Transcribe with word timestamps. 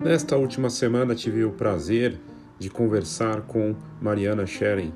Nesta 0.00 0.34
última 0.34 0.70
semana 0.70 1.14
tive 1.14 1.44
o 1.44 1.50
prazer 1.50 2.18
de 2.58 2.70
conversar 2.70 3.42
com 3.42 3.76
Mariana 4.00 4.46
Schering, 4.46 4.94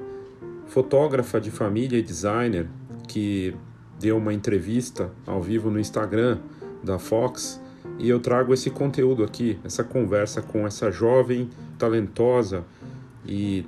fotógrafa 0.65 1.39
de 1.39 1.51
família 1.51 1.99
e 1.99 2.03
designer 2.03 2.67
que 3.07 3.55
deu 4.01 4.17
uma 4.17 4.33
entrevista 4.33 5.11
ao 5.27 5.43
vivo 5.43 5.71
no 5.71 5.79
Instagram 5.79 6.39
da 6.83 6.99
Fox 6.99 7.61
e 7.99 8.09
eu 8.09 8.19
trago 8.19 8.55
esse 8.55 8.71
conteúdo 8.71 9.23
aqui, 9.23 9.59
essa 9.63 9.85
conversa 9.85 10.41
com 10.41 10.67
essa 10.67 10.91
jovem, 10.91 11.51
talentosa 11.79 12.65
e 13.27 13.67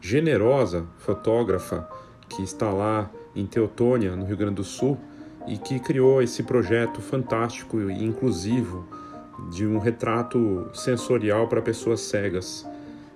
generosa 0.00 0.84
fotógrafa 0.98 1.88
que 2.28 2.42
está 2.42 2.70
lá 2.70 3.08
em 3.36 3.46
Teotônia, 3.46 4.16
no 4.16 4.24
Rio 4.24 4.36
Grande 4.36 4.56
do 4.56 4.64
Sul, 4.64 4.98
e 5.46 5.56
que 5.56 5.78
criou 5.78 6.20
esse 6.20 6.42
projeto 6.42 7.00
fantástico 7.00 7.80
e 7.80 8.04
inclusivo 8.04 8.84
de 9.50 9.66
um 9.66 9.78
retrato 9.78 10.68
sensorial 10.72 11.48
para 11.48 11.60
pessoas 11.60 12.00
cegas. 12.00 12.66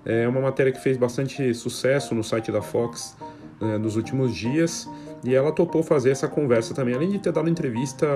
É 0.05 0.27
uma 0.27 0.39
matéria 0.39 0.71
que 0.71 0.79
fez 0.79 0.97
bastante 0.97 1.53
sucesso 1.53 2.15
no 2.15 2.23
site 2.23 2.51
da 2.51 2.61
Fox 2.61 3.17
né, 3.59 3.77
nos 3.77 3.95
últimos 3.95 4.33
dias 4.33 4.89
e 5.23 5.35
ela 5.35 5.51
topou 5.51 5.83
fazer 5.83 6.11
essa 6.11 6.27
conversa 6.27 6.73
também, 6.73 6.95
além 6.95 7.09
de 7.09 7.19
ter 7.19 7.31
dado 7.31 7.49
entrevista 7.49 8.07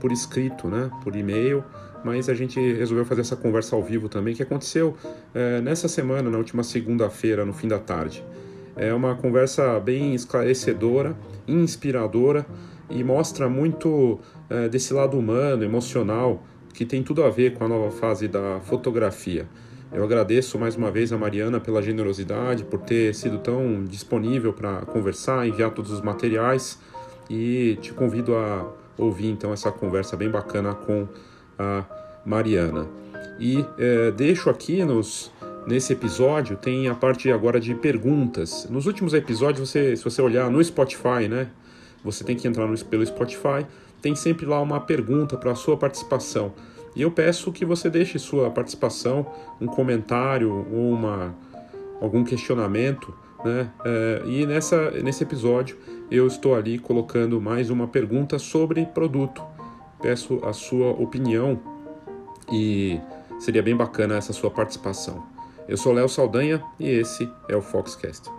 por 0.00 0.12
escrito, 0.12 0.68
né, 0.68 0.90
por 1.02 1.16
e-mail, 1.16 1.64
mas 2.04 2.28
a 2.28 2.34
gente 2.34 2.60
resolveu 2.74 3.04
fazer 3.04 3.22
essa 3.22 3.36
conversa 3.36 3.74
ao 3.74 3.82
vivo 3.82 4.08
também, 4.08 4.34
que 4.34 4.42
aconteceu 4.42 4.94
é, 5.34 5.60
nessa 5.60 5.88
semana, 5.88 6.28
na 6.30 6.38
última 6.38 6.62
segunda-feira, 6.62 7.44
no 7.44 7.52
fim 7.52 7.68
da 7.68 7.78
tarde. 7.78 8.22
É 8.76 8.92
uma 8.92 9.14
conversa 9.14 9.80
bem 9.80 10.14
esclarecedora, 10.14 11.16
inspiradora 11.48 12.44
e 12.90 13.02
mostra 13.02 13.48
muito 13.48 14.20
é, 14.50 14.68
desse 14.68 14.92
lado 14.92 15.18
humano, 15.18 15.64
emocional 15.64 16.42
que 16.76 16.84
tem 16.84 17.02
tudo 17.02 17.24
a 17.24 17.30
ver 17.30 17.54
com 17.54 17.64
a 17.64 17.68
nova 17.68 17.90
fase 17.90 18.28
da 18.28 18.60
fotografia. 18.60 19.46
Eu 19.90 20.04
agradeço 20.04 20.58
mais 20.58 20.76
uma 20.76 20.90
vez 20.90 21.10
a 21.10 21.16
Mariana 21.16 21.58
pela 21.58 21.80
generosidade, 21.80 22.64
por 22.64 22.80
ter 22.80 23.14
sido 23.14 23.38
tão 23.38 23.82
disponível 23.82 24.52
para 24.52 24.82
conversar, 24.82 25.48
enviar 25.48 25.70
todos 25.70 25.90
os 25.90 26.02
materiais 26.02 26.78
e 27.30 27.78
te 27.80 27.94
convido 27.94 28.36
a 28.36 28.70
ouvir 28.98 29.28
então 29.28 29.54
essa 29.54 29.72
conversa 29.72 30.18
bem 30.18 30.28
bacana 30.28 30.74
com 30.74 31.08
a 31.58 31.82
Mariana. 32.26 32.86
E 33.40 33.64
é, 33.78 34.10
deixo 34.10 34.50
aqui 34.50 34.84
nos, 34.84 35.32
nesse 35.66 35.94
episódio 35.94 36.58
tem 36.58 36.88
a 36.88 36.94
parte 36.94 37.32
agora 37.32 37.58
de 37.58 37.74
perguntas. 37.74 38.68
Nos 38.68 38.84
últimos 38.84 39.14
episódios, 39.14 39.70
você, 39.70 39.96
se 39.96 40.04
você 40.04 40.20
olhar 40.20 40.50
no 40.50 40.62
Spotify, 40.62 41.26
né, 41.26 41.48
você 42.04 42.22
tem 42.22 42.36
que 42.36 42.46
entrar 42.46 42.66
no, 42.66 42.84
pelo 42.84 43.06
Spotify 43.06 43.64
tem 44.06 44.14
sempre 44.14 44.46
lá 44.46 44.60
uma 44.60 44.80
pergunta 44.80 45.36
para 45.36 45.52
a 45.52 45.54
sua 45.54 45.76
participação. 45.76 46.52
E 46.96 47.02
eu 47.02 47.10
peço 47.10 47.52
que 47.52 47.62
você 47.62 47.90
deixe 47.90 48.18
sua 48.18 48.50
participação, 48.50 49.26
um 49.60 49.66
comentário 49.66 50.50
uma, 50.72 51.34
algum 52.00 52.24
questionamento. 52.24 53.14
Né? 53.44 53.70
É, 53.84 54.22
e 54.24 54.46
nessa, 54.46 54.90
nesse 55.02 55.22
episódio 55.22 55.76
eu 56.10 56.26
estou 56.26 56.54
ali 56.54 56.78
colocando 56.78 57.38
mais 57.38 57.68
uma 57.68 57.86
pergunta 57.86 58.38
sobre 58.38 58.86
produto. 58.86 59.44
Peço 60.00 60.40
a 60.42 60.54
sua 60.54 60.90
opinião 60.90 61.60
e 62.50 62.98
seria 63.38 63.62
bem 63.62 63.76
bacana 63.76 64.16
essa 64.16 64.32
sua 64.32 64.50
participação. 64.50 65.22
Eu 65.68 65.76
sou 65.76 65.92
Léo 65.92 66.08
Saldanha 66.08 66.62
e 66.80 66.88
esse 66.88 67.30
é 67.46 67.54
o 67.54 67.60
Foxcast. 67.60 68.30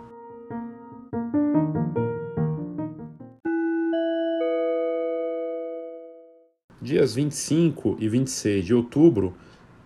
Dias 6.88 7.14
25 7.14 7.98
e 8.00 8.08
26 8.08 8.64
de 8.64 8.74
outubro, 8.74 9.34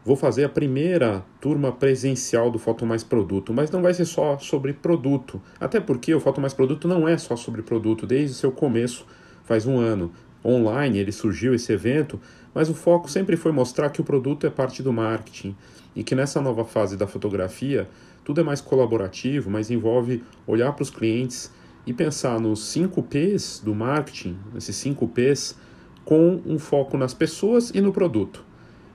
vou 0.05 0.15
fazer 0.15 0.45
a 0.45 0.49
primeira 0.49 1.25
turma 1.41 1.73
presencial 1.73 2.51
do 2.51 2.59
Foto 2.59 2.87
Mais 2.87 3.03
Produto, 3.03 3.53
mas 3.53 3.71
não 3.71 3.83
vai 3.83 3.93
ser 3.93 4.05
só 4.05 4.39
sobre 4.39 4.73
produto, 4.73 5.43
até 5.61 5.81
porque 5.81 6.15
o 6.15 6.21
Foto 6.21 6.41
Mais 6.41 6.55
Produto 6.55 6.87
não 6.87 7.09
é 7.09 7.19
só 7.19 7.35
sobre 7.35 7.61
produto, 7.61 8.07
desde 8.07 8.33
o 8.33 8.39
seu 8.39 8.53
começo, 8.53 9.05
faz 9.43 9.67
um 9.67 9.79
ano. 9.79 10.13
Online 10.45 10.99
ele 10.99 11.13
surgiu 11.13 11.55
esse 11.55 11.73
evento, 11.73 12.21
mas 12.55 12.69
o 12.69 12.75
foco 12.75 13.11
sempre 13.11 13.37
foi 13.37 13.53
mostrar 13.53 13.91
que 13.91 14.01
o 14.01 14.05
produto 14.05 14.47
é 14.47 14.51
parte 14.51 14.83
do 14.83 14.93
marketing 14.93 15.57
e 15.95 16.03
que 16.03 16.15
nessa 16.15 16.41
nova 16.41 16.65
fase 16.65 16.97
da 16.97 17.07
fotografia 17.07 17.89
tudo 18.25 18.41
é 18.41 18.45
mais 18.45 18.61
colaborativo, 18.61 19.51
mas 19.51 19.71
envolve 19.71 20.23
olhar 20.47 20.73
para 20.73 20.83
os 20.83 20.91
clientes 20.91 21.51
e 21.87 21.93
pensar 21.93 22.41
nos 22.41 22.65
5 22.67 23.03
P's 23.05 23.61
do 23.65 23.75
marketing, 23.75 24.37
esses 24.57 24.77
5 24.77 25.09
P's 25.09 25.57
com 26.05 26.41
um 26.45 26.59
foco 26.59 26.97
nas 26.97 27.15
pessoas 27.15 27.71
e 27.71 27.81
no 27.81 27.93
produto. 27.93 28.45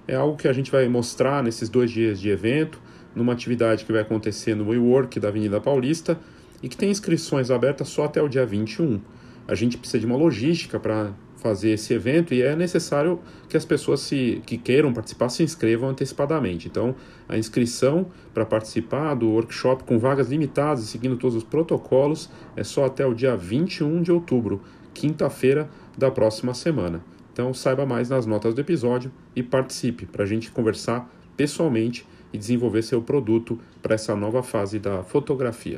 É 0.07 0.16
algo 0.16 0.38
que 0.38 0.47
a 0.47 0.53
gente 0.53 0.72
vai 0.72 0.88
mostrar 0.88 1.44
nesses 1.44 1.69
dois 1.69 1.91
dias 1.91 2.19
de 2.19 2.29
evento, 2.29 2.79
numa 3.16 3.34
atividade 3.34 3.84
que 3.84 3.91
vai 3.91 4.01
acontecer 4.01 4.56
no 4.56 4.69
WeWork 4.69 5.19
da 5.19 5.28
Avenida 5.28 5.59
Paulista 5.59 6.17
e 6.62 6.69
que 6.69 6.78
tem 6.78 6.90
inscrições 6.90 7.51
abertas 7.51 7.90
só 7.90 8.06
até 8.06 8.22
o 8.22 8.29
dia 8.29 8.46
21. 8.46 9.01
A 9.47 9.56
gente 9.56 9.78
precisa 9.78 10.00
de 10.00 10.06
uma 10.06 10.16
logística 10.16 10.79
para 10.79 11.13
fazer 11.38 11.72
esse 11.72 11.94
evento 11.94 12.34
e 12.34 12.41
é 12.41 12.56
necessário 12.56 13.19
que 13.47 13.56
as 13.56 13.63
pessoas 13.63 14.01
se, 14.01 14.41
que 14.46 14.57
queiram 14.57 14.91
participar 14.91 15.29
se 15.29 15.44
inscrevam 15.44 15.90
antecipadamente. 15.90 16.67
Então, 16.67 16.96
a 17.29 17.38
inscrição 17.38 18.07
para 18.34 18.46
participar 18.46 19.13
do 19.13 19.29
workshop 19.29 19.84
com 19.84 20.00
vagas 20.00 20.29
limitadas 20.29 20.84
e 20.84 20.88
seguindo 20.88 21.16
todos 21.16 21.35
os 21.35 21.44
protocolos 21.44 22.29
é 22.56 22.63
só 22.63 22.85
até 22.85 23.06
o 23.06 23.13
dia 23.13 23.35
21 23.35 24.01
de 24.01 24.12
outubro, 24.12 24.62
quinta-feira 24.94 25.69
da 25.97 26.12
próxima 26.12 26.53
semana. 26.53 27.02
Então 27.34 27.53
saiba 27.53 27.85
mais 27.85 28.09
nas 28.09 28.25
notas 28.25 28.53
do 28.53 28.62
episódio 28.62 29.12
e 29.35 29.41
participe 29.41 30.06
para 30.06 30.24
a 30.24 30.28
gente 30.28 30.52
conversar 30.52 31.09
pessoalmente 31.35 32.08
e 32.31 32.38
desenvolver 32.38 32.81
seu 32.81 33.02
produto 33.02 33.59
para 33.81 33.96
essa 33.96 34.16
nova 34.16 34.44
fase 34.44 34.80
da 34.80 35.03
fotografia. 35.03 35.78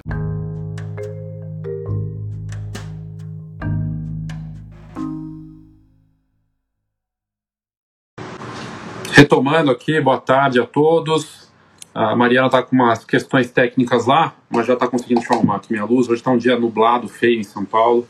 Retomando 9.12 9.70
aqui, 9.70 10.00
boa 10.00 10.20
tarde 10.20 10.60
a 10.60 10.66
todos. 10.66 11.50
A 11.94 12.16
Mariana 12.16 12.48
está 12.48 12.64
com 12.64 12.76
umas 12.76 13.04
questões 13.04 13.52
técnicas 13.52 14.06
lá, 14.06 14.34
mas 14.50 14.66
já 14.66 14.74
está 14.74 14.88
conseguindo 14.88 15.22
chamar 15.22 15.58
aqui 15.58 15.74
minha 15.74 15.86
luz. 15.86 16.08
Hoje 16.08 16.22
está 16.22 16.32
um 16.32 16.38
dia 16.38 16.58
nublado, 16.58 17.08
feio 17.08 17.40
em 17.40 17.44
São 17.44 17.66
Paulo 17.66 18.08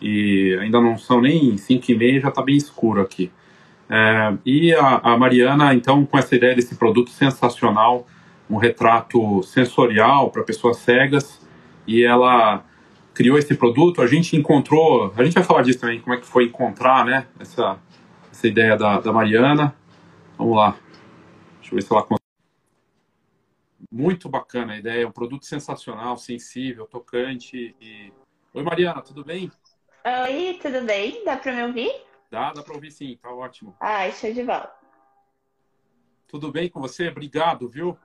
e 0.00 0.56
ainda 0.60 0.80
não 0.80 0.98
são 0.98 1.20
nem 1.20 1.56
5 1.56 1.90
e 1.90 1.94
meia, 1.96 2.20
já 2.20 2.28
está 2.28 2.42
bem 2.42 2.56
escuro 2.56 3.00
aqui. 3.00 3.30
É, 3.88 4.36
e 4.44 4.74
a, 4.74 4.98
a, 4.98 5.16
Mariana, 5.16 5.74
então, 5.74 6.04
com 6.04 6.18
essa 6.18 6.34
ideia 6.34 6.54
desse 6.54 6.76
produto 6.76 7.10
sensacional, 7.10 8.06
um 8.50 8.56
retrato 8.56 9.42
sensorial 9.42 10.30
para 10.30 10.42
pessoas 10.42 10.78
cegas, 10.78 11.40
e 11.86 12.02
ela 12.02 12.64
criou 13.14 13.38
esse 13.38 13.54
produto. 13.54 14.02
A 14.02 14.06
gente 14.06 14.36
encontrou, 14.36 15.12
a 15.16 15.24
gente 15.24 15.34
vai 15.34 15.44
falar 15.44 15.62
disso 15.62 15.80
também, 15.80 16.00
como 16.00 16.14
é 16.14 16.18
que 16.18 16.26
foi 16.26 16.44
encontrar, 16.44 17.04
né, 17.04 17.26
essa, 17.38 17.78
essa 18.30 18.46
ideia 18.46 18.76
da, 18.76 19.00
da 19.00 19.12
Mariana. 19.12 19.74
Vamos 20.36 20.56
lá, 20.56 20.76
deixa 21.60 21.74
eu 21.74 21.76
ver 21.76 21.82
se 21.82 21.92
ela 21.92 22.06
muito 23.90 24.28
bacana 24.28 24.74
a 24.74 24.78
ideia, 24.78 25.08
um 25.08 25.12
produto 25.12 25.46
sensacional, 25.46 26.16
sensível, 26.16 26.86
tocante. 26.86 27.74
E... 27.80 28.12
Oi, 28.52 28.62
Mariana, 28.62 29.00
tudo 29.00 29.24
bem? 29.24 29.50
Oi, 30.08 30.56
tudo 30.62 30.82
bem? 30.82 31.24
Dá 31.24 31.36
para 31.36 31.52
me 31.52 31.64
ouvir? 31.64 31.90
Dá, 32.30 32.52
dá 32.52 32.62
para 32.62 32.74
ouvir 32.74 32.92
sim, 32.92 33.18
tá 33.20 33.28
ótimo. 33.28 33.76
Ai, 33.80 34.12
show 34.12 34.32
de 34.32 34.44
bola. 34.44 34.72
Tudo 36.28 36.52
bem 36.52 36.70
com 36.70 36.80
você? 36.80 37.08
Obrigado, 37.08 37.68
viu? 37.68 37.98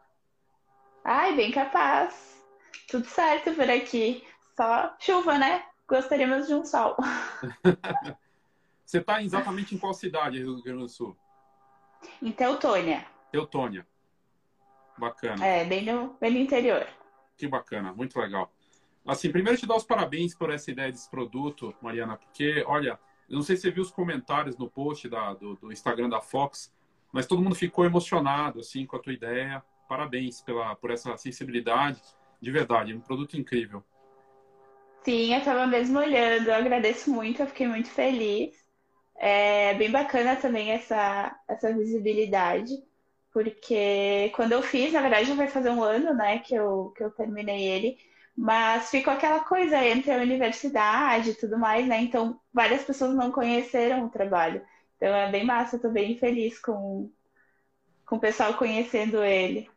Ai, 1.06 1.36
bem 1.36 1.52
capaz. 1.52 2.44
Tudo 2.90 3.06
certo 3.06 3.54
por 3.54 3.70
aqui. 3.70 4.28
Só 4.58 4.96
chuva, 5.00 5.38
né? 5.38 5.64
Gostaríamos 5.88 6.48
de 6.48 6.56
um 6.56 6.66
sol. 6.66 6.98
você 8.84 8.98
está 8.98 9.22
exatamente 9.22 9.76
em 9.76 9.78
qual 9.78 9.94
cidade, 9.94 10.40
Rio 10.40 10.60
Grande 10.64 10.80
do 10.80 10.90
Sul? 10.90 11.16
Em 12.20 12.32
Teutônia. 12.32 13.06
Teutônia. 13.32 13.86
Bacana. 14.98 15.46
É, 15.46 15.66
bem 15.66 15.86
no, 15.86 16.18
bem 16.20 16.32
no 16.32 16.40
interior. 16.40 16.88
Que 17.38 17.48
bacana, 17.48 17.94
muito 17.94 18.20
legal. 18.20 18.52
Assim, 19.06 19.32
primeiro 19.32 19.58
te 19.58 19.66
dar 19.66 19.76
os 19.76 19.84
parabéns 19.84 20.36
por 20.36 20.52
essa 20.52 20.70
ideia 20.70 20.92
desse 20.92 21.10
produto, 21.10 21.74
Mariana, 21.82 22.18
porque, 22.18 22.64
olha, 22.68 23.00
não 23.28 23.42
sei 23.42 23.56
se 23.56 23.64
você 23.64 23.72
viu 23.72 23.84
os 23.84 23.92
comentários 23.92 24.58
no 24.58 24.70
post 24.70 25.10
da, 25.10 25.34
do, 25.34 25.56
do, 25.56 25.72
Instagram 25.72 26.10
da 26.10 26.22
Fox, 26.22 26.72
mas 27.12 27.26
todo 27.26 27.42
mundo 27.42 27.56
ficou 27.56 27.86
emocionado, 27.86 28.60
assim, 28.60 28.86
com 28.86 28.96
a 28.96 29.00
tua 29.00 29.14
ideia. 29.14 29.64
Parabéns 29.88 30.42
pela, 30.42 30.76
por 30.76 30.92
essa 30.92 31.16
sensibilidade. 31.18 32.02
De 32.40 32.52
verdade, 32.52 32.94
é 32.94 32.96
um 32.96 33.02
produto 33.02 33.38
incrível. 33.38 33.84
Sim, 35.04 35.34
eu 35.34 35.40
estava 35.40 35.66
mesmo 35.66 35.98
olhando, 35.98 36.48
eu 36.48 36.56
agradeço 36.56 37.10
muito, 37.12 37.42
eu 37.42 37.48
fiquei 37.48 37.68
muito 37.68 37.90
feliz. 37.90 38.56
É 39.18 39.74
bem 39.76 39.92
bacana 39.92 40.36
também 40.36 40.72
essa, 40.72 41.36
essa 41.48 41.74
visibilidade, 41.74 42.72
porque 43.34 44.32
quando 44.36 44.54
eu 44.54 44.62
fiz, 44.62 44.94
na 44.94 45.02
verdade 45.02 45.28
já 45.28 45.36
vai 45.36 45.48
fazer 45.48 45.70
um 45.70 45.84
ano, 45.84 46.14
né, 46.14 46.40
que 46.40 46.56
eu, 46.56 46.92
que 46.96 47.04
eu 47.04 47.12
terminei 47.12 47.64
ele, 47.64 47.98
mas 48.42 48.90
ficou 48.90 49.14
aquela 49.14 49.42
coisa 49.42 49.78
entre 49.86 50.12
a 50.12 50.18
universidade 50.18 51.30
e 51.30 51.36
tudo 51.36 51.60
mais, 51.60 51.86
né? 51.86 52.02
Então, 52.02 52.42
várias 52.52 52.84
pessoas 52.84 53.14
não 53.14 53.32
conheceram 53.32 54.04
o 54.04 54.10
trabalho. 54.10 54.64
Então, 54.98 55.10
é 55.10 55.30
bem 55.30 55.46
massa, 55.46 55.76
eu 55.76 55.80
tô 55.80 55.92
bem 55.92 56.18
feliz 56.18 56.58
com, 56.58 57.12
com 58.04 58.16
o 58.16 58.20
pessoal 58.20 58.56
conhecendo 58.56 59.24
ele. 59.24 59.70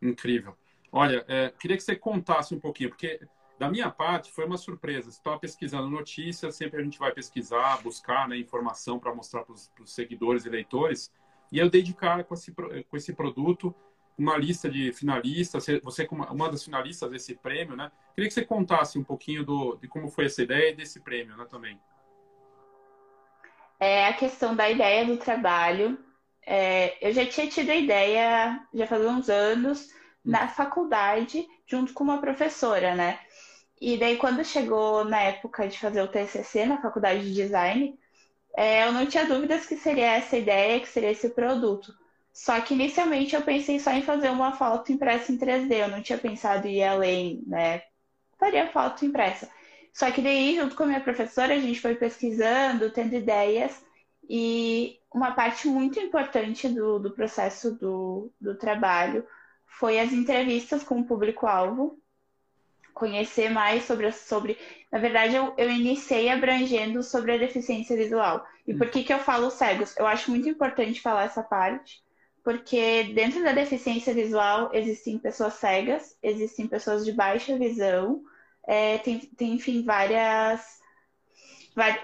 Incrível. 0.00 0.56
Olha, 0.92 1.24
é, 1.26 1.52
queria 1.58 1.76
que 1.76 1.82
você 1.82 1.96
contasse 1.96 2.54
um 2.54 2.60
pouquinho, 2.60 2.90
porque 2.90 3.20
da 3.58 3.68
minha 3.68 3.90
parte 3.90 4.30
foi 4.30 4.46
uma 4.46 4.56
surpresa. 4.56 5.08
Estava 5.08 5.40
pesquisando 5.40 5.90
notícias, 5.90 6.54
sempre 6.54 6.80
a 6.80 6.84
gente 6.84 6.96
vai 6.96 7.10
pesquisar, 7.10 7.82
buscar 7.82 8.28
né, 8.28 8.38
informação 8.38 9.00
para 9.00 9.12
mostrar 9.12 9.42
para 9.42 9.52
os 9.52 9.68
seguidores 9.86 10.46
e 10.46 10.48
leitores. 10.48 11.12
E 11.50 11.58
eu 11.58 11.68
dei 11.68 11.82
de 11.82 11.92
cara 11.92 12.22
com 12.22 12.34
esse, 12.34 12.52
com 12.52 12.96
esse 12.96 13.12
produto, 13.12 13.74
uma 14.20 14.36
lista 14.36 14.68
de 14.68 14.92
finalistas, 14.92 15.66
você 15.82 16.06
como 16.06 16.24
uma 16.24 16.50
das 16.50 16.62
finalistas 16.62 17.10
desse 17.10 17.34
prêmio, 17.34 17.74
né? 17.74 17.90
Queria 18.14 18.28
que 18.28 18.34
você 18.34 18.44
contasse 18.44 18.98
um 18.98 19.04
pouquinho 19.04 19.44
do, 19.44 19.76
de 19.76 19.88
como 19.88 20.08
foi 20.08 20.26
essa 20.26 20.42
ideia 20.42 20.74
desse 20.74 21.00
prêmio, 21.00 21.36
né, 21.36 21.46
também. 21.48 21.80
É 23.78 24.08
a 24.08 24.12
questão 24.12 24.54
da 24.54 24.68
ideia 24.68 25.06
do 25.06 25.16
trabalho. 25.16 25.98
É, 26.46 26.96
eu 27.06 27.12
já 27.12 27.24
tinha 27.26 27.48
tido 27.48 27.70
a 27.70 27.74
ideia, 27.74 28.60
já 28.74 28.86
faz 28.86 29.04
uns 29.04 29.30
anos, 29.30 29.88
na 30.22 30.48
faculdade, 30.48 31.46
junto 31.66 31.94
com 31.94 32.04
uma 32.04 32.20
professora, 32.20 32.94
né? 32.94 33.18
E 33.80 33.96
daí, 33.96 34.18
quando 34.18 34.44
chegou 34.44 35.04
na 35.06 35.22
época 35.22 35.66
de 35.66 35.78
fazer 35.78 36.02
o 36.02 36.08
TCC 36.08 36.66
na 36.66 36.82
faculdade 36.82 37.22
de 37.22 37.32
design, 37.32 37.98
é, 38.54 38.86
eu 38.86 38.92
não 38.92 39.06
tinha 39.06 39.24
dúvidas 39.24 39.64
que 39.64 39.76
seria 39.76 40.16
essa 40.16 40.36
ideia, 40.36 40.80
que 40.80 40.88
seria 40.88 41.10
esse 41.10 41.30
produto. 41.30 41.94
Só 42.40 42.58
que 42.62 42.72
inicialmente 42.72 43.34
eu 43.36 43.42
pensei 43.42 43.78
só 43.78 43.90
em 43.90 44.00
fazer 44.00 44.30
uma 44.30 44.52
foto 44.52 44.90
impressa 44.90 45.30
em 45.30 45.36
3D, 45.36 45.72
eu 45.72 45.88
não 45.88 46.02
tinha 46.02 46.16
pensado 46.16 46.66
em 46.66 46.76
ir 46.76 46.84
além, 46.84 47.44
né? 47.46 47.82
Faria 48.38 48.72
foto 48.72 49.04
impressa. 49.04 49.46
Só 49.92 50.10
que 50.10 50.22
daí, 50.22 50.56
junto 50.56 50.74
com 50.74 50.84
a 50.84 50.86
minha 50.86 51.02
professora, 51.02 51.52
a 51.52 51.58
gente 51.58 51.78
foi 51.78 51.96
pesquisando, 51.96 52.90
tendo 52.92 53.14
ideias, 53.14 53.84
e 54.26 54.98
uma 55.12 55.32
parte 55.32 55.68
muito 55.68 56.00
importante 56.00 56.66
do, 56.66 56.98
do 56.98 57.10
processo 57.10 57.72
do, 57.72 58.32
do 58.40 58.54
trabalho 58.54 59.26
foi 59.66 60.00
as 60.00 60.10
entrevistas 60.10 60.82
com 60.82 61.00
o 61.00 61.04
público-alvo, 61.04 61.98
conhecer 62.94 63.50
mais 63.50 63.84
sobre, 63.84 64.10
sobre... 64.12 64.56
Na 64.90 64.98
verdade, 64.98 65.36
eu, 65.36 65.52
eu 65.58 65.70
iniciei 65.70 66.30
abrangendo 66.30 67.02
sobre 67.02 67.32
a 67.32 67.38
deficiência 67.38 67.94
visual. 67.94 68.46
E 68.66 68.72
por 68.72 68.88
que, 68.88 69.04
que 69.04 69.12
eu 69.12 69.18
falo 69.18 69.50
cegos? 69.50 69.94
Eu 69.98 70.06
acho 70.06 70.30
muito 70.30 70.48
importante 70.48 71.02
falar 71.02 71.24
essa 71.24 71.42
parte, 71.42 72.02
porque 72.42 73.12
dentro 73.14 73.42
da 73.42 73.52
deficiência 73.52 74.14
visual 74.14 74.70
existem 74.72 75.18
pessoas 75.18 75.54
cegas, 75.54 76.16
existem 76.22 76.66
pessoas 76.66 77.04
de 77.04 77.12
baixa 77.12 77.56
visão, 77.58 78.22
é, 78.66 78.98
tem, 78.98 79.18
tem, 79.18 79.54
enfim, 79.54 79.84
várias 79.84 80.80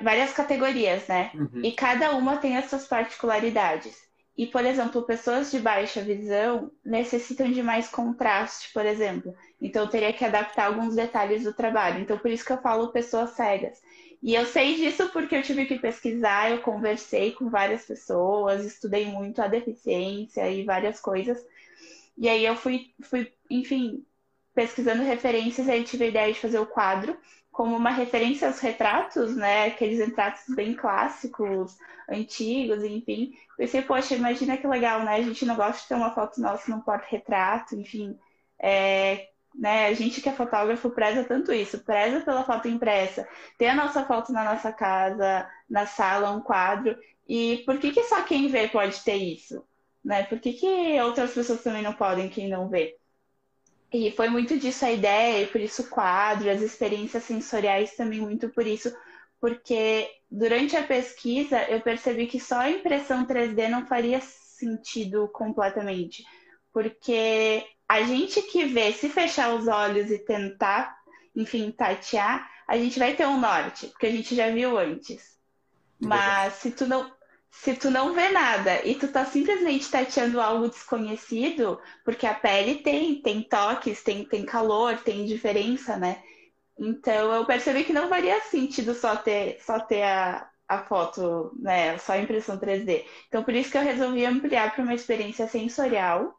várias 0.00 0.32
categorias, 0.32 1.06
né? 1.06 1.30
Uhum. 1.34 1.60
E 1.62 1.72
cada 1.72 2.12
uma 2.12 2.36
tem 2.36 2.56
as 2.56 2.66
suas 2.70 2.86
particularidades. 2.86 4.06
E, 4.36 4.46
por 4.46 4.64
exemplo, 4.64 5.02
pessoas 5.02 5.50
de 5.50 5.58
baixa 5.58 6.00
visão 6.02 6.70
necessitam 6.84 7.50
de 7.50 7.62
mais 7.62 7.88
contraste, 7.88 8.70
por 8.72 8.84
exemplo. 8.84 9.34
Então, 9.60 9.82
eu 9.82 9.88
teria 9.88 10.12
que 10.12 10.24
adaptar 10.24 10.66
alguns 10.66 10.94
detalhes 10.94 11.44
do 11.44 11.54
trabalho. 11.54 12.00
Então, 12.00 12.18
por 12.18 12.30
isso 12.30 12.44
que 12.44 12.52
eu 12.52 12.60
falo 12.60 12.92
pessoas 12.92 13.30
cegas. 13.30 13.80
E 14.22 14.34
eu 14.34 14.44
sei 14.46 14.76
disso 14.76 15.08
porque 15.10 15.36
eu 15.36 15.42
tive 15.42 15.66
que 15.66 15.78
pesquisar, 15.78 16.50
eu 16.50 16.60
conversei 16.62 17.32
com 17.32 17.48
várias 17.48 17.84
pessoas, 17.84 18.64
estudei 18.64 19.06
muito 19.06 19.40
a 19.40 19.48
deficiência 19.48 20.50
e 20.50 20.64
várias 20.64 21.00
coisas. 21.00 21.44
E 22.16 22.28
aí 22.28 22.44
eu 22.44 22.56
fui, 22.56 22.92
fui 23.02 23.32
enfim, 23.50 24.04
pesquisando 24.54 25.02
referências, 25.02 25.68
aí 25.68 25.84
tive 25.84 26.04
a 26.06 26.08
ideia 26.08 26.32
de 26.32 26.40
fazer 26.40 26.58
o 26.58 26.66
quadro 26.66 27.16
como 27.56 27.74
uma 27.74 27.90
referência 27.90 28.48
aos 28.48 28.60
retratos, 28.60 29.34
né? 29.34 29.68
Aqueles 29.68 29.98
retratos 29.98 30.54
bem 30.54 30.74
clássicos, 30.74 31.78
antigos, 32.06 32.84
enfim. 32.84 33.32
Pensei, 33.56 33.80
poxa, 33.80 34.14
imagina 34.14 34.58
que 34.58 34.66
legal, 34.66 35.02
né? 35.02 35.16
A 35.16 35.22
gente 35.22 35.46
não 35.46 35.56
gosta 35.56 35.80
de 35.80 35.88
ter 35.88 35.94
uma 35.94 36.14
foto 36.14 36.38
nossa 36.38 36.70
num 36.70 36.82
porta-retrato, 36.82 37.74
enfim. 37.74 38.18
É, 38.58 39.30
né? 39.58 39.86
A 39.86 39.94
gente 39.94 40.20
que 40.20 40.28
é 40.28 40.32
fotógrafo 40.32 40.90
preza 40.90 41.24
tanto 41.24 41.52
isso, 41.52 41.78
preza 41.78 42.20
pela 42.20 42.44
foto 42.44 42.68
impressa, 42.68 43.26
ter 43.58 43.68
a 43.68 43.74
nossa 43.74 44.04
foto 44.04 44.32
na 44.32 44.44
nossa 44.44 44.72
casa, 44.72 45.48
na 45.68 45.86
sala, 45.86 46.32
um 46.32 46.40
quadro. 46.40 46.96
E 47.26 47.62
por 47.64 47.78
que, 47.78 47.90
que 47.92 48.04
só 48.04 48.22
quem 48.22 48.48
vê 48.48 48.68
pode 48.68 49.02
ter 49.02 49.16
isso? 49.16 49.64
Né? 50.04 50.24
Por 50.24 50.38
que, 50.38 50.52
que 50.52 51.00
outras 51.00 51.32
pessoas 51.32 51.62
também 51.62 51.82
não 51.82 51.94
podem, 51.94 52.28
quem 52.28 52.48
não 52.48 52.68
vê? 52.68 52.96
E 53.92 54.10
foi 54.12 54.28
muito 54.28 54.58
disso 54.58 54.84
a 54.84 54.92
ideia, 54.92 55.42
e 55.42 55.46
por 55.46 55.60
isso 55.60 55.82
o 55.82 55.88
quadro, 55.88 56.50
as 56.50 56.60
experiências 56.60 57.24
sensoriais 57.24 57.96
também 57.96 58.20
muito 58.20 58.48
por 58.50 58.66
isso, 58.66 58.94
porque 59.40 60.10
durante 60.30 60.76
a 60.76 60.82
pesquisa 60.82 61.62
eu 61.64 61.80
percebi 61.80 62.26
que 62.26 62.38
só 62.38 62.56
a 62.56 62.70
impressão 62.70 63.26
3D 63.26 63.68
não 63.68 63.86
faria 63.86 64.20
sentido 64.20 65.28
completamente, 65.28 66.24
porque 66.72 67.64
a 67.88 68.02
gente 68.02 68.42
que 68.42 68.64
vê, 68.64 68.92
se 68.92 69.08
fechar 69.08 69.54
os 69.54 69.68
olhos 69.68 70.10
e 70.10 70.18
tentar, 70.18 70.96
enfim, 71.34 71.70
tatear, 71.70 72.50
a 72.66 72.76
gente 72.76 72.98
vai 72.98 73.14
ter 73.14 73.26
um 73.26 73.40
norte, 73.40 73.86
porque 73.88 74.06
a 74.06 74.10
gente 74.10 74.34
já 74.34 74.50
viu 74.50 74.76
antes. 74.76 75.36
Mas 76.00 76.54
se 76.54 76.72
tu 76.72 76.86
não, 76.86 77.10
se 77.50 77.74
tu 77.74 77.90
não 77.90 78.12
vê 78.12 78.28
nada 78.30 78.84
e 78.84 78.94
tu 78.94 79.08
tá 79.08 79.24
simplesmente 79.24 79.90
tateando 79.90 80.40
algo 80.40 80.68
desconhecido, 80.68 81.80
porque 82.04 82.26
a 82.26 82.34
pele 82.34 82.76
tem, 82.76 83.20
tem 83.22 83.42
toques, 83.42 84.02
tem, 84.02 84.24
tem 84.24 84.44
calor, 84.44 84.98
tem 84.98 85.24
diferença, 85.24 85.96
né? 85.96 86.22
Então 86.78 87.32
eu 87.32 87.46
percebi 87.46 87.84
que 87.84 87.92
não 87.92 88.08
faria 88.08 88.40
sentido 88.42 88.94
só 88.94 89.16
ter, 89.16 89.58
só 89.62 89.80
ter 89.80 90.02
a, 90.02 90.48
a 90.68 90.78
foto, 90.82 91.52
né? 91.58 91.96
Só 91.98 92.12
a 92.12 92.18
impressão 92.18 92.58
3D. 92.58 93.04
Então 93.28 93.42
por 93.42 93.54
isso 93.54 93.70
que 93.70 93.78
eu 93.78 93.82
resolvi 93.82 94.26
ampliar 94.26 94.74
para 94.74 94.82
uma 94.84 94.94
experiência 94.94 95.48
sensorial, 95.48 96.38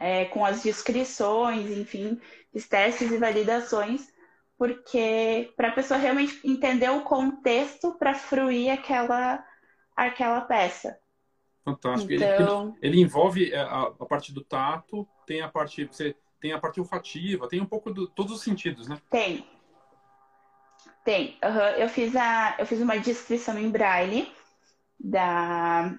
é, 0.00 0.24
com 0.24 0.44
as 0.44 0.62
descrições, 0.62 1.70
enfim, 1.70 2.18
os 2.54 2.66
testes 2.66 3.12
e 3.12 3.18
validações, 3.18 4.08
porque 4.56 5.52
para 5.56 5.68
a 5.68 5.72
pessoa 5.72 6.00
realmente 6.00 6.40
entender 6.42 6.88
o 6.88 7.02
contexto 7.02 7.92
para 7.98 8.14
fruir 8.14 8.72
aquela 8.72 9.44
aquela 9.94 10.40
peça. 10.40 10.98
Fantástico. 11.62 12.10
Então... 12.10 12.74
Ele, 12.80 12.94
ele, 12.94 13.02
envolve 13.02 13.52
é, 13.52 13.60
a, 13.60 13.82
a, 13.82 14.06
parte 14.06 14.32
do 14.32 14.42
tato, 14.42 15.06
tem 15.26 15.42
a 15.42 15.48
parte 15.48 15.84
você 15.84 16.16
tem 16.40 16.52
a 16.52 16.58
parte 16.58 16.80
olfativa, 16.80 17.46
tem 17.46 17.60
um 17.60 17.66
pouco 17.66 17.92
de 17.92 18.08
todos 18.14 18.32
os 18.32 18.42
sentidos, 18.42 18.88
né? 18.88 18.96
Tem. 19.10 19.46
Tem. 21.04 21.38
Uhum. 21.44 21.60
Eu 21.76 21.88
fiz 21.90 22.16
a 22.16 22.56
eu 22.58 22.64
fiz 22.64 22.80
uma 22.80 22.98
descrição 22.98 23.58
em 23.58 23.70
braille 23.70 24.32
da 24.98 25.94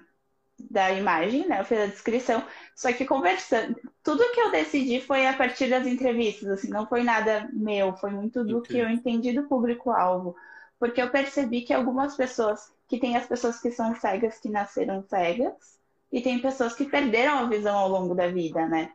da 0.70 0.90
imagem, 0.92 1.46
né? 1.46 1.60
Eu 1.60 1.64
fiz 1.64 1.78
a 1.78 1.86
descrição, 1.86 2.44
só 2.74 2.92
que 2.92 3.04
conversando, 3.04 3.76
tudo 4.02 4.32
que 4.32 4.40
eu 4.40 4.50
decidi 4.50 5.00
foi 5.00 5.26
a 5.26 5.32
partir 5.32 5.68
das 5.68 5.86
entrevistas, 5.86 6.48
assim, 6.48 6.68
não 6.68 6.86
foi 6.86 7.02
nada 7.02 7.48
meu, 7.52 7.94
foi 7.96 8.10
muito 8.10 8.44
do 8.44 8.58
okay. 8.58 8.76
que 8.76 8.82
eu 8.82 8.88
entendi 8.88 9.32
do 9.32 9.48
público-alvo, 9.48 10.34
porque 10.78 11.00
eu 11.00 11.10
percebi 11.10 11.62
que 11.62 11.72
algumas 11.72 12.16
pessoas 12.16 12.72
que 12.88 12.98
tem 12.98 13.16
as 13.16 13.26
pessoas 13.26 13.60
que 13.60 13.70
são 13.70 13.94
cegas 13.96 14.38
que 14.38 14.48
nasceram 14.48 15.02
cegas 15.08 15.78
e 16.10 16.20
tem 16.20 16.40
pessoas 16.40 16.74
que 16.74 16.84
perderam 16.84 17.38
a 17.38 17.48
visão 17.48 17.76
ao 17.76 17.88
longo 17.88 18.14
da 18.14 18.28
vida, 18.28 18.66
né? 18.66 18.92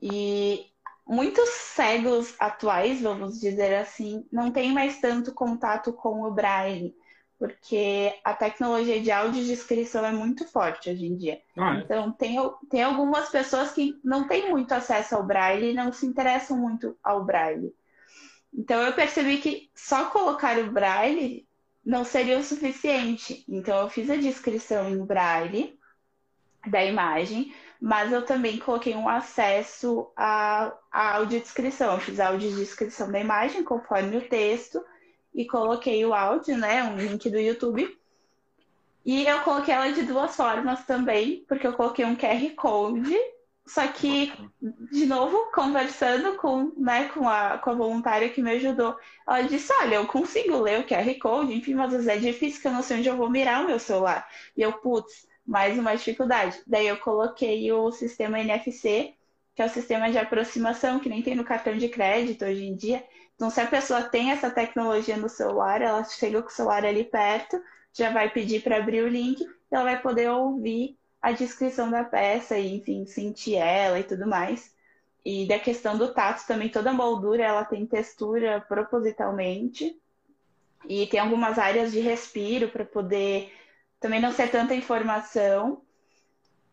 E 0.00 0.66
muitos 1.06 1.48
cegos 1.48 2.34
atuais, 2.38 3.00
vamos 3.00 3.40
dizer 3.40 3.74
assim, 3.74 4.26
não 4.30 4.50
têm 4.50 4.72
mais 4.72 5.00
tanto 5.00 5.32
contato 5.32 5.92
com 5.92 6.22
o 6.22 6.30
braille, 6.30 6.94
porque 7.38 8.12
a 8.24 8.34
tecnologia 8.34 9.00
de 9.00 9.12
audiodescrição 9.12 10.04
é 10.04 10.10
muito 10.10 10.46
forte 10.48 10.90
hoje 10.90 11.06
em 11.06 11.16
dia. 11.16 11.40
Ah, 11.56 11.76
é? 11.76 11.80
Então, 11.80 12.10
tem, 12.10 12.36
tem 12.68 12.82
algumas 12.82 13.28
pessoas 13.28 13.70
que 13.70 13.98
não 14.02 14.26
têm 14.26 14.50
muito 14.50 14.72
acesso 14.72 15.14
ao 15.14 15.22
braille 15.22 15.70
e 15.70 15.74
não 15.74 15.92
se 15.92 16.04
interessam 16.04 16.56
muito 16.56 16.96
ao 17.02 17.24
braille. 17.24 17.72
Então, 18.52 18.82
eu 18.82 18.92
percebi 18.92 19.38
que 19.38 19.70
só 19.74 20.06
colocar 20.06 20.58
o 20.58 20.72
braille 20.72 21.46
não 21.84 22.04
seria 22.04 22.38
o 22.38 22.42
suficiente. 22.42 23.44
Então, 23.48 23.78
eu 23.78 23.88
fiz 23.88 24.10
a 24.10 24.16
descrição 24.16 24.88
em 24.90 25.04
braille 25.04 25.78
da 26.66 26.84
imagem, 26.84 27.54
mas 27.80 28.10
eu 28.10 28.24
também 28.24 28.58
coloquei 28.58 28.96
um 28.96 29.08
acesso 29.08 30.10
à, 30.16 30.72
à 30.90 31.14
audiodescrição. 31.16 31.94
Eu 31.94 32.00
fiz 32.00 32.18
a 32.18 32.28
audiodescrição 32.28 33.12
da 33.12 33.20
imagem 33.20 33.62
conforme 33.62 34.16
o 34.16 34.28
texto 34.28 34.82
e 35.34 35.46
coloquei 35.46 36.04
o 36.04 36.14
áudio, 36.14 36.56
né, 36.56 36.82
um 36.84 36.96
link 36.96 37.28
do 37.30 37.38
YouTube. 37.38 37.96
E 39.04 39.26
eu 39.26 39.40
coloquei 39.40 39.74
ela 39.74 39.92
de 39.92 40.02
duas 40.02 40.34
formas 40.36 40.84
também, 40.84 41.44
porque 41.48 41.66
eu 41.66 41.72
coloquei 41.72 42.04
um 42.04 42.16
QR 42.16 42.50
Code 42.56 43.16
só 43.68 43.86
que, 43.86 44.32
de 44.90 45.04
novo, 45.04 45.52
conversando 45.52 46.36
com, 46.36 46.72
né, 46.78 47.08
com, 47.08 47.28
a, 47.28 47.58
com 47.58 47.70
a 47.70 47.74
voluntária 47.74 48.30
que 48.30 48.40
me 48.40 48.52
ajudou, 48.52 48.96
ela 49.26 49.42
disse: 49.42 49.70
Olha, 49.80 49.96
eu 49.96 50.06
consigo 50.06 50.58
ler 50.58 50.80
o 50.80 50.86
QR 50.86 51.14
Code, 51.20 51.52
enfim, 51.52 51.74
mas 51.74 51.92
às 51.92 52.06
vezes 52.06 52.08
é 52.08 52.32
difícil, 52.32 52.62
que 52.62 52.66
eu 52.66 52.72
não 52.72 52.82
sei 52.82 52.98
onde 52.98 53.08
eu 53.08 53.16
vou 53.16 53.28
mirar 53.28 53.62
o 53.62 53.66
meu 53.66 53.78
celular. 53.78 54.26
E 54.56 54.62
eu, 54.62 54.72
putz, 54.72 55.28
mais 55.46 55.78
uma 55.78 55.94
dificuldade. 55.94 56.58
Daí 56.66 56.86
eu 56.86 56.96
coloquei 56.96 57.70
o 57.70 57.92
sistema 57.92 58.40
NFC, 58.40 59.14
que 59.54 59.60
é 59.60 59.66
o 59.66 59.70
sistema 59.70 60.10
de 60.10 60.16
aproximação, 60.16 60.98
que 60.98 61.10
nem 61.10 61.20
tem 61.20 61.34
no 61.34 61.44
cartão 61.44 61.76
de 61.76 61.90
crédito 61.90 62.46
hoje 62.46 62.64
em 62.64 62.74
dia. 62.74 63.04
Então, 63.38 63.50
se 63.50 63.60
a 63.60 63.66
pessoa 63.68 64.02
tem 64.02 64.32
essa 64.32 64.50
tecnologia 64.50 65.16
no 65.16 65.28
celular, 65.28 65.80
ela 65.80 66.02
chega 66.02 66.42
com 66.42 66.48
o 66.48 66.52
celular 66.52 66.84
ali 66.84 67.04
perto, 67.04 67.62
já 67.92 68.10
vai 68.10 68.28
pedir 68.28 68.64
para 68.64 68.78
abrir 68.78 69.04
o 69.04 69.08
link, 69.08 69.40
e 69.40 69.48
ela 69.70 69.84
vai 69.84 70.02
poder 70.02 70.28
ouvir 70.28 70.98
a 71.22 71.30
descrição 71.30 71.88
da 71.88 72.02
peça 72.02 72.58
e, 72.58 72.74
enfim, 72.74 73.06
sentir 73.06 73.54
ela 73.54 74.00
e 74.00 74.02
tudo 74.02 74.26
mais. 74.26 74.74
E 75.24 75.46
da 75.46 75.56
questão 75.56 75.96
do 75.96 76.12
tato 76.12 76.44
também, 76.48 76.68
toda 76.68 76.92
moldura 76.92 77.44
ela 77.44 77.64
tem 77.64 77.86
textura 77.86 78.60
propositalmente. 78.60 79.96
E 80.88 81.06
tem 81.06 81.20
algumas 81.20 81.60
áreas 81.60 81.92
de 81.92 82.00
respiro 82.00 82.70
para 82.70 82.84
poder 82.84 83.52
também 84.00 84.20
não 84.20 84.32
ser 84.32 84.50
tanta 84.50 84.74
informação. 84.74 85.80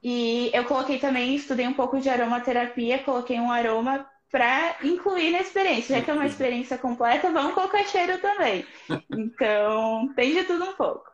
E 0.01 0.49
eu 0.51 0.65
coloquei 0.65 0.97
também, 0.97 1.35
estudei 1.35 1.67
um 1.67 1.75
pouco 1.75 1.99
de 1.99 2.09
aromaterapia, 2.09 3.03
coloquei 3.03 3.39
um 3.39 3.51
aroma 3.51 4.09
para 4.31 4.77
incluir 4.83 5.31
na 5.31 5.41
experiência. 5.41 5.97
Já 5.97 6.03
que 6.03 6.11
é 6.11 6.13
uma 6.13 6.25
experiência 6.25 6.77
completa, 6.77 7.31
vamos 7.31 7.53
colocar 7.53 7.83
cheiro 7.85 8.19
também. 8.19 8.65
Então, 9.11 10.13
tem 10.15 10.33
de 10.33 10.43
tudo 10.43 10.65
um 10.65 10.73
pouco. 10.73 11.09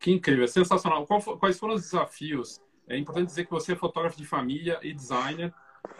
Que 0.00 0.12
incrível, 0.12 0.46
sensacional. 0.46 1.06
quais 1.06 1.58
foram 1.58 1.74
os 1.74 1.82
desafios? 1.82 2.60
É 2.88 2.96
importante 2.96 3.26
dizer 3.26 3.44
que 3.44 3.50
você 3.50 3.72
é 3.72 3.76
fotógrafo 3.76 4.16
de 4.16 4.24
família 4.24 4.78
e 4.82 4.92
designer. 4.92 5.52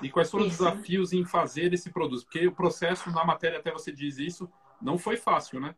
E 0.03 0.11
quais 0.11 0.31
foram 0.31 0.47
isso. 0.47 0.55
os 0.55 0.71
desafios 0.71 1.13
em 1.13 1.25
fazer 1.25 1.73
esse 1.73 1.91
produto? 1.91 2.25
Porque 2.25 2.47
o 2.47 2.53
processo 2.53 3.11
na 3.11 3.25
matéria, 3.25 3.59
até 3.59 3.71
você 3.71 3.93
diz 3.93 4.19
isso, 4.19 4.51
não 4.81 4.99
foi 4.99 5.17
fácil, 5.17 5.61
né? 5.61 5.75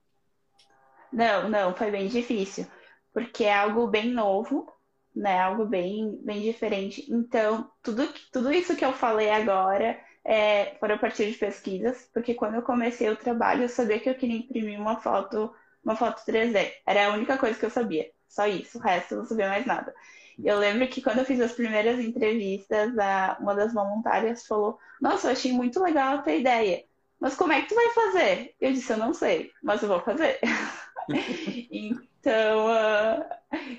Não, 1.13 1.49
não, 1.49 1.75
foi 1.75 1.91
bem 1.91 2.09
difícil. 2.09 2.67
Porque 3.13 3.45
é 3.45 3.55
algo 3.55 3.87
bem 3.89 4.11
novo, 4.11 4.71
né? 5.15 5.41
Algo 5.41 5.67
bem, 5.67 6.21
bem 6.23 6.41
diferente. 6.41 7.05
Então, 7.11 7.71
tudo, 7.83 8.09
tudo 8.33 8.53
isso 8.53 8.77
que 8.77 8.85
eu 8.85 8.93
falei 8.93 9.31
agora 9.31 9.99
é, 10.25 10.77
foram 10.79 10.97
a 10.97 10.99
partir 10.99 11.31
de 11.31 11.39
pesquisas, 11.39 12.09
porque 12.13 12.35
quando 12.35 12.55
eu 12.55 12.63
comecei 12.63 13.09
o 13.09 13.17
trabalho, 13.17 13.63
eu 13.63 13.69
sabia 13.69 13.99
que 13.99 14.09
eu 14.09 14.15
queria 14.15 14.39
imprimir 14.39 14.81
uma 14.81 15.01
foto 15.01 15.53
uma 15.85 15.97
foto 15.97 16.23
3D. 16.25 16.73
Era 16.87 17.07
a 17.07 17.13
única 17.15 17.39
coisa 17.39 17.59
que 17.59 17.65
eu 17.65 17.71
sabia. 17.71 18.11
Só 18.29 18.47
isso. 18.47 18.79
O 18.79 18.81
resto 18.81 19.15
eu 19.15 19.19
não 19.19 19.25
sabia 19.25 19.49
mais 19.49 19.67
nada. 19.67 19.95
Eu 20.43 20.59
lembro 20.59 20.87
que 20.89 21.03
quando 21.03 21.19
eu 21.19 21.25
fiz 21.25 21.41
as 21.41 21.53
primeiras 21.53 21.99
entrevistas, 21.99 22.97
a, 22.99 23.37
uma 23.41 23.55
das 23.55 23.73
voluntárias 23.73 24.47
falou: 24.47 24.79
Nossa, 25.01 25.29
eu 25.29 25.33
achei 25.33 25.53
muito 25.53 25.83
legal 25.83 26.17
a 26.17 26.23
tua 26.23 26.33
ideia. 26.33 26.85
Mas 27.19 27.35
como 27.35 27.53
é 27.53 27.61
que 27.61 27.69
tu 27.69 27.75
vai 27.75 27.91
fazer? 27.91 28.55
Eu 28.61 28.73
disse: 28.73 28.93
Eu 28.93 28.99
não 28.99 29.13
sei, 29.13 29.51
mas 29.63 29.83
eu 29.83 29.89
vou 29.89 30.01
fazer. 30.01 30.39
então, 31.71 32.67
uh, 32.67 33.25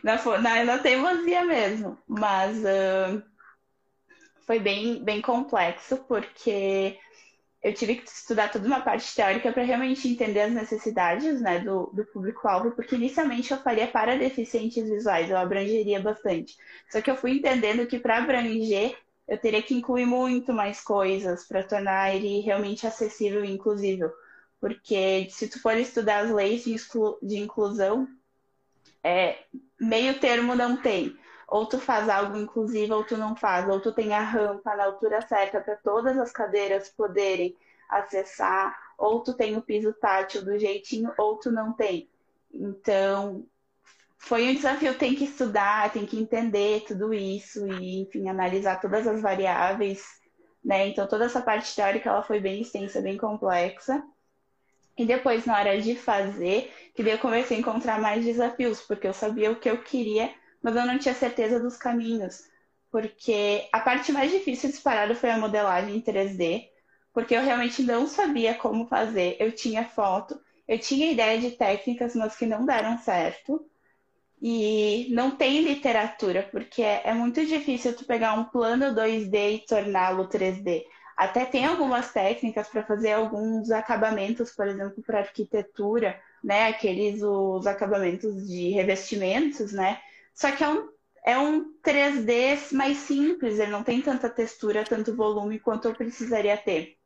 na, 0.04 0.40
na, 0.40 0.64
na 0.66 0.78
teimosia 0.80 1.46
mesmo. 1.46 1.98
Mas 2.08 2.58
uh, 2.58 3.24
foi 4.46 4.60
bem, 4.60 5.04
bem 5.04 5.22
complexo, 5.22 5.98
porque 6.08 6.98
eu 7.64 7.74
tive 7.74 7.96
que 7.96 8.10
estudar 8.10 8.52
toda 8.52 8.66
uma 8.66 8.82
parte 8.82 9.14
teórica 9.16 9.52
para 9.52 9.64
realmente 9.64 10.08
entender 10.08 10.42
as 10.42 10.52
necessidades 10.52 11.40
né, 11.42 11.60
do, 11.60 11.92
do 11.94 12.04
público-alvo, 12.06 12.72
porque 12.72 12.96
inicialmente 12.96 13.52
eu 13.52 13.62
faria 13.62 13.88
para 13.88 14.18
deficientes 14.18 14.90
visuais, 14.90 15.30
eu 15.30 15.38
abrangeria 15.38 16.00
bastante. 16.00 16.58
Só 16.90 17.02
que 17.02 17.12
eu 17.12 17.16
fui 17.16 17.32
entendendo 17.34 17.86
que 17.86 18.00
para 18.00 18.18
abranger, 18.18 18.98
eu 19.28 19.38
teria 19.38 19.62
que 19.62 19.76
incluir 19.76 20.06
muito 20.06 20.52
mais 20.52 20.82
coisas 20.82 21.48
para 21.48 21.64
tornar 21.64 22.16
ele 22.16 22.40
realmente 22.42 22.88
acessível 22.88 23.46
e 23.46 23.52
inclusível. 23.52 24.12
Porque 24.60 25.28
se 25.30 25.48
tu 25.48 25.62
for 25.62 25.78
estudar 25.78 26.26
as 26.26 26.32
leis 26.32 26.64
de, 26.64 26.74
exclu 26.74 27.18
de 27.22 27.38
inclusão, 27.38 28.08
é, 29.04 29.38
meio 29.80 30.20
termo 30.20 30.56
não 30.56 30.78
tem. 30.78 31.16
Ou 31.52 31.66
tu 31.66 31.78
faz 31.78 32.08
algo 32.08 32.38
inclusivo 32.38 32.96
ou 32.96 33.04
tu 33.04 33.18
não 33.18 33.36
faz, 33.36 33.68
ou 33.68 33.82
tu 33.82 33.92
tem 33.92 34.14
a 34.14 34.22
rampa 34.22 34.74
na 34.74 34.86
altura 34.86 35.22
certa 35.22 35.60
para 35.60 35.76
todas 35.76 36.18
as 36.18 36.32
cadeiras 36.32 36.88
poderem 36.88 37.54
acessar, 37.90 38.74
ou 38.98 39.22
tu 39.22 39.34
tem 39.34 39.58
o 39.58 39.62
piso 39.62 39.92
tátil 39.92 40.46
do 40.46 40.58
jeitinho, 40.58 41.12
ou 41.18 41.36
tu 41.38 41.52
não 41.52 41.74
tem. 41.74 42.10
Então, 42.54 43.46
foi 44.18 44.48
um 44.48 44.56
desafio, 44.56 44.98
tem 44.98 45.14
que 45.14 45.26
estudar, 45.26 45.92
tem 45.92 46.06
que 46.06 46.18
entender 46.18 46.86
tudo 46.88 47.14
isso 47.14 47.68
e, 47.68 48.02
enfim, 48.04 48.30
analisar 48.30 48.80
todas 48.80 49.06
as 49.06 49.22
variáveis, 49.22 50.06
né? 50.64 50.88
Então, 50.88 51.06
toda 51.06 51.26
essa 51.26 51.42
parte 51.42 51.76
teórica, 51.76 52.10
ela 52.10 52.24
foi 52.24 52.40
bem 52.40 52.62
extensa, 52.62 53.02
bem 53.02 53.18
complexa. 53.18 54.02
E 54.98 55.06
depois, 55.06 55.46
na 55.46 55.60
hora 55.60 55.82
de 55.82 55.96
fazer, 55.96 56.74
que 56.96 57.04
daí 57.04 57.12
eu 57.12 57.20
comecei 57.20 57.58
a 57.58 57.60
encontrar 57.60 58.00
mais 58.00 58.24
desafios, 58.24 58.80
porque 58.80 59.06
eu 59.06 59.14
sabia 59.14 59.52
o 59.52 59.60
que 59.60 59.70
eu 59.70 59.84
queria 59.84 60.34
mas 60.62 60.76
eu 60.76 60.86
não 60.86 60.98
tinha 61.00 61.14
certeza 61.14 61.60
dos 61.60 61.78
caminhos, 61.78 62.44
porque 62.92 63.68
a 63.72 63.80
parte 63.80 64.12
mais 64.12 64.32
difícil 64.32 64.70
disparada 64.70 65.16
foi 65.16 65.30
a 65.30 65.38
modelagem 65.38 65.96
em 65.96 66.02
3D, 66.02 66.70
porque 67.14 67.36
eu 67.36 67.42
realmente 67.42 67.84
não 67.84 68.08
sabia 68.08 68.54
como 68.56 68.88
fazer. 68.88 69.38
Eu 69.40 69.52
tinha 69.52 69.86
foto, 69.86 70.40
eu 70.68 70.80
tinha 70.80 71.12
ideia 71.12 71.40
de 71.40 71.52
técnicas, 71.52 72.16
mas 72.16 72.36
que 72.36 72.46
não 72.46 72.66
deram 72.66 72.98
certo. 72.98 73.66
E 74.42 75.08
não 75.12 75.32
tem 75.32 75.62
literatura, 75.62 76.48
porque 76.52 76.82
é, 76.82 77.02
é 77.06 77.14
muito 77.14 77.46
difícil 77.46 77.96
tu 77.96 78.06
pegar 78.06 78.34
um 78.34 78.46
plano 78.46 78.96
2D 78.96 79.56
e 79.56 79.66
torná-lo 79.68 80.28
3D. 80.28 80.84
Até 81.16 81.46
tem 81.46 81.66
algumas 81.66 82.12
técnicas 82.12 82.68
para 82.68 82.84
fazer 82.84 83.12
alguns 83.12 83.70
acabamentos, 83.70 84.52
por 84.52 84.68
exemplo, 84.68 85.04
para 85.04 85.20
arquitetura, 85.20 86.20
né? 86.44 86.70
Aqueles 86.70 87.22
os 87.22 87.68
acabamentos 87.68 88.48
de 88.48 88.70
revestimentos, 88.70 89.72
né? 89.72 90.00
Só 90.34 90.52
que 90.52 90.64
é 90.64 90.70
um, 90.70 90.90
é 91.26 91.38
um 91.38 91.74
3D 91.84 92.74
mais 92.74 92.98
simples, 92.98 93.60
ele 93.60 93.72
não 93.72 93.84
tem 93.84 94.02
tanta 94.02 94.30
textura, 94.30 94.84
tanto 94.84 95.16
volume 95.16 95.60
quanto 95.60 95.88
eu 95.88 95.96
precisaria 95.96 96.58
ter. 96.58 96.98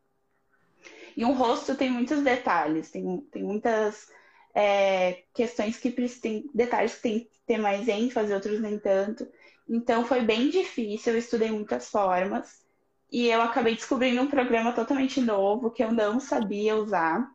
E 1.18 1.24
um 1.24 1.34
rosto 1.34 1.76
tem 1.76 1.90
muitos 1.90 2.22
detalhes, 2.22 2.92
tem, 2.92 3.22
tem 3.32 3.44
muitas 3.44 4.08
é, 4.54 5.24
questões 5.34 5.78
que 5.78 5.92
tem 5.92 6.50
detalhes 6.54 6.96
que 6.96 7.02
tem 7.02 7.20
que 7.20 7.42
ter 7.46 7.58
mais 7.58 7.88
ênfase, 7.88 8.34
outros 8.34 8.60
nem 8.62 8.80
tanto. 8.80 9.28
Então 9.68 10.06
foi 10.06 10.22
bem 10.22 10.50
difícil, 10.50 11.14
eu 11.14 11.20
estudei 11.20 11.52
muitas 11.52 11.90
formas 11.90 12.64
e 13.12 13.28
eu 13.28 13.42
acabei 13.42 13.76
descobrindo 13.76 14.22
um 14.22 14.28
programa 14.28 14.74
totalmente 14.74 15.22
novo 15.22 15.72
que 15.72 15.84
eu 15.84 15.92
não 15.92 16.20
sabia 16.20 16.76
usar. 16.76 17.30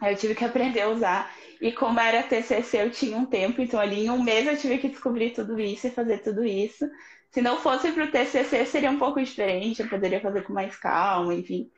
Aí 0.00 0.12
eu 0.12 0.16
tive 0.16 0.34
que 0.34 0.44
aprender 0.44 0.82
a 0.82 0.88
usar. 0.88 1.34
E 1.60 1.72
como 1.72 1.98
era 1.98 2.22
TCC, 2.22 2.82
eu 2.82 2.90
tinha 2.90 3.16
um 3.16 3.26
tempo, 3.26 3.60
então 3.60 3.80
ali 3.80 4.06
em 4.06 4.10
um 4.10 4.22
mês 4.22 4.46
eu 4.46 4.56
tive 4.56 4.78
que 4.78 4.88
descobrir 4.88 5.30
tudo 5.32 5.58
isso 5.58 5.86
e 5.88 5.90
fazer 5.90 6.18
tudo 6.18 6.44
isso. 6.44 6.88
Se 7.30 7.42
não 7.42 7.58
fosse 7.58 7.92
para 7.92 8.04
o 8.04 8.10
TCC, 8.10 8.64
seria 8.64 8.90
um 8.90 8.98
pouco 8.98 9.22
diferente, 9.22 9.82
eu 9.82 9.88
poderia 9.88 10.20
fazer 10.20 10.42
com 10.42 10.52
mais 10.52 10.76
calma, 10.76 11.34
enfim. 11.34 11.70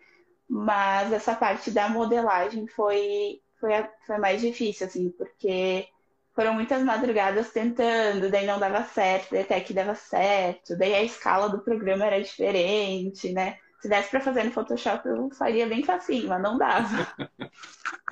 Mas 0.49 1.13
essa 1.13 1.35
parte 1.35 1.71
da 1.71 1.89
modelagem 1.89 2.67
foi, 2.69 3.41
foi, 3.59 3.71
foi 4.07 4.19
mais 4.19 4.41
difícil, 4.41 4.87
assim, 4.87 5.11
porque 5.11 5.89
foram 6.35 6.55
muitas 6.55 6.83
madrugadas 6.83 7.51
tentando, 7.53 8.31
daí 8.31 8.47
não 8.47 8.59
dava 8.59 8.85
certo, 8.85 9.31
daí 9.33 9.43
até 9.43 9.61
que 9.61 9.73
dava 9.75 9.95
certo, 9.95 10.77
daí 10.77 10.95
a 10.95 11.03
escala 11.03 11.49
do 11.49 11.61
programa 11.61 12.07
era 12.07 12.23
diferente, 12.23 13.33
né? 13.33 13.59
Se 13.81 13.89
desse 13.89 14.11
para 14.11 14.21
fazer 14.21 14.45
no 14.45 14.53
Photoshop, 14.53 15.09
eu 15.09 15.31
faria 15.31 15.67
bem 15.67 15.83
facinho, 15.83 16.29
mas 16.29 16.43
não 16.43 16.59
dava. 16.59 17.07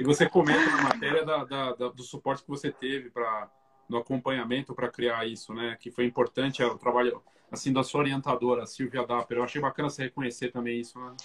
e 0.00 0.04
você 0.04 0.28
comenta 0.28 0.64
na 0.70 0.82
matéria 0.82 1.24
da, 1.24 1.44
da, 1.44 1.72
da, 1.74 1.88
do 1.88 2.02
suporte 2.02 2.42
que 2.42 2.48
você 2.48 2.70
teve 2.70 3.10
para 3.10 3.50
no 3.88 3.98
acompanhamento 3.98 4.74
para 4.74 4.90
criar 4.90 5.26
isso, 5.26 5.54
né? 5.54 5.76
Que 5.80 5.90
foi 5.90 6.04
importante 6.04 6.62
é 6.62 6.66
o 6.66 6.76
trabalho 6.76 7.22
assim 7.50 7.72
da 7.72 7.82
sua 7.82 8.00
orientadora, 8.00 8.66
Silvia 8.66 9.06
Dapper. 9.06 9.38
Eu 9.38 9.44
achei 9.44 9.60
bacana 9.60 9.88
você 9.88 10.04
reconhecer 10.04 10.50
também 10.52 10.80
isso, 10.80 10.98
né? 10.98 11.16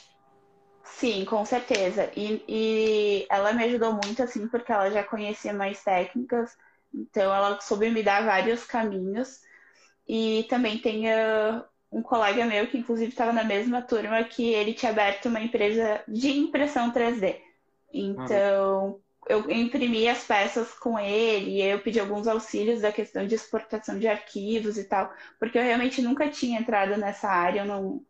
Sim, 0.84 1.26
com 1.26 1.44
certeza. 1.46 2.12
E, 2.16 2.44
e 2.48 3.28
ela 3.30 3.54
me 3.54 3.64
ajudou 3.66 3.94
muito, 3.94 4.22
assim, 4.24 4.48
porque 4.48 4.72
ela 4.72 4.90
já 4.92 5.04
conhecia 5.04 5.54
mais 5.54 5.84
técnicas, 5.84 6.58
então 6.94 7.34
ela 7.34 7.60
soube 7.60 7.90
me 7.90 8.04
dar 8.04 8.26
vários 8.26 8.66
caminhos. 8.66 9.42
E 10.08 10.46
também 10.50 10.78
tem 10.80 11.08
uh, 11.08 11.64
um 11.94 12.02
colega 12.02 12.46
meu, 12.46 12.68
que 12.68 12.78
inclusive 12.78 13.12
estava 13.12 13.32
na 13.32 13.44
mesma 13.44 13.82
turma, 13.82 14.24
que 14.24 14.54
ele 14.54 14.74
tinha 14.74 14.92
aberto 14.92 15.28
uma 15.28 15.40
empresa 15.40 16.02
de 16.08 16.32
impressão 16.32 16.92
3D. 16.92 17.38
Então, 17.94 19.00
eu 19.30 19.50
imprimi 19.50 20.08
as 20.08 20.26
peças 20.26 20.74
com 20.74 21.00
ele, 21.00 21.62
eu 21.62 21.80
pedi 21.80 22.00
alguns 22.00 22.28
auxílios 22.28 22.82
da 22.82 22.92
questão 22.92 23.26
de 23.26 23.36
exportação 23.36 23.98
de 23.98 24.08
arquivos 24.08 24.78
e 24.78 24.84
tal, 24.84 25.14
porque 25.40 25.58
eu 25.58 25.64
realmente 25.64 26.02
nunca 26.02 26.28
tinha 26.30 26.60
entrado 26.60 26.98
nessa 26.98 27.30
área, 27.30 27.62
eu 27.62 27.66
não. 27.66 28.02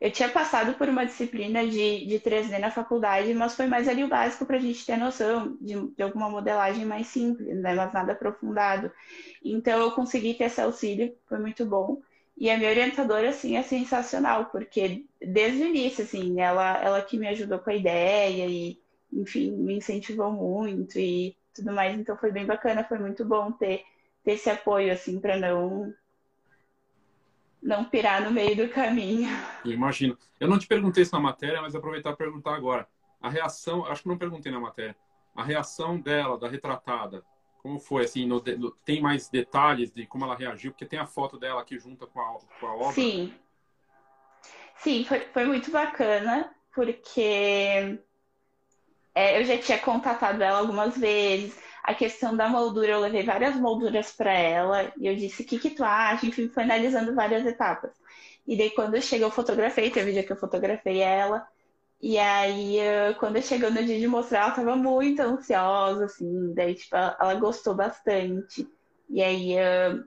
Eu 0.00 0.12
tinha 0.12 0.28
passado 0.28 0.74
por 0.74 0.88
uma 0.88 1.04
disciplina 1.04 1.66
de, 1.66 2.06
de 2.06 2.20
3D 2.20 2.56
na 2.60 2.70
faculdade, 2.70 3.34
mas 3.34 3.56
foi 3.56 3.66
mais 3.66 3.88
ali 3.88 4.04
o 4.04 4.08
básico 4.08 4.46
para 4.46 4.56
a 4.56 4.60
gente 4.60 4.86
ter 4.86 4.96
noção 4.96 5.56
de, 5.60 5.74
de 5.88 6.02
alguma 6.04 6.30
modelagem 6.30 6.84
mais 6.84 7.08
simples, 7.08 7.56
né? 7.60 7.74
mas 7.74 7.92
nada 7.92 8.12
aprofundado. 8.12 8.92
Então 9.44 9.80
eu 9.80 9.90
consegui 9.90 10.34
ter 10.34 10.44
esse 10.44 10.60
auxílio, 10.60 11.12
foi 11.28 11.40
muito 11.40 11.66
bom. 11.66 12.00
E 12.40 12.48
a 12.50 12.56
minha 12.56 12.70
orientadora, 12.70 13.30
assim, 13.30 13.56
é 13.56 13.62
sensacional, 13.64 14.46
porque 14.46 15.04
desde 15.20 15.60
o 15.60 15.66
início, 15.66 16.04
assim, 16.04 16.40
ela, 16.40 16.80
ela 16.80 17.02
que 17.02 17.18
me 17.18 17.26
ajudou 17.26 17.58
com 17.58 17.70
a 17.70 17.74
ideia 17.74 18.46
e, 18.46 18.80
enfim, 19.12 19.50
me 19.50 19.74
incentivou 19.76 20.30
muito 20.30 20.98
e 21.00 21.36
tudo 21.52 21.72
mais. 21.72 21.98
Então 21.98 22.16
foi 22.16 22.30
bem 22.30 22.46
bacana, 22.46 22.84
foi 22.84 22.98
muito 22.98 23.24
bom 23.24 23.50
ter, 23.50 23.82
ter 24.22 24.32
esse 24.32 24.48
apoio, 24.48 24.92
assim, 24.92 25.18
para 25.18 25.36
não 25.36 25.92
não 27.60 27.84
pirar 27.84 28.22
no 28.22 28.30
meio 28.30 28.56
do 28.56 28.68
caminho. 28.72 29.28
Imagino. 29.64 30.16
Eu 30.38 30.46
não 30.46 30.60
te 30.60 30.66
perguntei 30.68 31.02
isso 31.02 31.14
na 31.14 31.20
matéria, 31.20 31.60
mas 31.60 31.74
aproveitar 31.74 32.10
para 32.10 32.24
perguntar 32.24 32.54
agora. 32.54 32.86
A 33.20 33.28
reação, 33.28 33.84
acho 33.84 34.02
que 34.02 34.08
não 34.08 34.16
perguntei 34.16 34.52
na 34.52 34.60
matéria. 34.60 34.94
A 35.34 35.42
reação 35.42 36.00
dela, 36.00 36.38
da 36.38 36.48
retratada, 36.48 37.24
Como 37.68 37.78
foi, 37.78 38.04
assim, 38.04 38.24
no, 38.24 38.42
no, 38.56 38.70
tem 38.70 38.98
mais 39.02 39.28
detalhes 39.28 39.90
de 39.90 40.06
como 40.06 40.24
ela 40.24 40.34
reagiu? 40.34 40.70
Porque 40.70 40.86
tem 40.86 40.98
a 40.98 41.04
foto 41.04 41.38
dela 41.38 41.60
aqui 41.60 41.78
junto 41.78 42.06
com 42.06 42.18
a, 42.18 42.38
com 42.58 42.66
a 42.66 42.74
obra. 42.74 42.92
Sim. 42.92 43.34
Sim, 44.78 45.04
foi, 45.04 45.20
foi 45.20 45.44
muito 45.44 45.70
bacana, 45.70 46.50
porque 46.74 48.00
é, 49.14 49.38
eu 49.38 49.44
já 49.44 49.58
tinha 49.58 49.78
contatado 49.78 50.42
ela 50.42 50.60
algumas 50.60 50.96
vezes. 50.96 51.58
A 51.82 51.94
questão 51.94 52.34
da 52.34 52.48
moldura, 52.48 52.92
eu 52.92 53.00
levei 53.00 53.22
várias 53.22 53.54
molduras 53.56 54.12
para 54.12 54.32
ela 54.32 54.90
e 54.96 55.06
eu 55.06 55.14
disse: 55.14 55.42
o 55.42 55.44
que, 55.44 55.58
que 55.58 55.70
tu 55.70 55.84
acha? 55.84 56.24
Enfim, 56.24 56.48
foi 56.48 56.62
analisando 56.62 57.14
várias 57.14 57.44
etapas. 57.44 57.90
E 58.46 58.56
daí, 58.56 58.70
quando 58.70 58.98
cheguei, 59.02 59.26
eu 59.26 59.30
fotografei, 59.30 59.90
teve 59.90 60.12
dia 60.12 60.24
que 60.24 60.32
eu 60.32 60.36
fotografei 60.36 61.00
ela. 61.00 61.46
E 62.00 62.16
aí, 62.18 62.78
quando 63.18 63.42
chegou 63.42 63.70
no 63.70 63.84
dia 63.84 63.98
de 63.98 64.06
mostrar, 64.06 64.42
ela 64.42 64.50
tava 64.52 64.76
muito 64.76 65.20
ansiosa, 65.20 66.04
assim. 66.04 66.54
Daí, 66.54 66.74
tipo, 66.74 66.94
ela 66.96 67.34
gostou 67.34 67.74
bastante. 67.74 68.68
E 69.08 69.22
aí, 69.22 69.54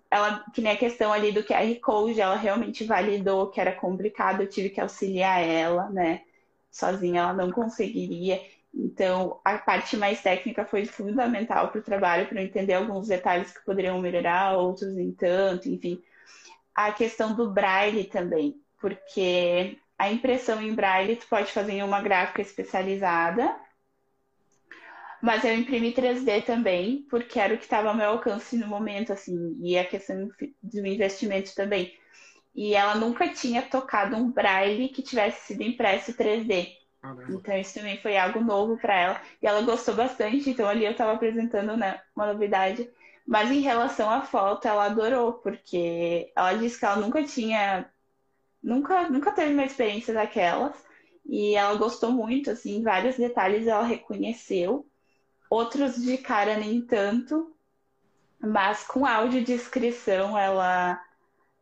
ela, 0.09 0.45
que 0.53 0.61
nem 0.61 0.71
a 0.71 0.77
questão 0.77 1.11
ali 1.11 1.31
do 1.31 1.43
QR 1.43 1.79
Code, 1.81 2.21
ela 2.21 2.35
realmente 2.35 2.85
validou 2.85 3.49
que 3.49 3.59
era 3.59 3.73
complicado, 3.75 4.41
eu 4.41 4.49
tive 4.49 4.69
que 4.69 4.79
auxiliar 4.79 5.41
ela, 5.43 5.89
né? 5.89 6.21
Sozinha 6.71 7.21
ela 7.21 7.33
não 7.33 7.51
conseguiria. 7.51 8.41
Então, 8.73 9.41
a 9.43 9.57
parte 9.57 9.97
mais 9.97 10.21
técnica 10.21 10.65
foi 10.65 10.85
fundamental 10.85 11.69
para 11.69 11.79
o 11.79 11.83
trabalho, 11.83 12.27
para 12.27 12.41
eu 12.41 12.45
entender 12.45 12.73
alguns 12.73 13.07
detalhes 13.09 13.51
que 13.51 13.65
poderiam 13.65 13.99
melhorar, 13.99 14.57
outros 14.57 14.93
nem 14.93 15.11
tanto, 15.11 15.67
enfim. 15.67 16.01
A 16.75 16.91
questão 16.93 17.35
do 17.35 17.51
braille 17.51 18.05
também, 18.05 18.55
porque 18.79 19.77
a 20.01 20.11
impressão 20.11 20.59
em 20.59 20.73
braille 20.73 21.15
tu 21.15 21.27
pode 21.27 21.51
fazer 21.51 21.73
em 21.73 21.83
uma 21.83 22.01
gráfica 22.01 22.41
especializada, 22.41 23.55
mas 25.21 25.45
eu 25.45 25.53
imprimi 25.55 25.93
3D 25.93 26.43
também, 26.43 27.05
porque 27.07 27.39
era 27.39 27.53
o 27.53 27.57
que 27.57 27.65
estava 27.65 27.89
ao 27.89 27.95
meu 27.95 28.09
alcance 28.09 28.57
no 28.57 28.65
momento, 28.65 29.13
assim, 29.13 29.55
e 29.61 29.77
a 29.77 29.85
questão 29.85 30.27
do 30.63 30.87
investimento 30.87 31.53
também. 31.53 31.95
E 32.55 32.73
ela 32.73 32.95
nunca 32.95 33.29
tinha 33.29 33.61
tocado 33.61 34.15
um 34.15 34.31
braille 34.31 34.89
que 34.89 35.03
tivesse 35.03 35.45
sido 35.45 35.61
impresso 35.61 36.13
3D. 36.17 36.69
Então 37.29 37.55
isso 37.55 37.75
também 37.75 38.01
foi 38.01 38.17
algo 38.17 38.39
novo 38.41 38.77
para 38.79 38.99
ela. 38.99 39.21
E 39.39 39.45
ela 39.45 39.61
gostou 39.61 39.93
bastante, 39.93 40.49
então 40.49 40.67
ali 40.67 40.83
eu 40.83 40.93
estava 40.93 41.13
apresentando 41.13 41.77
né, 41.77 42.01
uma 42.15 42.33
novidade. 42.33 42.89
Mas 43.27 43.51
em 43.51 43.61
relação 43.61 44.09
à 44.09 44.23
foto, 44.23 44.67
ela 44.67 44.85
adorou, 44.85 45.33
porque 45.33 46.31
ela 46.35 46.53
disse 46.53 46.79
que 46.79 46.85
ela 46.85 46.95
nunca 46.95 47.23
tinha 47.23 47.87
nunca, 48.63 49.09
nunca 49.09 49.31
teve 49.31 49.53
uma 49.53 49.65
experiência 49.65 50.13
daquelas. 50.13 50.75
E 51.25 51.55
ela 51.55 51.75
gostou 51.75 52.11
muito, 52.11 52.51
assim, 52.51 52.81
vários 52.81 53.17
detalhes 53.17 53.67
ela 53.67 53.83
reconheceu. 53.83 54.85
Outros 55.49 55.95
de 56.01 56.17
cara 56.17 56.57
nem 56.57 56.81
tanto. 56.81 57.55
Mas 58.39 58.83
com 58.83 59.05
áudio 59.05 59.43
de 59.43 59.53
inscrição 59.53 60.37
ela, 60.37 60.99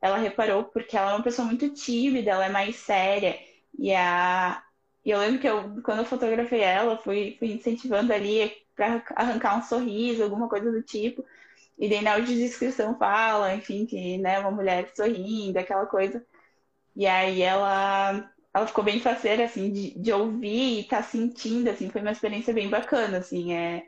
ela 0.01 0.17
reparou, 0.17 0.63
porque 0.65 0.95
ela 0.97 1.11
é 1.11 1.15
uma 1.15 1.23
pessoa 1.23 1.45
muito 1.45 1.69
tímida, 1.69 2.31
ela 2.31 2.45
é 2.45 2.49
mais 2.49 2.77
séria. 2.77 3.37
E, 3.77 3.93
a, 3.93 4.63
e 5.03 5.11
eu 5.11 5.19
lembro 5.19 5.39
que 5.39 5.47
eu, 5.47 5.81
quando 5.83 5.99
eu 5.99 6.05
fotografei 6.05 6.61
ela, 6.61 6.97
fui, 6.97 7.35
fui 7.37 7.51
incentivando 7.51 8.13
ali 8.13 8.51
para 8.75 9.03
arrancar 9.15 9.57
um 9.57 9.63
sorriso, 9.63 10.23
alguma 10.23 10.47
coisa 10.47 10.71
do 10.71 10.81
tipo. 10.81 11.23
E 11.77 11.89
daí 11.89 12.01
na 12.01 12.13
audiodescrição 12.13 12.97
fala, 12.97 13.53
enfim, 13.55 13.85
que 13.85 14.17
né, 14.17 14.39
uma 14.39 14.51
mulher 14.51 14.89
sorrindo, 14.95 15.59
aquela 15.59 15.85
coisa. 15.85 16.25
E 16.99 17.07
aí 17.07 17.41
ela, 17.41 18.29
ela 18.53 18.67
ficou 18.67 18.83
bem 18.83 18.99
faceira, 18.99 19.45
assim, 19.45 19.71
de, 19.71 19.97
de 19.97 20.11
ouvir 20.11 20.79
e 20.79 20.79
estar 20.81 20.97
tá 20.97 21.03
sentindo, 21.03 21.69
assim, 21.69 21.89
foi 21.89 22.01
uma 22.01 22.11
experiência 22.11 22.53
bem 22.53 22.69
bacana, 22.69 23.19
assim, 23.19 23.53
é... 23.53 23.87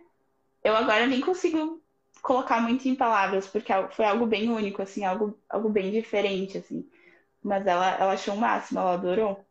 Eu 0.64 0.74
agora 0.78 1.06
nem 1.06 1.20
consigo 1.20 1.84
colocar 2.22 2.62
muito 2.62 2.88
em 2.88 2.96
palavras, 2.96 3.48
porque 3.48 3.74
foi 3.92 4.06
algo 4.06 4.26
bem 4.26 4.50
único, 4.50 4.82
assim, 4.82 5.04
algo, 5.04 5.38
algo 5.50 5.68
bem 5.68 5.92
diferente, 5.92 6.58
assim. 6.58 6.88
Mas 7.44 7.68
ela, 7.68 7.98
ela 7.98 8.14
achou 8.14 8.34
o 8.34 8.40
máximo, 8.40 8.80
ela 8.80 8.94
adorou. 8.94 9.46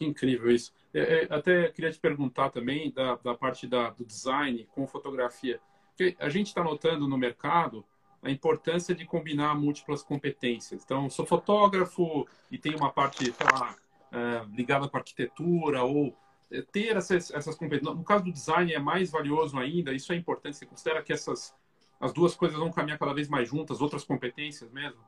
Incrível 0.00 0.50
isso. 0.50 0.72
É, 0.92 1.22
é, 1.22 1.26
até 1.30 1.68
queria 1.68 1.92
te 1.92 2.00
perguntar 2.00 2.50
também 2.50 2.90
da, 2.90 3.14
da 3.22 3.36
parte 3.36 3.68
da, 3.68 3.90
do 3.90 4.04
design 4.04 4.66
com 4.74 4.84
fotografia. 4.84 5.60
Porque 5.90 6.16
a 6.18 6.28
gente 6.28 6.48
está 6.48 6.64
notando 6.64 7.06
no 7.06 7.16
mercado 7.16 7.84
a 8.22 8.30
importância 8.30 8.94
de 8.94 9.04
combinar 9.04 9.54
múltiplas 9.54 10.02
competências. 10.02 10.82
Então, 10.84 11.08
sou 11.08 11.26
fotógrafo 11.26 12.26
e 12.50 12.58
tenho 12.58 12.76
uma 12.76 12.90
parte, 12.90 13.24
sei 13.24 13.46
lá, 13.52 13.74
é, 14.12 14.44
ligada 14.54 14.88
com 14.88 14.96
arquitetura 14.96 15.82
ou 15.82 16.16
é, 16.50 16.62
ter 16.62 16.96
essas, 16.96 17.30
essas 17.30 17.54
competências. 17.54 17.96
No 17.96 18.04
caso 18.04 18.24
do 18.24 18.32
design 18.32 18.72
é 18.72 18.78
mais 18.78 19.10
valioso 19.10 19.58
ainda. 19.58 19.92
Isso 19.92 20.12
é 20.12 20.16
importante. 20.16 20.56
Você 20.56 20.66
considera 20.66 21.02
que 21.02 21.12
essas 21.12 21.54
as 22.00 22.12
duas 22.12 22.34
coisas 22.34 22.58
vão 22.58 22.70
caminhar 22.70 22.98
cada 22.98 23.14
vez 23.14 23.28
mais 23.28 23.48
juntas, 23.48 23.80
outras 23.80 24.04
competências 24.04 24.70
mesmo? 24.70 25.00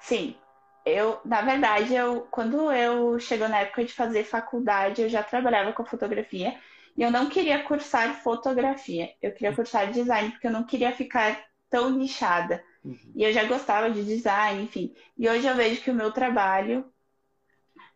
Sim. 0.00 0.36
Eu, 0.84 1.20
na 1.24 1.42
verdade, 1.42 1.94
eu 1.94 2.26
quando 2.30 2.72
eu 2.72 3.18
chegou 3.20 3.48
na 3.48 3.58
época 3.58 3.84
de 3.84 3.92
fazer 3.92 4.24
faculdade, 4.24 5.02
eu 5.02 5.08
já 5.08 5.22
trabalhava 5.22 5.72
com 5.72 5.84
fotografia 5.84 6.58
e 6.96 7.02
eu 7.02 7.10
não 7.10 7.28
queria 7.28 7.62
cursar 7.62 8.20
fotografia. 8.20 9.10
Eu 9.22 9.32
queria 9.32 9.54
cursar 9.54 9.92
design 9.92 10.30
porque 10.32 10.46
eu 10.46 10.50
não 10.50 10.64
queria 10.64 10.92
ficar 10.92 11.38
tão 11.72 11.90
nichada. 11.90 12.62
Uhum. 12.84 12.98
E 13.16 13.24
eu 13.24 13.32
já 13.32 13.44
gostava 13.44 13.90
de 13.90 14.04
design, 14.04 14.64
enfim. 14.64 14.94
E 15.16 15.26
hoje 15.28 15.46
eu 15.46 15.56
vejo 15.56 15.80
que 15.80 15.90
o 15.90 15.94
meu 15.94 16.12
trabalho, 16.12 16.84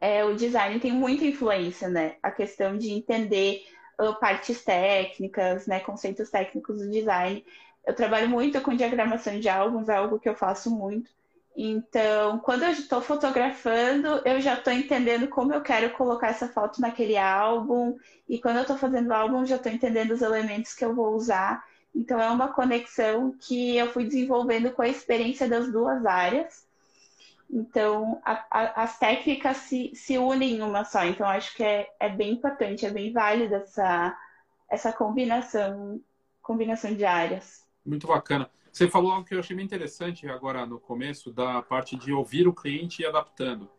é, 0.00 0.24
o 0.24 0.34
design 0.34 0.80
tem 0.80 0.92
muita 0.92 1.26
influência, 1.26 1.88
né? 1.88 2.16
A 2.22 2.30
questão 2.30 2.78
de 2.78 2.90
entender 2.90 3.62
uh, 4.00 4.18
partes 4.18 4.64
técnicas, 4.64 5.66
né? 5.66 5.80
Conceitos 5.80 6.30
técnicos 6.30 6.78
do 6.78 6.90
design. 6.90 7.44
Eu 7.86 7.94
trabalho 7.94 8.28
muito 8.28 8.60
com 8.62 8.74
diagramação 8.74 9.38
de 9.38 9.48
álbuns, 9.48 9.88
é 9.88 9.96
algo 9.96 10.18
que 10.18 10.28
eu 10.28 10.34
faço 10.34 10.70
muito. 10.70 11.10
Então, 11.54 12.38
quando 12.40 12.64
eu 12.64 12.70
estou 12.70 13.00
fotografando, 13.00 14.20
eu 14.24 14.40
já 14.40 14.54
estou 14.54 14.72
entendendo 14.72 15.28
como 15.28 15.54
eu 15.54 15.62
quero 15.62 15.90
colocar 15.90 16.28
essa 16.28 16.48
foto 16.48 16.80
naquele 16.80 17.16
álbum. 17.16 17.96
E 18.28 18.38
quando 18.38 18.56
eu 18.56 18.62
estou 18.62 18.76
fazendo 18.76 19.08
o 19.08 19.14
álbum, 19.14 19.46
já 19.46 19.56
estou 19.56 19.72
entendendo 19.72 20.12
os 20.12 20.22
elementos 20.22 20.74
que 20.74 20.84
eu 20.84 20.94
vou 20.94 21.14
usar. 21.14 21.64
Então, 21.96 22.20
é 22.20 22.28
uma 22.28 22.52
conexão 22.52 23.35
que 23.40 23.74
eu 23.74 23.90
fui 23.90 24.04
desenvolvendo 24.04 24.70
com 24.70 24.82
a 24.82 24.88
experiência 24.88 25.48
das 25.48 25.72
duas 25.72 26.04
áreas. 26.04 26.66
Então, 27.50 28.20
a, 28.22 28.44
a, 28.50 28.82
as 28.82 28.98
técnicas 28.98 29.56
se, 29.56 29.92
se 29.94 30.18
unem 30.18 30.56
em 30.56 30.62
uma 30.62 30.85
só. 30.85 31.06
Então, 31.06 31.26
acho 31.26 31.56
que 31.56 31.64
é, 31.64 31.90
é 31.98 32.11
bem 32.11 32.35
importante, 32.35 32.85
é 32.85 32.90
bem 32.90 33.11
válida 33.12 33.56
essa, 33.56 34.14
essa 34.70 34.92
combinação, 34.92 35.98
combinação 36.42 36.94
de 36.94 37.06
áreas. 37.06 37.66
Muito 37.85 38.06
bacana. 38.06 38.50
Você 38.70 38.90
falou 38.90 39.12
algo 39.12 39.26
que 39.26 39.35
eu 39.35 39.38
achei 39.38 39.56
bem 39.56 39.64
interessante 39.64 40.28
agora 40.28 40.66
no 40.66 40.78
começo, 40.78 41.32
da 41.32 41.62
parte 41.62 41.96
de 41.96 42.12
ouvir 42.12 42.46
o 42.46 42.52
cliente 42.52 43.00
e 43.00 43.06
adaptando. 43.06 43.70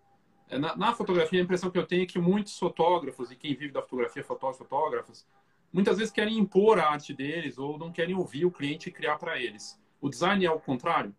É, 0.49 0.57
na, 0.57 0.75
na 0.75 0.91
fotografia, 0.91 1.39
a 1.39 1.43
impressão 1.43 1.69
que 1.69 1.77
eu 1.77 1.85
tenho 1.85 2.01
é 2.01 2.07
que 2.07 2.17
muitos 2.17 2.57
fotógrafos, 2.57 3.29
e 3.29 3.35
quem 3.35 3.53
vive 3.53 3.73
da 3.73 3.83
fotografia, 3.83 4.23
fotógrafos, 4.23 4.67
fotógrafos, 4.67 5.27
muitas 5.71 5.97
vezes 5.97 6.11
querem 6.11 6.37
impor 6.37 6.79
a 6.79 6.89
arte 6.89 7.13
deles 7.13 7.57
ou 7.57 7.77
não 7.77 7.91
querem 7.91 8.15
ouvir 8.15 8.45
o 8.45 8.51
cliente 8.51 8.89
e 8.89 8.91
criar 8.91 9.17
para 9.17 9.39
eles. 9.39 9.79
O 10.01 10.09
design 10.09 10.45
é 10.45 10.51
o 10.51 10.59
contrário? 10.59 11.15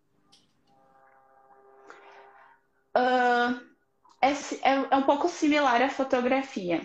Uh, 2.96 3.60
é, 4.20 4.30
é, 4.30 4.88
é, 4.90 4.96
um 4.96 5.02
pouco 5.02 5.28
similar 5.28 5.80
à 5.82 5.88
fotografia, 5.88 6.80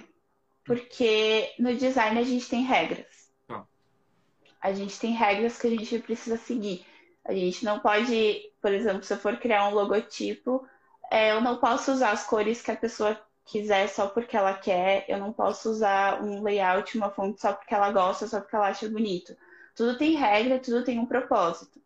porque 0.63 1.51
no 1.57 1.75
design 1.75 2.19
a 2.19 2.23
gente 2.23 2.47
tem 2.47 2.63
regras. 2.63 3.31
Tá. 3.47 3.65
A 4.61 4.73
gente 4.73 4.99
tem 4.99 5.13
regras 5.13 5.59
que 5.59 5.67
a 5.67 5.69
gente 5.71 5.99
precisa 5.99 6.37
seguir. 6.37 6.85
A 7.25 7.33
gente 7.33 7.63
não 7.63 7.79
pode, 7.79 8.51
por 8.61 8.71
exemplo, 8.71 9.03
se 9.03 9.13
eu 9.13 9.17
for 9.17 9.37
criar 9.37 9.67
um 9.67 9.73
logotipo, 9.73 10.67
é, 11.09 11.31
eu 11.31 11.41
não 11.41 11.57
posso 11.57 11.91
usar 11.91 12.11
as 12.11 12.25
cores 12.25 12.61
que 12.61 12.71
a 12.71 12.75
pessoa 12.75 13.19
quiser 13.45 13.87
só 13.89 14.07
porque 14.07 14.35
ela 14.35 14.53
quer. 14.53 15.05
Eu 15.07 15.17
não 15.17 15.33
posso 15.33 15.69
usar 15.69 16.21
um 16.21 16.41
layout, 16.41 16.97
uma 16.97 17.09
fonte 17.09 17.41
só 17.41 17.53
porque 17.53 17.73
ela 17.73 17.91
gosta, 17.91 18.27
só 18.27 18.39
porque 18.39 18.55
ela 18.55 18.67
acha 18.67 18.89
bonito. 18.89 19.35
Tudo 19.75 19.97
tem 19.97 20.15
regra, 20.15 20.59
tudo 20.59 20.83
tem 20.83 20.99
um 20.99 21.05
propósito. 21.05 21.81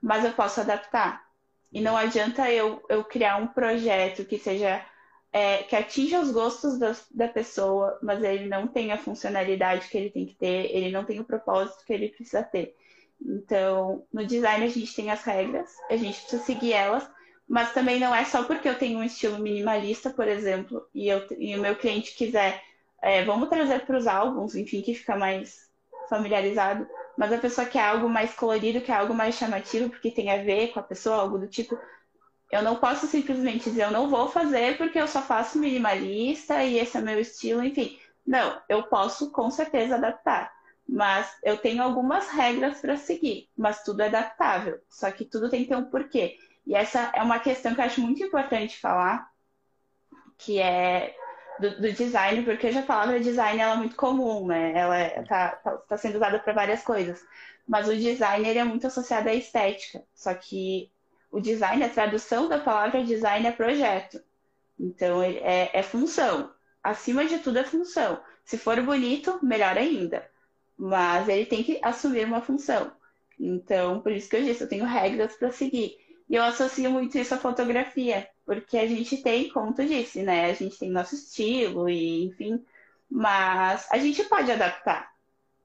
Mas 0.00 0.24
eu 0.24 0.32
posso 0.32 0.60
adaptar. 0.60 1.24
E 1.72 1.80
não 1.80 1.96
adianta 1.96 2.50
eu, 2.50 2.84
eu 2.88 3.02
criar 3.04 3.36
um 3.36 3.46
projeto 3.46 4.24
que 4.24 4.38
seja 4.38 4.84
é, 5.32 5.62
que 5.62 5.74
atinja 5.74 6.20
os 6.20 6.30
gostos 6.30 6.78
da, 7.10 7.28
pessoa, 7.28 7.98
mas 8.02 8.22
ele 8.22 8.46
não 8.46 8.68
tem 8.68 8.92
a 8.92 8.98
funcionalidade 8.98 9.88
que 9.88 9.96
ele 9.96 10.10
tem 10.10 10.26
que 10.26 10.34
ter, 10.34 10.70
ele 10.70 10.90
não 10.90 11.04
tem 11.04 11.18
o 11.20 11.24
propósito 11.24 11.84
que 11.86 11.92
ele 11.92 12.10
precisa 12.10 12.42
ter. 12.42 12.76
Então, 13.24 14.04
no 14.12 14.26
design 14.26 14.64
a 14.64 14.68
gente 14.68 14.94
tem 14.94 15.10
as 15.10 15.22
regras, 15.24 15.70
a 15.88 15.96
gente 15.96 16.20
precisa 16.20 16.42
seguir 16.42 16.74
elas, 16.74 17.08
mas 17.52 17.74
também 17.74 18.00
não 18.00 18.14
é 18.14 18.24
só 18.24 18.44
porque 18.44 18.66
eu 18.68 18.78
tenho 18.78 18.98
um 18.98 19.04
estilo 19.04 19.38
minimalista, 19.38 20.08
por 20.10 20.26
exemplo, 20.26 20.88
e, 20.94 21.08
eu, 21.08 21.26
e 21.38 21.54
o 21.54 21.60
meu 21.60 21.76
cliente 21.76 22.14
quiser, 22.16 22.62
é, 23.02 23.24
vamos 23.24 23.50
trazer 23.50 23.84
para 23.84 23.98
os 23.98 24.06
álbuns, 24.06 24.54
enfim, 24.56 24.80
que 24.80 24.94
fica 24.94 25.16
mais 25.16 25.68
familiarizado, 26.08 26.88
mas 27.18 27.30
a 27.30 27.38
pessoa 27.38 27.66
quer 27.66 27.84
algo 27.84 28.08
mais 28.08 28.34
colorido, 28.34 28.80
quer 28.80 28.94
algo 28.94 29.14
mais 29.14 29.34
chamativo, 29.34 29.90
porque 29.90 30.10
tem 30.10 30.30
a 30.30 30.42
ver 30.42 30.68
com 30.72 30.80
a 30.80 30.82
pessoa, 30.82 31.16
algo 31.18 31.38
do 31.38 31.46
tipo. 31.46 31.78
Eu 32.50 32.62
não 32.62 32.76
posso 32.76 33.06
simplesmente 33.06 33.70
dizer 33.70 33.84
eu 33.84 33.90
não 33.90 34.08
vou 34.10 34.28
fazer 34.28 34.78
porque 34.78 34.98
eu 35.00 35.08
só 35.08 35.22
faço 35.22 35.58
minimalista 35.58 36.64
e 36.64 36.78
esse 36.78 36.96
é 36.98 37.00
meu 37.02 37.20
estilo, 37.20 37.62
enfim. 37.64 37.98
Não, 38.26 38.60
eu 38.68 38.84
posso 38.84 39.30
com 39.32 39.50
certeza 39.50 39.96
adaptar. 39.96 40.52
mas 40.88 41.36
eu 41.44 41.58
tenho 41.58 41.82
algumas 41.82 42.28
regras 42.30 42.80
para 42.80 42.96
seguir, 42.96 43.50
mas 43.56 43.82
tudo 43.84 44.02
é 44.02 44.06
adaptável. 44.08 44.80
Só 44.90 45.10
que 45.12 45.24
tudo 45.24 45.50
tem 45.50 45.62
que 45.64 45.68
ter 45.70 45.76
um 45.76 45.90
porquê. 45.90 46.38
E 46.66 46.74
essa 46.74 47.10
é 47.14 47.22
uma 47.22 47.38
questão 47.38 47.74
que 47.74 47.80
eu 47.80 47.84
acho 47.84 48.00
muito 48.00 48.22
importante 48.22 48.78
falar, 48.78 49.30
que 50.38 50.60
é 50.60 51.14
do, 51.58 51.80
do 51.80 51.92
design, 51.92 52.44
porque 52.44 52.66
hoje 52.66 52.78
a 52.78 52.82
palavra 52.82 53.20
design 53.20 53.60
ela 53.60 53.74
é 53.74 53.76
muito 53.76 53.96
comum, 53.96 54.46
né? 54.46 54.72
Ela 54.74 55.06
está 55.20 55.50
tá, 55.56 55.76
tá 55.76 55.96
sendo 55.96 56.16
usada 56.16 56.38
para 56.38 56.52
várias 56.52 56.82
coisas. 56.82 57.24
Mas 57.66 57.88
o 57.88 57.96
design 57.96 58.48
ele 58.48 58.58
é 58.58 58.64
muito 58.64 58.86
associado 58.86 59.28
à 59.28 59.34
estética. 59.34 60.02
Só 60.14 60.34
que 60.34 60.90
o 61.30 61.40
design, 61.40 61.82
a 61.82 61.88
tradução 61.88 62.48
da 62.48 62.58
palavra 62.58 63.04
design 63.04 63.46
é 63.46 63.52
projeto. 63.52 64.22
Então, 64.78 65.22
é, 65.22 65.70
é 65.72 65.82
função. 65.82 66.52
Acima 66.82 67.24
de 67.24 67.38
tudo 67.38 67.58
é 67.58 67.64
função. 67.64 68.20
Se 68.44 68.58
for 68.58 68.80
bonito, 68.82 69.38
melhor 69.42 69.78
ainda. 69.78 70.28
Mas 70.76 71.28
ele 71.28 71.46
tem 71.46 71.62
que 71.62 71.78
assumir 71.82 72.26
uma 72.26 72.40
função. 72.40 72.92
Então, 73.38 74.00
por 74.00 74.12
isso 74.12 74.28
que 74.28 74.36
eu 74.36 74.42
disse, 74.42 74.62
eu 74.62 74.68
tenho 74.68 74.84
regras 74.84 75.34
para 75.34 75.52
seguir. 75.52 75.96
E 76.32 76.34
eu 76.34 76.42
associo 76.42 76.90
muito 76.90 77.18
isso 77.18 77.34
à 77.34 77.36
fotografia, 77.36 78.26
porque 78.46 78.78
a 78.78 78.86
gente 78.86 79.18
tem, 79.18 79.50
como 79.50 79.74
tu 79.74 79.84
disse, 79.84 80.22
né? 80.22 80.46
A 80.46 80.54
gente 80.54 80.78
tem 80.78 80.90
nosso 80.90 81.14
estilo 81.14 81.90
e, 81.90 82.24
enfim, 82.24 82.64
mas 83.10 83.86
a 83.90 83.98
gente 83.98 84.24
pode 84.24 84.50
adaptar. 84.50 85.12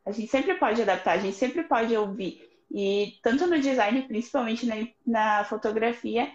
A 0.05 0.11
gente 0.11 0.29
sempre 0.29 0.55
pode 0.55 0.81
adaptar, 0.81 1.13
a 1.13 1.19
gente 1.19 1.37
sempre 1.37 1.63
pode 1.63 1.95
ouvir. 1.95 2.45
E 2.69 3.17
tanto 3.23 3.47
no 3.47 3.61
design, 3.61 4.01
principalmente 4.09 4.65
na, 4.65 4.75
na 5.05 5.45
fotografia, 5.45 6.29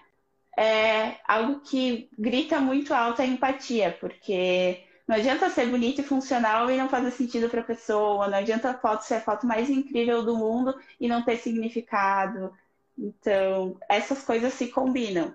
é 0.59 1.17
algo 1.29 1.61
que 1.61 2.09
grita 2.19 2.59
muito 2.59 2.95
alta 2.95 3.25
a 3.25 3.27
empatia, 3.27 3.95
porque 4.01 4.83
não 5.07 5.17
adianta 5.17 5.51
ser 5.51 5.67
bonito 5.67 6.01
e 6.01 6.05
funcional 6.05 6.71
e 6.71 6.79
não 6.79 6.89
fazer 6.89 7.11
sentido 7.11 7.51
para 7.51 7.61
a 7.61 7.65
pessoa, 7.65 8.29
não 8.29 8.39
adianta 8.39 8.71
a 8.71 8.79
foto 8.79 9.03
ser 9.03 9.17
a 9.17 9.21
foto 9.21 9.47
mais 9.47 9.69
incrível 9.69 10.23
do 10.23 10.35
mundo 10.39 10.75
e 10.99 11.07
não 11.07 11.23
ter 11.23 11.37
significado. 11.37 12.51
Então, 12.99 13.79
essas 13.89 14.25
coisas 14.25 14.53
se 14.53 14.69
combinam. 14.69 15.35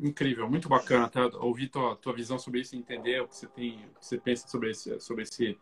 Incrível, 0.00 0.48
muito 0.50 0.68
bacana 0.68 1.08
tá? 1.08 1.30
ouvir 1.38 1.68
tua, 1.68 1.94
tua 1.96 2.12
visão 2.12 2.38
sobre 2.38 2.60
isso, 2.60 2.74
entender 2.74 3.22
o 3.22 3.28
que 3.28 3.36
você 3.36 3.46
tem, 3.46 3.84
o 3.86 3.98
que 4.00 4.06
você 4.06 4.18
pensa 4.18 4.48
sobre 4.48 4.70
esse, 4.70 4.98
sobre 4.98 5.22
esse, 5.22 5.56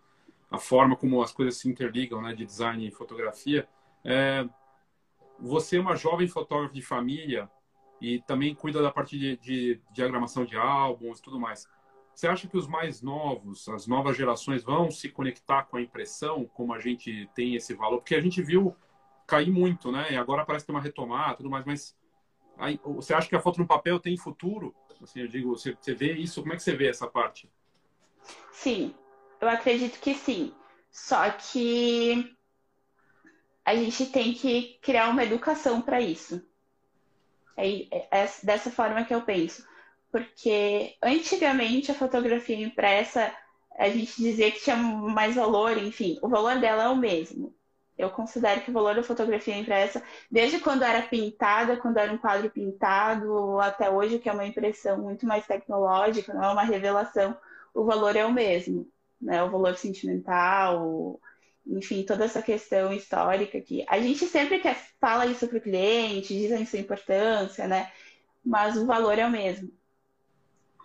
a 0.50 0.58
forma 0.58 0.96
como 0.96 1.22
as 1.22 1.32
coisas 1.32 1.58
se 1.58 1.68
interligam, 1.68 2.22
né, 2.22 2.34
de 2.34 2.46
design 2.46 2.86
e 2.86 2.90
fotografia. 2.90 3.68
É, 4.02 4.48
você 5.38 5.76
é 5.76 5.80
uma 5.80 5.94
jovem 5.94 6.26
fotógrafa 6.26 6.72
de 6.72 6.80
família 6.80 7.50
e 8.00 8.20
também 8.20 8.54
cuida 8.54 8.80
da 8.80 8.90
parte 8.90 9.18
de, 9.18 9.36
de 9.36 9.80
diagramação 9.92 10.44
de 10.44 10.56
álbuns 10.56 11.18
e 11.18 11.22
tudo 11.22 11.38
mais. 11.38 11.68
Você 12.14 12.26
acha 12.26 12.48
que 12.48 12.56
os 12.56 12.66
mais 12.66 13.02
novos, 13.02 13.68
as 13.68 13.86
novas 13.86 14.16
gerações, 14.16 14.62
vão 14.62 14.90
se 14.90 15.08
conectar 15.08 15.64
com 15.64 15.76
a 15.76 15.82
impressão, 15.82 16.44
como 16.54 16.72
a 16.72 16.78
gente 16.78 17.28
tem 17.34 17.54
esse 17.54 17.74
valor? 17.74 17.98
Porque 17.98 18.14
a 18.14 18.20
gente 18.20 18.42
viu 18.42 18.74
cair 19.30 19.50
muito, 19.50 19.92
né? 19.92 20.08
E 20.10 20.16
agora 20.16 20.44
parece 20.44 20.66
ter 20.66 20.72
uma 20.72 20.80
retomada, 20.80 21.36
tudo 21.36 21.48
mais. 21.48 21.64
Mas 21.64 21.96
aí, 22.58 22.80
você 22.84 23.14
acha 23.14 23.28
que 23.28 23.36
a 23.36 23.40
foto 23.40 23.58
no 23.58 23.66
papel 23.66 24.00
tem 24.00 24.16
futuro? 24.16 24.74
Assim, 25.00 25.20
eu 25.20 25.28
digo, 25.28 25.56
você, 25.56 25.76
você 25.80 25.94
vê 25.94 26.12
isso? 26.12 26.42
Como 26.42 26.52
é 26.52 26.56
que 26.56 26.62
você 26.62 26.74
vê 26.74 26.88
essa 26.88 27.06
parte? 27.06 27.48
Sim, 28.52 28.94
eu 29.40 29.48
acredito 29.48 29.98
que 30.00 30.14
sim. 30.14 30.52
Só 30.90 31.30
que 31.30 32.36
a 33.64 33.74
gente 33.74 34.06
tem 34.06 34.34
que 34.34 34.78
criar 34.82 35.08
uma 35.08 35.22
educação 35.22 35.80
para 35.80 36.00
isso. 36.00 36.44
É, 37.56 38.22
é, 38.22 38.30
dessa 38.42 38.70
forma 38.70 39.04
que 39.04 39.14
eu 39.14 39.22
penso. 39.22 39.64
Porque 40.10 40.96
antigamente 41.02 41.90
a 41.90 41.94
fotografia 41.94 42.56
impressa, 42.56 43.32
a 43.78 43.88
gente 43.88 44.16
dizia 44.16 44.50
que 44.50 44.62
tinha 44.62 44.76
mais 44.76 45.36
valor, 45.36 45.78
enfim, 45.78 46.18
o 46.20 46.28
valor 46.28 46.58
dela 46.58 46.84
é 46.84 46.88
o 46.88 46.96
mesmo. 46.96 47.54
Eu 48.00 48.10
considero 48.10 48.62
que 48.62 48.70
o 48.70 48.72
valor 48.72 48.94
da 48.94 49.02
fotografia 49.02 49.56
impressa, 49.56 50.02
desde 50.30 50.58
quando 50.58 50.82
era 50.82 51.02
pintada, 51.02 51.76
quando 51.76 51.98
era 51.98 52.12
um 52.12 52.18
quadro 52.18 52.50
pintado, 52.50 53.60
até 53.60 53.90
hoje, 53.90 54.18
que 54.18 54.28
é 54.28 54.32
uma 54.32 54.46
impressão 54.46 54.98
muito 54.98 55.26
mais 55.26 55.46
tecnológica, 55.46 56.32
não 56.32 56.44
é 56.44 56.52
uma 56.52 56.62
revelação, 56.62 57.36
o 57.74 57.84
valor 57.84 58.16
é 58.16 58.24
o 58.24 58.32
mesmo. 58.32 58.88
Né? 59.20 59.42
O 59.42 59.50
valor 59.50 59.76
sentimental, 59.76 61.20
enfim, 61.66 62.02
toda 62.02 62.24
essa 62.24 62.40
questão 62.40 62.92
histórica 62.92 63.60
que 63.60 63.84
a 63.88 64.00
gente 64.00 64.26
sempre 64.26 64.60
quer 64.60 64.76
fala 64.98 65.26
isso 65.26 65.46
para 65.46 65.58
o 65.58 65.60
cliente, 65.60 66.34
diz 66.34 66.50
a 66.52 66.64
sua 66.64 66.78
importância, 66.78 67.68
né? 67.68 67.92
Mas 68.44 68.76
o 68.76 68.86
valor 68.86 69.18
é 69.18 69.26
o 69.26 69.30
mesmo. 69.30 69.70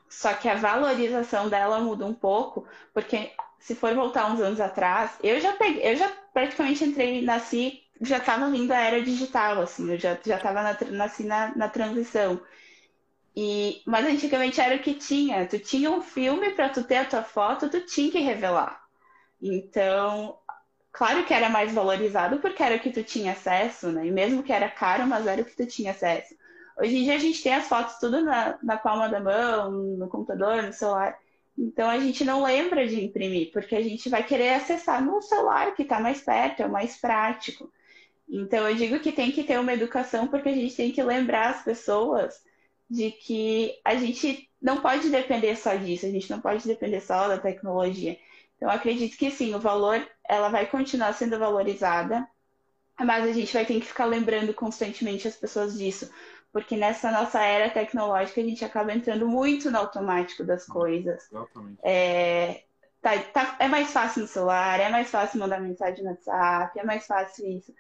Só 0.09 0.33
que 0.33 0.47
a 0.47 0.55
valorização 0.55 1.49
dela 1.49 1.79
muda 1.79 2.05
um 2.05 2.13
pouco, 2.13 2.67
porque 2.93 3.31
se 3.65 3.75
for 3.75 3.93
voltar 3.95 4.31
uns 4.31 4.39
anos 4.39 4.59
atrás, 4.59 5.11
eu 5.23 5.39
já 5.39 5.53
peguei, 5.53 5.91
eu 5.91 5.95
já 5.95 6.07
praticamente 6.33 6.83
entrei, 6.83 7.21
nasci, 7.23 7.81
já 7.99 8.17
estava 8.17 8.49
vindo 8.51 8.71
a 8.71 8.79
era 8.79 9.01
digital, 9.01 9.61
assim, 9.61 9.91
eu 9.91 9.97
já 9.97 10.17
já 10.23 10.37
estava 10.37 10.61
na, 10.61 10.77
nasci 10.91 11.23
na, 11.23 11.55
na 11.55 11.67
transição. 11.69 12.39
E, 13.35 13.81
mas 13.85 14.05
antigamente 14.05 14.61
era 14.61 14.75
o 14.75 14.79
que 14.79 14.93
tinha. 14.93 15.47
Tu 15.47 15.59
tinha 15.59 15.89
um 15.91 16.01
filme 16.01 16.51
para 16.51 16.69
tu 16.69 16.83
ter 16.83 16.97
a 16.97 17.05
tua 17.05 17.23
foto, 17.23 17.69
tu 17.69 17.81
tinha 17.81 18.11
que 18.11 18.19
revelar. 18.19 18.81
Então, 19.41 20.37
Claro 20.95 21.25
que 21.25 21.33
era 21.33 21.49
mais 21.49 21.73
valorizado 21.73 22.39
porque 22.39 22.63
era 22.63 22.77
o 22.77 22.79
que 22.79 22.89
tu 22.89 23.03
tinha 23.03 23.33
acesso, 23.33 23.91
né? 23.91 24.07
E 24.07 24.11
mesmo 24.11 24.41
que 24.41 24.53
era 24.53 24.69
caro, 24.69 25.05
mas 25.05 25.27
era 25.27 25.41
o 25.41 25.45
que 25.45 25.55
tu 25.55 25.65
tinha 25.67 25.91
acesso. 25.91 26.33
Hoje 26.77 26.95
em 26.97 27.03
dia 27.03 27.15
a 27.15 27.19
gente 27.19 27.43
tem 27.43 27.53
as 27.53 27.67
fotos 27.67 27.97
tudo 27.99 28.23
na, 28.23 28.57
na 28.63 28.77
palma 28.77 29.09
da 29.09 29.19
mão, 29.19 29.71
no 29.71 30.07
computador, 30.07 30.63
no 30.63 30.71
celular. 30.71 31.17
Então 31.57 31.89
a 31.89 31.97
gente 31.97 32.23
não 32.25 32.43
lembra 32.43 32.87
de 32.87 33.03
imprimir, 33.03 33.51
porque 33.51 33.75
a 33.75 33.81
gente 33.81 34.09
vai 34.09 34.23
querer 34.23 34.55
acessar 34.55 35.03
no 35.03 35.21
celular, 35.21 35.73
que 35.73 35.83
está 35.83 35.99
mais 35.99 36.21
perto, 36.21 36.63
é 36.63 36.67
mais 36.67 36.97
prático. 36.97 37.71
Então 38.27 38.67
eu 38.67 38.75
digo 38.75 38.99
que 38.99 39.11
tem 39.11 39.31
que 39.31 39.43
ter 39.43 39.59
uma 39.59 39.73
educação, 39.73 40.27
porque 40.27 40.49
a 40.49 40.53
gente 40.53 40.75
tem 40.75 40.91
que 40.91 41.01
lembrar 41.01 41.51
as 41.51 41.63
pessoas 41.63 42.43
de 42.89 43.11
que 43.11 43.79
a 43.83 43.95
gente 43.95 44.49
não 44.61 44.81
pode 44.81 45.09
depender 45.09 45.55
só 45.55 45.75
disso, 45.75 46.05
a 46.05 46.09
gente 46.09 46.29
não 46.29 46.41
pode 46.41 46.67
depender 46.67 46.99
só 46.99 47.27
da 47.27 47.37
tecnologia. 47.37 48.17
Então, 48.55 48.69
acredito 48.69 49.17
que 49.17 49.29
sim, 49.29 49.53
o 49.53 49.59
valor, 49.59 50.05
ela 50.27 50.49
vai 50.49 50.65
continuar 50.65 51.13
sendo 51.13 51.37
valorizada, 51.37 52.27
mas 52.97 53.25
a 53.25 53.33
gente 53.33 53.53
vai 53.53 53.65
ter 53.65 53.79
que 53.79 53.85
ficar 53.85 54.05
lembrando 54.05 54.53
constantemente 54.53 55.27
as 55.27 55.35
pessoas 55.35 55.77
disso, 55.77 56.09
porque 56.55 56.77
nessa 56.77 57.11
nossa 57.11 57.43
era 57.43 57.69
tecnológica 57.69 58.39
a 58.39 58.43
gente 58.45 58.63
acaba 58.63 58.93
entrando 58.93 59.27
muito 59.27 59.69
no 59.69 59.77
automático 59.77 60.41
das 60.41 60.65
coisas. 60.65 61.29
Exatamente. 61.29 61.77
É, 61.83 62.63
tá, 63.01 63.19
tá, 63.23 63.57
é 63.59 63.67
mais 63.67 63.91
fácil 63.91 64.21
no 64.21 64.27
celular, 64.29 64.79
é 64.79 64.87
mais 64.87 65.11
fácil 65.11 65.37
mandar 65.41 65.59
mensagem 65.59 66.01
no 66.01 66.11
WhatsApp, 66.11 66.79
é 66.79 66.83
mais 66.85 67.05
fácil 67.05 67.45
isso. 67.45 67.73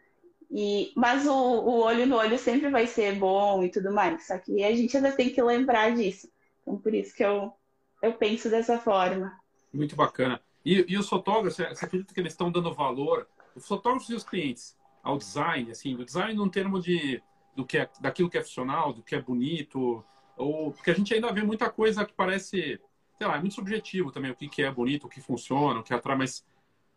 E, 0.51 0.91
mas 0.93 1.25
o, 1.25 1.31
o 1.31 1.83
olho 1.83 2.05
no 2.05 2.17
olho 2.17 2.37
sempre 2.37 2.69
vai 2.69 2.85
ser 2.85 3.15
bom 3.15 3.63
e 3.63 3.69
tudo 3.69 3.93
mais. 3.93 4.27
Só 4.27 4.37
que 4.37 4.61
a 4.61 4.75
gente 4.75 4.97
ainda 4.97 5.13
tem 5.13 5.29
que 5.29 5.41
lembrar 5.41 5.95
disso. 5.95 6.29
Então, 6.61 6.77
por 6.77 6.93
isso 6.93 7.15
que 7.15 7.23
eu, 7.23 7.53
eu 8.01 8.11
penso 8.15 8.49
dessa 8.49 8.77
forma. 8.77 9.39
Muito 9.73 9.95
bacana. 9.95 10.41
E, 10.65 10.83
e 10.85 10.97
os 10.97 11.07
fotógrafos, 11.07 11.55
você 11.55 11.85
acredita 11.85 12.13
que 12.13 12.19
eles 12.19 12.33
estão 12.33 12.51
dando 12.51 12.73
valor, 12.73 13.25
os 13.55 13.65
fotógrafos 13.65 14.09
e 14.09 14.15
os 14.15 14.25
clientes, 14.25 14.75
ao 15.01 15.17
design, 15.17 15.71
assim, 15.71 15.95
o 15.95 16.03
design 16.03 16.33
num 16.33 16.49
termo 16.49 16.81
de 16.81 17.23
do 17.55 17.65
que 17.65 17.77
é, 17.77 17.89
daquilo 17.99 18.29
que 18.29 18.37
é 18.37 18.43
funcional, 18.43 18.93
do 18.93 19.01
que 19.01 19.15
é 19.15 19.21
bonito, 19.21 20.03
ou 20.35 20.71
porque 20.71 20.91
a 20.91 20.93
gente 20.93 21.13
ainda 21.13 21.31
vê 21.31 21.41
muita 21.41 21.69
coisa 21.69 22.05
que 22.05 22.13
parece, 22.13 22.79
sei 23.17 23.27
lá, 23.27 23.37
é 23.37 23.39
muito 23.39 23.55
subjetivo 23.55 24.11
também, 24.11 24.31
o 24.31 24.35
que, 24.35 24.49
que 24.49 24.61
é 24.61 24.71
bonito, 24.71 25.07
o 25.07 25.09
que 25.09 25.21
funciona, 25.21 25.79
o 25.79 25.83
que 25.83 25.93
atrai, 25.93 26.17
mas 26.17 26.45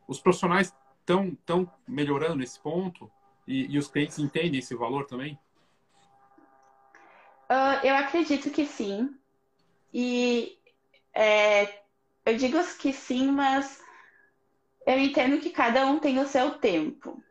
os 0.07 0.21
profissionais 0.21 0.75
estão 1.01 1.37
tão 1.47 1.71
melhorando 1.87 2.37
nesse 2.37 2.61
ponto 2.61 3.11
e, 3.47 3.73
e, 3.73 3.79
os 3.79 3.89
clientes 3.89 4.19
entendem 4.19 4.59
esse 4.59 4.75
valor 4.75 5.07
também? 5.07 5.39
Uh, 7.49 7.87
eu 7.87 7.97
acredito 7.97 8.51
que 8.51 8.67
sim. 8.67 9.17
E 9.93 10.59
é, 11.15 11.83
eu 12.27 12.37
digo 12.37 12.59
que 12.79 12.93
sim, 12.93 13.31
mas 13.31 13.83
eu 14.87 14.99
entendo 14.99 15.41
que 15.41 15.51
cada 15.51 15.87
um 15.87 15.99
tem 15.99 16.19
o 16.19 16.27
seu 16.27 16.59
tempo. 16.59 17.23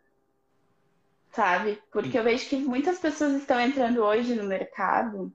Sabe? 1.37 1.79
Porque 1.91 2.17
eu 2.17 2.23
vejo 2.23 2.49
que 2.49 2.55
muitas 2.55 2.97
pessoas 2.97 3.35
estão 3.35 3.61
entrando 3.61 4.01
hoje 4.01 4.33
no 4.33 4.45
mercado 4.45 5.31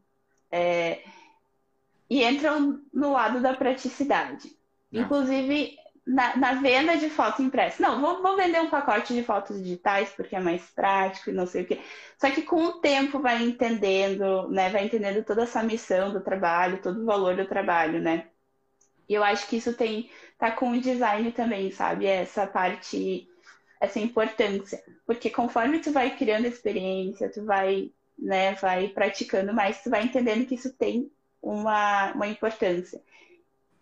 é, 0.51 0.99
e 2.11 2.25
entram 2.25 2.81
no 2.93 3.13
lado 3.13 3.41
da 3.41 3.55
praticidade. 3.55 4.51
Não. 4.91 5.03
Inclusive, 5.03 5.77
na, 6.05 6.37
na, 6.37 6.55
venda 6.55 6.97
de 6.97 7.09
foto 7.09 7.41
impressa. 7.41 7.81
Não, 7.81 8.01
vou, 8.01 8.21
vou, 8.21 8.37
vender 8.37 8.61
um 8.61 8.69
pacote 8.69 9.15
de 9.15 9.23
fotos 9.23 9.63
digitais 9.63 10.11
porque 10.11 10.35
é 10.35 10.41
mais 10.41 10.63
prático 10.71 11.31
e 11.31 11.33
não 11.33 11.47
sei 11.47 11.63
o 11.63 11.67
quê. 11.67 11.81
Só 12.19 12.29
que 12.33 12.43
com 12.43 12.65
o 12.65 12.81
tempo 12.81 13.21
vai 13.21 13.41
entendendo, 13.41 14.49
né? 14.49 14.71
Vai 14.71 14.85
entendendo 14.85 15.25
toda 15.25 15.45
essa 15.45 15.63
missão 15.63 16.13
do 16.13 16.21
trabalho, 16.21 16.83
todo 16.83 17.01
o 17.01 17.07
valor 17.07 17.37
do 17.37 17.47
trabalho, 17.47 18.01
né? 18.01 18.27
E 19.09 19.15
eu 19.15 19.23
acho 19.23 19.47
que 19.47 19.59
isso 19.59 19.73
tem 19.75 20.11
tá 20.37 20.51
com 20.51 20.73
o 20.73 20.81
design 20.81 21.31
também, 21.31 21.71
sabe? 21.71 22.07
Essa 22.07 22.45
parte, 22.45 23.29
essa 23.83 23.99
importância. 23.99 24.81
Porque 25.05 25.29
conforme 25.29 25.81
tu 25.81 25.91
vai 25.91 26.17
criando 26.17 26.47
experiência, 26.47 27.29
tu 27.29 27.45
vai, 27.45 27.91
né, 28.17 28.55
vai 28.55 28.87
praticando 28.89 29.53
mais, 29.53 29.83
tu 29.83 29.91
vai 29.91 30.05
entendendo 30.05 30.47
que 30.47 30.55
isso 30.55 30.73
tem 30.73 31.11
uma, 31.43 32.13
uma 32.13 32.29
importância. 32.29 33.03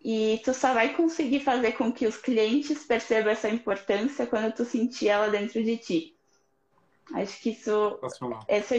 E 0.03 0.41
tu 0.43 0.55
só 0.55 0.73
vai 0.73 0.95
conseguir 0.95 1.41
fazer 1.41 1.73
com 1.73 1.91
que 1.91 2.07
os 2.07 2.17
clientes 2.17 2.83
percebam 2.83 3.31
essa 3.31 3.47
importância 3.47 4.25
quando 4.25 4.51
tu 4.51 4.65
sentir 4.65 5.09
ela 5.09 5.29
dentro 5.29 5.63
de 5.63 5.77
ti. 5.77 6.15
Acho 7.13 7.39
que 7.39 7.51
isso. 7.51 7.99
Esse 8.47 8.75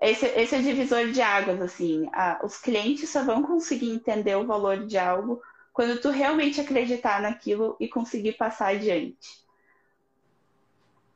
é, 0.00 0.10
esse, 0.10 0.26
esse 0.26 0.54
é 0.54 0.58
o 0.58 0.62
divisor 0.62 1.12
de 1.12 1.20
águas, 1.20 1.60
assim. 1.60 2.08
os 2.42 2.56
clientes 2.56 3.10
só 3.10 3.22
vão 3.22 3.42
conseguir 3.42 3.90
entender 3.90 4.34
o 4.36 4.46
valor 4.46 4.86
de 4.86 4.96
algo 4.96 5.42
quando 5.72 6.00
tu 6.00 6.08
realmente 6.08 6.60
acreditar 6.60 7.20
naquilo 7.20 7.76
e 7.78 7.86
conseguir 7.86 8.32
passar 8.32 8.68
adiante. 8.68 9.42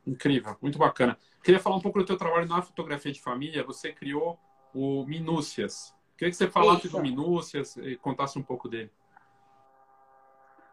Incrível, 0.07 0.55
muito 0.61 0.79
bacana. 0.79 1.17
Queria 1.43 1.59
falar 1.59 1.75
um 1.75 1.81
pouco 1.81 1.99
do 1.99 2.05
teu 2.05 2.17
trabalho 2.17 2.47
na 2.47 2.61
fotografia 2.61 3.11
de 3.11 3.21
família. 3.21 3.61
Você 3.65 3.91
criou 3.91 4.39
o 4.73 5.05
Minúcias. 5.05 5.93
Queria 6.17 6.31
que 6.31 6.37
você 6.37 6.47
falasse 6.47 6.87
Isso. 6.87 6.95
do 6.95 7.03
Minúcias 7.03 7.75
e 7.75 7.97
contasse 7.97 8.39
um 8.39 8.41
pouco 8.41 8.69
dele. 8.69 8.89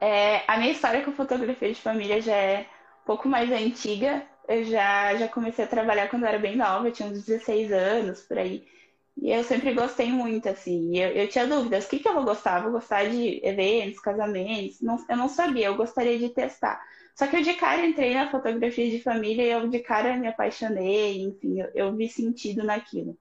É, 0.00 0.44
a 0.46 0.56
minha 0.56 0.70
história 0.70 1.04
com 1.04 1.10
fotografia 1.12 1.72
de 1.72 1.80
família 1.80 2.20
já 2.20 2.36
é 2.36 2.60
um 3.02 3.06
pouco 3.06 3.28
mais 3.28 3.50
antiga. 3.50 4.24
Eu 4.46 4.62
já, 4.64 5.16
já 5.16 5.26
comecei 5.26 5.64
a 5.64 5.68
trabalhar 5.68 6.08
quando 6.08 6.22
eu 6.22 6.28
era 6.28 6.38
bem 6.38 6.54
nova, 6.54 6.86
eu 6.86 6.92
tinha 6.92 7.08
uns 7.08 7.24
16 7.24 7.72
anos, 7.72 8.20
por 8.20 8.38
aí. 8.38 8.68
E 9.16 9.30
eu 9.30 9.44
sempre 9.44 9.72
gostei 9.72 10.10
muito, 10.10 10.48
assim. 10.48 10.98
Eu, 10.98 11.10
eu 11.10 11.28
tinha 11.28 11.46
dúvidas, 11.46 11.84
o 11.84 11.88
que, 11.88 11.98
que 11.98 12.08
eu 12.08 12.14
vou 12.14 12.24
gostar? 12.24 12.62
Vou 12.62 12.72
gostar 12.72 13.08
de 13.08 13.40
eventos, 13.44 14.00
casamentos? 14.00 14.80
Não, 14.80 14.96
eu 15.08 15.16
não 15.16 15.28
sabia, 15.28 15.66
eu 15.66 15.76
gostaria 15.76 16.18
de 16.18 16.28
testar. 16.30 16.82
Só 17.14 17.26
que 17.26 17.36
eu 17.36 17.42
de 17.42 17.54
cara 17.54 17.86
entrei 17.86 18.14
na 18.14 18.30
fotografia 18.30 18.90
de 18.90 19.00
família 19.00 19.42
e 19.44 19.50
eu 19.50 19.68
de 19.68 19.78
cara 19.78 20.16
me 20.16 20.26
apaixonei, 20.26 21.22
enfim, 21.22 21.60
eu, 21.60 21.70
eu 21.74 21.96
vi 21.96 22.08
sentido 22.08 22.64
naquilo. 22.64 23.16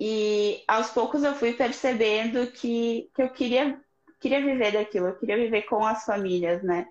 E 0.00 0.62
aos 0.66 0.90
poucos 0.90 1.22
eu 1.22 1.34
fui 1.34 1.52
percebendo 1.52 2.46
que, 2.48 3.10
que 3.14 3.22
eu 3.22 3.28
queria 3.30 3.80
queria 4.18 4.40
viver 4.40 4.72
daquilo, 4.72 5.08
eu 5.08 5.16
queria 5.16 5.36
viver 5.36 5.62
com 5.62 5.84
as 5.84 6.06
famílias, 6.06 6.62
né? 6.62 6.88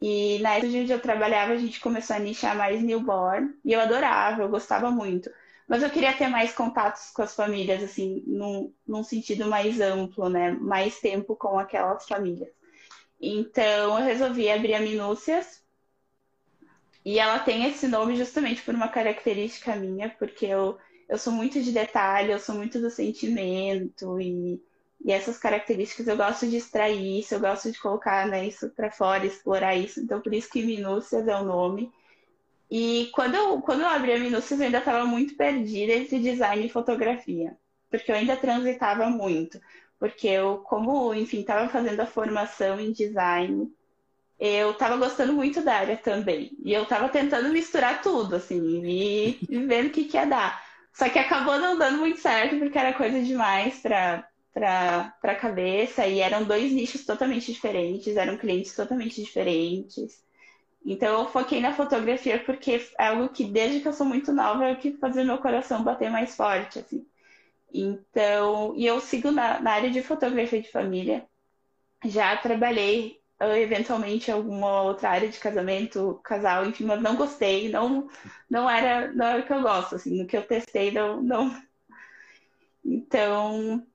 E 0.00 0.38
na 0.40 0.54
época 0.54 0.78
onde 0.78 0.90
eu 0.90 1.00
trabalhava, 1.00 1.52
a 1.52 1.56
gente 1.56 1.78
começou 1.78 2.16
a 2.16 2.18
nichar 2.18 2.56
mais 2.56 2.82
newborn, 2.82 3.54
e 3.62 3.72
eu 3.72 3.80
adorava, 3.80 4.42
eu 4.42 4.48
gostava 4.48 4.90
muito. 4.90 5.30
Mas 5.72 5.82
eu 5.82 5.88
queria 5.88 6.12
ter 6.12 6.28
mais 6.28 6.52
contatos 6.52 7.08
com 7.08 7.22
as 7.22 7.34
famílias, 7.34 7.82
assim, 7.82 8.22
num, 8.26 8.70
num 8.86 9.02
sentido 9.02 9.46
mais 9.46 9.80
amplo, 9.80 10.28
né? 10.28 10.50
Mais 10.50 11.00
tempo 11.00 11.34
com 11.34 11.58
aquelas 11.58 12.06
famílias. 12.06 12.50
Então 13.18 13.98
eu 13.98 14.04
resolvi 14.04 14.50
abrir 14.50 14.74
a 14.74 14.80
Minúcias. 14.80 15.64
E 17.02 17.18
ela 17.18 17.38
tem 17.38 17.64
esse 17.64 17.88
nome 17.88 18.16
justamente 18.16 18.60
por 18.60 18.74
uma 18.74 18.88
característica 18.88 19.74
minha, 19.74 20.10
porque 20.10 20.44
eu, 20.44 20.76
eu 21.08 21.16
sou 21.16 21.32
muito 21.32 21.62
de 21.62 21.72
detalhe, 21.72 22.32
eu 22.32 22.38
sou 22.38 22.54
muito 22.54 22.78
do 22.78 22.90
sentimento 22.90 24.20
e 24.20 24.62
e 25.04 25.10
essas 25.10 25.36
características 25.36 26.06
eu 26.06 26.16
gosto 26.16 26.46
de 26.46 26.58
extrair 26.58 27.18
isso, 27.18 27.34
eu 27.34 27.40
gosto 27.40 27.72
de 27.72 27.80
colocar 27.80 28.24
né, 28.28 28.46
isso 28.46 28.68
para 28.70 28.90
fora, 28.90 29.26
explorar 29.26 29.74
isso. 29.74 29.98
Então, 29.98 30.20
por 30.20 30.32
isso 30.32 30.48
que 30.48 30.62
Minúcias 30.62 31.26
é 31.26 31.34
o 31.34 31.44
nome. 31.44 31.90
E 32.74 33.10
quando 33.12 33.34
eu, 33.34 33.60
quando 33.60 33.82
eu 33.82 33.86
abri 33.86 34.14
a 34.14 34.18
Minúcias, 34.18 34.58
eu 34.58 34.64
ainda 34.64 34.78
estava 34.78 35.04
muito 35.04 35.36
perdida 35.36 35.92
entre 35.92 36.18
design 36.18 36.64
e 36.64 36.70
fotografia. 36.70 37.54
Porque 37.90 38.10
eu 38.10 38.16
ainda 38.16 38.34
transitava 38.34 39.10
muito. 39.10 39.60
Porque 39.98 40.26
eu, 40.26 40.56
como, 40.60 41.12
enfim, 41.12 41.40
estava 41.40 41.68
fazendo 41.68 42.00
a 42.00 42.06
formação 42.06 42.80
em 42.80 42.90
design, 42.90 43.70
eu 44.40 44.70
estava 44.70 44.96
gostando 44.96 45.34
muito 45.34 45.60
da 45.60 45.74
área 45.74 45.98
também. 45.98 46.52
E 46.64 46.72
eu 46.72 46.84
estava 46.84 47.10
tentando 47.10 47.50
misturar 47.50 48.00
tudo, 48.00 48.36
assim, 48.36 48.82
e, 48.86 49.38
e 49.50 49.66
vendo 49.66 49.88
o 49.88 49.90
que, 49.90 50.04
que 50.04 50.16
ia 50.16 50.24
dar. 50.24 50.64
Só 50.94 51.10
que 51.10 51.18
acabou 51.18 51.58
não 51.58 51.76
dando 51.76 51.98
muito 51.98 52.20
certo, 52.20 52.58
porque 52.58 52.78
era 52.78 52.94
coisa 52.94 53.22
demais 53.22 53.80
para 53.80 54.26
para 54.54 55.14
a 55.22 55.34
cabeça 55.34 56.06
e 56.06 56.20
eram 56.20 56.44
dois 56.44 56.70
nichos 56.72 57.06
totalmente 57.06 57.50
diferentes, 57.52 58.16
eram 58.16 58.36
clientes 58.36 58.74
totalmente 58.74 59.22
diferentes. 59.22 60.22
Então 60.84 61.20
eu 61.20 61.28
foquei 61.28 61.60
na 61.60 61.72
fotografia 61.74 62.38
porque 62.44 62.84
é 62.98 63.06
algo 63.06 63.28
que 63.28 63.44
desde 63.44 63.80
que 63.80 63.88
eu 63.88 63.92
sou 63.92 64.06
muito 64.06 64.32
nova 64.32 64.64
é 64.66 64.72
o 64.72 64.76
que 64.76 64.92
fazia 64.92 65.24
meu 65.24 65.38
coração 65.38 65.84
bater 65.84 66.10
mais 66.10 66.34
forte, 66.36 66.80
assim. 66.80 67.06
Então, 67.72 68.74
e 68.76 68.86
eu 68.86 69.00
sigo 69.00 69.30
na, 69.30 69.60
na 69.60 69.72
área 69.72 69.90
de 69.90 70.02
fotografia 70.02 70.60
de 70.60 70.70
família. 70.70 71.26
Já 72.04 72.36
trabalhei 72.36 73.20
uh, 73.40 73.56
eventualmente 73.56 74.30
alguma 74.30 74.82
outra 74.82 75.10
área 75.10 75.28
de 75.28 75.38
casamento, 75.38 76.20
casal, 76.24 76.66
enfim, 76.66 76.84
mas 76.84 77.00
não 77.00 77.16
gostei, 77.16 77.68
não 77.70 78.08
não 78.50 78.68
era 78.68 79.12
não 79.12 79.26
era 79.26 79.42
o 79.42 79.46
que 79.46 79.52
eu 79.52 79.62
gosto, 79.62 79.96
assim, 79.96 80.18
no 80.20 80.26
que 80.26 80.36
eu 80.36 80.46
testei 80.46 80.90
não 80.90 81.22
não 81.22 81.62
então, 82.84 83.86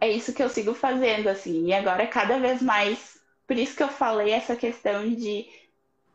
é 0.00 0.10
isso 0.10 0.32
que 0.32 0.42
eu 0.42 0.48
sigo 0.48 0.74
fazendo, 0.74 1.28
assim. 1.28 1.66
E 1.66 1.72
agora, 1.72 2.06
cada 2.06 2.38
vez 2.38 2.62
mais. 2.62 3.20
Por 3.46 3.56
isso 3.58 3.76
que 3.76 3.82
eu 3.82 3.88
falei 3.88 4.32
essa 4.32 4.56
questão 4.56 5.08
de, 5.08 5.48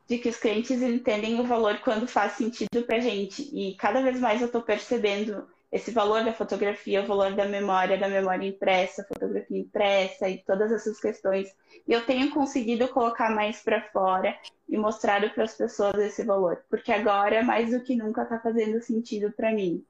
de 0.07 0.17
que 0.17 0.29
os 0.29 0.37
clientes 0.37 0.81
entendem 0.81 1.39
o 1.39 1.43
valor 1.43 1.79
quando 1.79 2.07
faz 2.07 2.33
sentido 2.33 2.83
pra 2.83 2.99
gente. 2.99 3.49
E 3.53 3.75
cada 3.75 4.01
vez 4.01 4.19
mais 4.19 4.41
eu 4.41 4.51
tô 4.51 4.61
percebendo 4.61 5.47
esse 5.71 5.91
valor 5.91 6.23
da 6.23 6.31
fotografia, 6.31 7.03
o 7.03 7.07
valor 7.07 7.33
da 7.33 7.45
memória, 7.45 7.97
da 7.97 8.07
memória 8.07 8.47
impressa, 8.47 9.03
fotografia 9.03 9.59
impressa 9.59 10.29
e 10.29 10.37
todas 10.37 10.71
essas 10.71 10.99
questões. 10.99 11.53
E 11.87 11.91
eu 11.91 12.05
tenho 12.05 12.31
conseguido 12.31 12.87
colocar 12.87 13.29
mais 13.33 13.61
para 13.61 13.81
fora 13.89 14.37
e 14.69 14.77
mostrar 14.77 15.33
para 15.33 15.43
as 15.43 15.55
pessoas 15.55 15.95
esse 15.95 16.23
valor, 16.23 16.63
porque 16.69 16.91
agora 16.91 17.43
mais 17.43 17.71
do 17.71 17.81
que 17.81 17.95
nunca 17.95 18.23
está 18.23 18.39
fazendo 18.39 18.81
sentido 18.81 19.31
para 19.31 19.51
mim. 19.51 19.83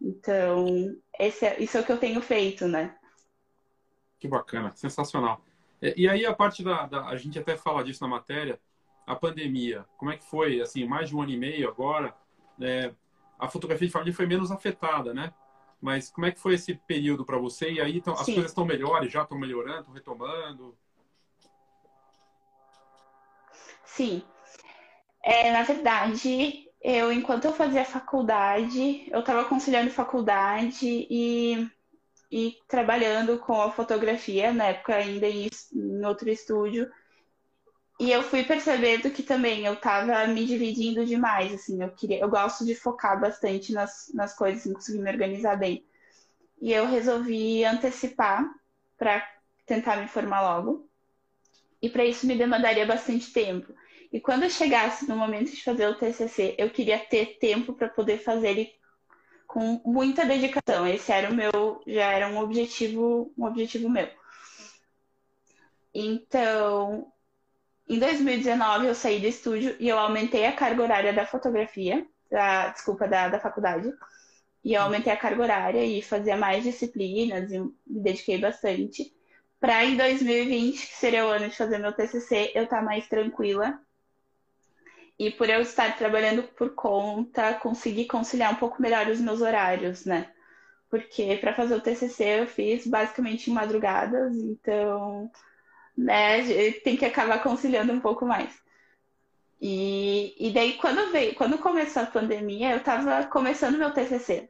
Então, 0.00 0.96
é, 1.16 1.28
isso 1.62 1.76
é 1.76 1.80
o 1.80 1.84
que 1.84 1.92
eu 1.92 1.98
tenho 1.98 2.20
feito, 2.22 2.66
né? 2.66 2.96
Que 4.18 4.26
bacana, 4.26 4.72
sensacional. 4.74 5.42
E, 5.80 6.04
e 6.04 6.08
aí 6.08 6.26
a 6.26 6.34
parte 6.34 6.64
da, 6.64 6.86
da, 6.86 7.06
a 7.06 7.16
gente 7.16 7.38
até 7.38 7.56
fala 7.56 7.84
disso 7.84 8.02
na 8.02 8.08
matéria, 8.08 8.58
a 9.06 9.14
pandemia, 9.16 9.84
como 9.96 10.10
é 10.10 10.16
que 10.16 10.24
foi? 10.24 10.60
Assim, 10.60 10.84
mais 10.84 11.08
de 11.08 11.16
um 11.16 11.22
ano 11.22 11.30
e 11.30 11.36
meio 11.36 11.68
agora, 11.68 12.14
é, 12.60 12.92
a 13.38 13.48
fotografia 13.48 13.86
de 13.86 13.92
família 13.92 14.14
foi 14.14 14.26
menos 14.26 14.50
afetada, 14.50 15.12
né? 15.14 15.32
Mas 15.80 16.10
como 16.10 16.26
é 16.26 16.30
que 16.30 16.38
foi 16.38 16.54
esse 16.54 16.74
período 16.74 17.24
para 17.24 17.38
você? 17.38 17.72
E 17.72 17.80
aí 17.80 18.00
tão, 18.00 18.12
as 18.12 18.26
coisas 18.26 18.46
estão 18.46 18.64
melhores, 18.64 19.10
já 19.10 19.22
estão 19.22 19.38
melhorando, 19.38 19.80
estão 19.80 19.94
retomando? 19.94 20.76
Sim. 23.84 24.22
É, 25.22 25.50
na 25.52 25.62
verdade, 25.62 26.68
eu, 26.82 27.10
enquanto 27.10 27.46
eu 27.46 27.52
fazia 27.52 27.84
faculdade, 27.84 29.08
eu 29.10 29.20
estava 29.20 29.44
conciliando 29.46 29.90
faculdade 29.90 31.06
e 31.10 31.70
e 32.30 32.56
trabalhando 32.68 33.38
com 33.38 33.60
a 33.60 33.72
fotografia, 33.72 34.52
na 34.52 34.66
época 34.66 34.94
ainda 34.94 35.26
em, 35.26 35.50
em 35.74 36.04
outro 36.04 36.30
estúdio. 36.30 36.88
E 38.00 38.10
eu 38.10 38.22
fui 38.22 38.42
percebendo 38.42 39.10
que 39.10 39.22
também 39.22 39.66
eu 39.66 39.74
estava 39.74 40.26
me 40.26 40.46
dividindo 40.46 41.04
demais, 41.04 41.52
assim, 41.52 41.82
eu 41.82 41.90
queria, 41.90 42.20
eu 42.20 42.30
gosto 42.30 42.64
de 42.64 42.74
focar 42.74 43.20
bastante 43.20 43.74
nas, 43.74 44.10
nas 44.14 44.34
coisas 44.34 44.64
e 44.64 44.72
conseguir 44.72 45.00
me 45.00 45.10
organizar 45.10 45.54
bem. 45.56 45.84
E 46.62 46.72
eu 46.72 46.86
resolvi 46.86 47.62
antecipar 47.62 48.50
para 48.96 49.22
tentar 49.66 49.96
me 49.96 50.08
formar 50.08 50.40
logo. 50.40 50.88
E 51.82 51.90
para 51.90 52.06
isso 52.06 52.26
me 52.26 52.34
demandaria 52.34 52.86
bastante 52.86 53.34
tempo. 53.34 53.70
E 54.10 54.18
quando 54.18 54.44
eu 54.44 54.50
chegasse 54.50 55.06
no 55.06 55.14
momento 55.14 55.50
de 55.50 55.62
fazer 55.62 55.86
o 55.86 55.94
TCC, 55.94 56.54
eu 56.56 56.70
queria 56.70 56.98
ter 56.98 57.38
tempo 57.38 57.74
para 57.74 57.90
poder 57.90 58.16
fazer 58.16 58.48
ele 58.48 58.74
com 59.46 59.78
muita 59.84 60.24
dedicação. 60.24 60.86
Esse 60.86 61.12
era 61.12 61.28
o 61.28 61.34
meu, 61.34 61.82
já 61.86 62.12
era 62.12 62.28
um 62.28 62.38
objetivo, 62.38 63.30
um 63.36 63.44
objetivo 63.44 63.90
meu. 63.90 64.08
Então, 65.94 67.12
em 67.90 67.98
2019 67.98 68.86
eu 68.86 68.94
saí 68.94 69.20
do 69.20 69.26
estúdio 69.26 69.74
e 69.80 69.88
eu 69.88 69.98
aumentei 69.98 70.46
a 70.46 70.52
carga 70.52 70.82
horária 70.82 71.12
da 71.12 71.26
fotografia, 71.26 72.06
da, 72.30 72.68
desculpa, 72.68 73.08
da, 73.08 73.28
da 73.28 73.40
faculdade. 73.40 73.92
E 74.62 74.74
eu 74.74 74.82
aumentei 74.82 75.12
a 75.12 75.16
carga 75.16 75.42
horária 75.42 75.84
e 75.84 76.00
fazia 76.00 76.36
mais 76.36 76.62
disciplinas 76.62 77.50
e 77.50 77.58
me 77.58 77.74
dediquei 77.86 78.38
bastante. 78.38 79.12
Para 79.58 79.84
em 79.84 79.96
2020, 79.96 80.86
que 80.86 80.94
seria 80.94 81.26
o 81.26 81.30
ano 81.30 81.48
de 81.48 81.56
fazer 81.56 81.78
meu 81.78 81.92
TCC, 81.92 82.52
eu 82.54 82.64
estar 82.64 82.78
tá 82.78 82.82
mais 82.82 83.08
tranquila 83.08 83.80
e 85.18 85.30
por 85.30 85.50
eu 85.50 85.60
estar 85.60 85.98
trabalhando 85.98 86.44
por 86.44 86.74
conta, 86.74 87.54
consegui 87.54 88.06
conciliar 88.06 88.52
um 88.52 88.56
pouco 88.56 88.80
melhor 88.80 89.08
os 89.08 89.20
meus 89.20 89.40
horários, 89.42 90.04
né? 90.06 90.32
Porque 90.88 91.36
para 91.36 91.54
fazer 91.54 91.74
o 91.74 91.80
TCC 91.80 92.40
eu 92.40 92.46
fiz 92.46 92.86
basicamente 92.86 93.50
em 93.50 93.54
madrugadas, 93.54 94.34
então, 94.36 95.30
né, 96.00 96.72
tem 96.82 96.96
que 96.96 97.04
acabar 97.04 97.42
conciliando 97.42 97.92
um 97.92 98.00
pouco 98.00 98.24
mais. 98.24 98.58
E, 99.60 100.34
e 100.38 100.52
daí 100.52 100.74
quando 100.78 101.12
veio, 101.12 101.34
quando 101.34 101.58
começou 101.58 102.02
a 102.02 102.06
pandemia, 102.06 102.70
eu 102.70 102.78
estava 102.78 103.26
começando 103.26 103.76
meu 103.76 103.92
TCC. 103.92 104.48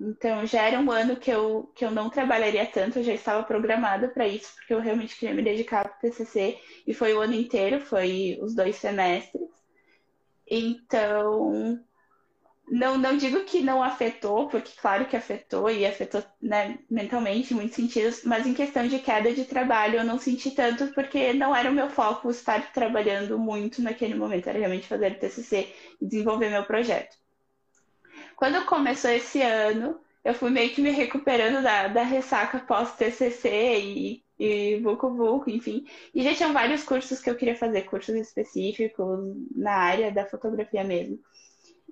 Então 0.00 0.46
já 0.46 0.62
era 0.62 0.78
um 0.78 0.90
ano 0.90 1.16
que 1.16 1.30
eu, 1.30 1.72
que 1.74 1.84
eu 1.84 1.90
não 1.90 2.08
trabalharia 2.10 2.66
tanto, 2.66 2.98
eu 2.98 3.04
já 3.04 3.12
estava 3.12 3.42
programada 3.42 4.08
para 4.08 4.26
isso, 4.26 4.54
porque 4.54 4.74
eu 4.74 4.80
realmente 4.80 5.16
queria 5.16 5.34
me 5.34 5.42
dedicar 5.42 5.84
para 5.84 5.96
o 5.96 6.00
TCC, 6.00 6.58
e 6.86 6.94
foi 6.94 7.14
o 7.14 7.20
ano 7.20 7.34
inteiro, 7.34 7.80
foi 7.80 8.38
os 8.40 8.54
dois 8.54 8.76
semestres. 8.76 9.42
Então, 10.48 11.80
não, 12.68 12.96
não 12.96 13.16
digo 13.16 13.44
que 13.44 13.60
não 13.60 13.82
afetou, 13.82 14.48
porque 14.48 14.72
claro 14.80 15.04
que 15.06 15.16
afetou 15.16 15.70
e 15.70 15.84
afetou 15.84 16.22
né, 16.40 16.78
mentalmente 16.90 17.52
em 17.52 17.56
muitos 17.56 17.76
sentidos, 17.76 18.22
mas 18.24 18.46
em 18.46 18.54
questão 18.54 18.88
de 18.88 18.98
queda 18.98 19.32
de 19.32 19.44
trabalho 19.44 19.98
eu 19.98 20.04
não 20.04 20.18
senti 20.18 20.50
tanto 20.50 20.88
porque 20.88 21.32
não 21.32 21.54
era 21.54 21.70
o 21.70 21.74
meu 21.74 21.90
foco 21.90 22.30
estar 22.30 22.72
trabalhando 22.72 23.38
muito 23.38 23.82
naquele 23.82 24.14
momento, 24.14 24.48
era 24.48 24.58
realmente 24.58 24.86
fazer 24.86 25.12
o 25.12 25.18
TCC 25.18 25.68
e 26.00 26.06
desenvolver 26.06 26.50
meu 26.50 26.64
projeto. 26.64 27.16
Quando 28.34 28.64
começou 28.64 29.10
esse 29.10 29.40
ano, 29.42 30.00
eu 30.24 30.34
fui 30.34 30.50
meio 30.50 30.70
que 30.74 30.80
me 30.80 30.90
recuperando 30.90 31.62
da, 31.62 31.88
da 31.88 32.02
ressaca 32.02 32.58
pós-TCC 32.58 33.78
e, 33.78 34.24
e 34.38 34.80
Vucu 34.80 35.14
Vucu, 35.14 35.50
enfim. 35.50 35.86
E 36.14 36.22
já 36.22 36.34
tinham 36.34 36.52
vários 36.52 36.82
cursos 36.82 37.20
que 37.20 37.28
eu 37.28 37.36
queria 37.36 37.54
fazer, 37.54 37.82
cursos 37.82 38.14
específicos 38.14 39.36
na 39.54 39.72
área 39.72 40.10
da 40.10 40.24
fotografia 40.26 40.82
mesmo. 40.82 41.18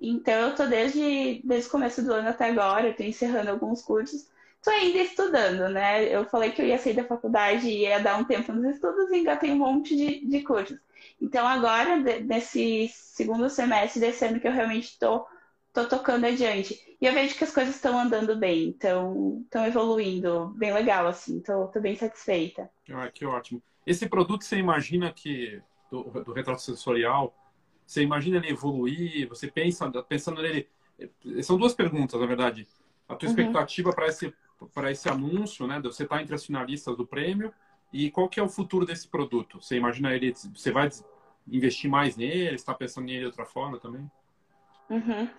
Então, 0.01 0.49
eu 0.49 0.55
tô 0.55 0.65
desde, 0.65 1.41
desde 1.43 1.67
o 1.67 1.71
começo 1.71 2.03
do 2.03 2.13
ano 2.13 2.29
até 2.29 2.49
agora, 2.49 2.87
eu 2.87 2.95
tô 2.95 3.03
encerrando 3.03 3.51
alguns 3.51 3.81
cursos. 3.81 4.27
Tô 4.61 4.69
ainda 4.69 4.99
estudando, 4.99 5.69
né? 5.69 6.03
Eu 6.13 6.25
falei 6.25 6.51
que 6.51 6.61
eu 6.61 6.65
ia 6.65 6.77
sair 6.77 6.93
da 6.93 7.03
faculdade 7.03 7.67
e 7.67 7.81
ia 7.81 7.99
dar 7.99 8.17
um 8.17 8.23
tempo 8.23 8.53
nos 8.53 8.75
estudos 8.75 9.09
e 9.11 9.15
ainda 9.15 9.35
tem 9.35 9.51
um 9.51 9.57
monte 9.57 9.95
de, 9.95 10.25
de 10.25 10.41
cursos. 10.41 10.77
Então, 11.21 11.45
agora, 11.47 11.97
nesse 11.97 12.89
segundo 12.93 13.49
semestre 13.49 13.99
desse 13.99 14.25
ano 14.25 14.39
que 14.39 14.47
eu 14.47 14.51
realmente 14.51 14.97
tô, 14.97 15.25
tô 15.73 15.85
tocando 15.85 16.25
adiante. 16.25 16.79
E 16.99 17.05
eu 17.05 17.13
vejo 17.13 17.35
que 17.35 17.43
as 17.43 17.53
coisas 17.53 17.75
estão 17.75 17.99
andando 17.99 18.37
bem, 18.37 18.69
estão 18.69 19.45
evoluindo 19.67 20.53
bem 20.55 20.73
legal, 20.73 21.07
assim. 21.07 21.41
Tô, 21.41 21.67
tô 21.67 21.81
bem 21.81 21.95
satisfeita. 21.95 22.69
Ah, 22.89 23.09
que 23.11 23.25
ótimo. 23.25 23.61
Esse 23.85 24.07
produto, 24.07 24.45
você 24.45 24.55
imagina 24.55 25.11
que, 25.11 25.61
do, 25.91 26.03
do 26.23 26.31
retrato 26.31 26.61
sensorial, 26.61 27.33
você 27.85 28.01
imagina 28.01 28.37
ele 28.37 28.49
evoluir? 28.49 29.27
Você 29.29 29.47
pensa, 29.47 29.89
pensando 30.03 30.41
nele. 30.41 30.67
São 31.41 31.57
duas 31.57 31.73
perguntas, 31.73 32.19
na 32.19 32.25
verdade. 32.25 32.67
A 33.07 33.15
tua 33.15 33.27
uhum. 33.27 33.35
expectativa 33.35 33.93
para 33.93 34.07
esse, 34.07 34.33
para 34.73 34.91
esse 34.91 35.09
anúncio, 35.09 35.67
né? 35.67 35.79
Você 35.81 36.03
está 36.03 36.21
entre 36.21 36.35
as 36.35 36.45
finalistas 36.45 36.95
do 36.95 37.05
prêmio. 37.05 37.53
E 37.91 38.09
qual 38.09 38.29
que 38.29 38.39
é 38.39 38.43
o 38.43 38.49
futuro 38.49 38.85
desse 38.85 39.07
produto? 39.07 39.61
Você 39.61 39.75
imagina 39.75 40.13
ele. 40.13 40.33
Você 40.33 40.71
vai 40.71 40.89
investir 41.47 41.89
mais 41.89 42.15
nele? 42.15 42.55
Está 42.55 42.73
pensando 42.73 43.05
nele 43.05 43.19
de 43.19 43.25
outra 43.25 43.45
forma 43.45 43.79
também? 43.79 44.09
Uhum. 44.89 45.29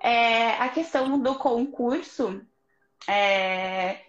É, 0.00 0.54
a 0.58 0.68
questão 0.68 1.20
do 1.20 1.34
concurso, 1.36 2.42
é, 3.08 4.02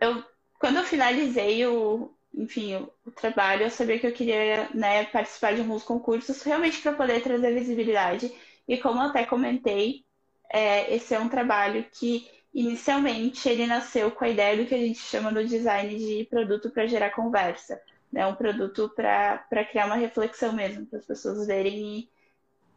eu, 0.00 0.24
quando 0.58 0.78
eu 0.78 0.84
finalizei 0.84 1.66
o, 1.66 2.12
enfim, 2.34 2.88
o, 3.06 3.10
trabalho, 3.10 3.64
eu 3.64 3.70
sabia 3.70 3.98
que 3.98 4.06
eu 4.06 4.12
queria 4.12 4.68
né, 4.74 5.04
participar 5.06 5.54
de 5.54 5.60
alguns 5.60 5.82
concursos 5.82 6.42
realmente 6.42 6.80
para 6.80 6.92
poder 6.92 7.22
trazer 7.22 7.54
visibilidade. 7.54 8.32
E 8.66 8.78
como 8.78 9.00
eu 9.00 9.08
até 9.08 9.24
comentei, 9.24 10.04
é, 10.50 10.94
esse 10.94 11.14
é 11.14 11.20
um 11.20 11.28
trabalho 11.28 11.84
que 11.92 12.28
inicialmente 12.54 13.48
ele 13.48 13.66
nasceu 13.66 14.10
com 14.10 14.24
a 14.24 14.28
ideia 14.28 14.56
do 14.56 14.66
que 14.66 14.74
a 14.74 14.78
gente 14.78 14.98
chama 14.98 15.30
no 15.30 15.44
design 15.44 15.96
de 15.96 16.24
produto 16.24 16.70
para 16.70 16.86
gerar 16.86 17.10
conversa. 17.10 17.80
Né? 18.10 18.26
Um 18.26 18.34
produto 18.34 18.90
para 18.94 19.64
criar 19.70 19.86
uma 19.86 19.96
reflexão 19.96 20.52
mesmo, 20.52 20.86
para 20.86 20.98
as 20.98 21.06
pessoas 21.06 21.46
verem 21.46 21.98
e, 21.98 22.08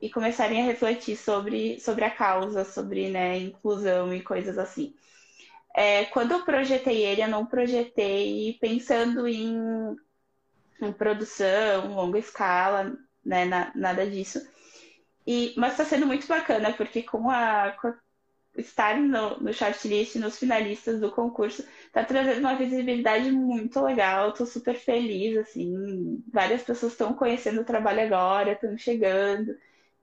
e 0.01 0.09
começarem 0.09 0.61
a 0.61 0.65
refletir 0.65 1.17
sobre, 1.17 1.79
sobre 1.79 2.05
a 2.05 2.09
causa, 2.09 2.63
sobre 2.63 3.09
né, 3.09 3.37
inclusão 3.37 4.13
e 4.13 4.21
coisas 4.21 4.57
assim. 4.57 4.93
É, 5.75 6.05
quando 6.05 6.31
eu 6.31 6.45
projetei 6.45 7.03
ele, 7.03 7.21
eu 7.21 7.27
não 7.27 7.45
projetei 7.45 8.57
pensando 8.61 9.27
em, 9.27 9.95
em 10.81 10.93
produção, 10.93 11.93
longa 11.93 12.17
escala, 12.17 12.97
né, 13.23 13.43
na, 13.43 13.71
nada 13.75 14.09
disso. 14.09 14.39
E, 15.27 15.53
mas 15.57 15.71
está 15.71 15.83
sendo 15.83 16.07
muito 16.07 16.27
bacana, 16.27 16.71
porque 16.71 17.01
com 17.03 17.29
a, 17.29 17.71
com 17.81 17.89
a 17.89 17.95
estar 18.57 18.97
no, 18.97 19.37
no 19.39 19.53
shortlist, 19.53 20.15
nos 20.15 20.37
finalistas 20.39 20.99
do 21.01 21.11
concurso, 21.11 21.65
está 21.87 22.03
trazendo 22.05 22.39
uma 22.39 22.55
visibilidade 22.55 23.29
muito 23.31 23.81
legal. 23.81 24.29
Estou 24.29 24.45
super 24.45 24.75
feliz, 24.75 25.37
assim. 25.37 26.23
Várias 26.31 26.63
pessoas 26.63 26.93
estão 26.93 27.13
conhecendo 27.13 27.61
o 27.61 27.65
trabalho 27.65 28.01
agora, 28.01 28.53
estão 28.53 28.77
chegando. 28.77 29.57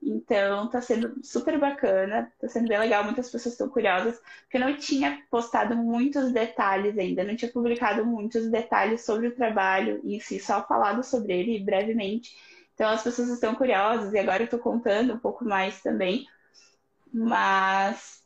Então, 0.04 0.68
tá 0.68 0.80
sendo 0.80 1.14
super 1.22 1.58
bacana, 1.60 2.32
tá 2.40 2.48
sendo 2.48 2.66
bem 2.66 2.78
legal, 2.78 3.04
muitas 3.04 3.30
pessoas 3.30 3.54
estão 3.54 3.68
curiosas, 3.68 4.20
porque 4.42 4.56
eu 4.56 4.60
não 4.60 4.76
tinha 4.76 5.22
postado 5.30 5.76
muitos 5.76 6.32
detalhes 6.32 6.98
ainda, 6.98 7.22
não 7.22 7.36
tinha 7.36 7.50
publicado 7.52 8.04
muitos 8.04 8.50
detalhes 8.50 9.04
sobre 9.04 9.28
o 9.28 9.34
trabalho 9.34 10.00
em 10.02 10.18
si, 10.18 10.40
só 10.40 10.66
falado 10.66 11.04
sobre 11.04 11.38
ele 11.38 11.64
brevemente. 11.64 12.36
Então, 12.74 12.90
as 12.90 13.02
pessoas 13.02 13.28
estão 13.28 13.54
curiosas 13.54 14.12
e 14.12 14.18
agora 14.18 14.42
eu 14.42 14.48
tô 14.48 14.58
contando 14.58 15.14
um 15.14 15.18
pouco 15.18 15.44
mais 15.44 15.80
também, 15.80 16.26
mas 17.12 18.22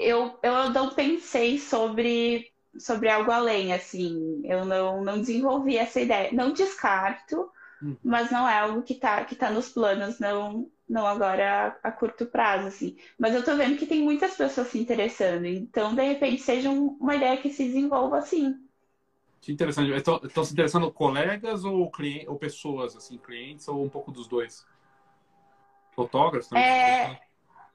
eu, 0.00 0.36
eu 0.42 0.70
não 0.70 0.90
pensei 0.90 1.60
sobre, 1.60 2.50
sobre 2.76 3.08
algo 3.08 3.30
além, 3.30 3.72
assim, 3.72 4.42
eu 4.44 4.64
não, 4.64 5.04
não 5.04 5.20
desenvolvi 5.20 5.76
essa 5.76 6.00
ideia. 6.00 6.30
Não 6.32 6.52
descarto, 6.52 7.50
Hum. 7.82 7.96
Mas 8.02 8.30
não 8.30 8.48
é 8.48 8.58
algo 8.58 8.82
que 8.82 8.94
está 8.94 9.24
que 9.24 9.34
tá 9.34 9.50
nos 9.50 9.68
planos, 9.68 10.18
não, 10.18 10.70
não 10.88 11.06
agora 11.06 11.78
a, 11.82 11.88
a, 11.88 11.92
curto 11.92 12.26
prazo, 12.26 12.68
assim. 12.68 12.96
Mas 13.18 13.34
eu 13.34 13.40
estou 13.40 13.56
vendo 13.56 13.76
que 13.76 13.86
tem 13.86 14.02
muitas 14.02 14.34
pessoas 14.34 14.68
se 14.68 14.78
interessando. 14.78 15.44
Então, 15.44 15.94
de 15.94 16.02
repente, 16.02 16.42
seja 16.42 16.70
um, 16.70 16.96
uma 17.00 17.16
ideia 17.16 17.36
que 17.36 17.50
se 17.50 17.64
desenvolva 17.64 18.18
assim. 18.18 18.54
Que 19.40 19.52
interessante. 19.52 19.92
Estão, 19.92 20.20
estão 20.24 20.44
se 20.44 20.52
interessando 20.52 20.90
colegas 20.90 21.64
ou, 21.64 21.90
clientes, 21.90 22.28
ou 22.28 22.36
pessoas, 22.36 22.96
assim, 22.96 23.18
clientes, 23.18 23.68
ou 23.68 23.84
um 23.84 23.88
pouco 23.88 24.10
dos 24.10 24.26
dois? 24.26 24.66
Fotógrafos 25.92 26.48
também? 26.48 26.64
É, 26.64 27.20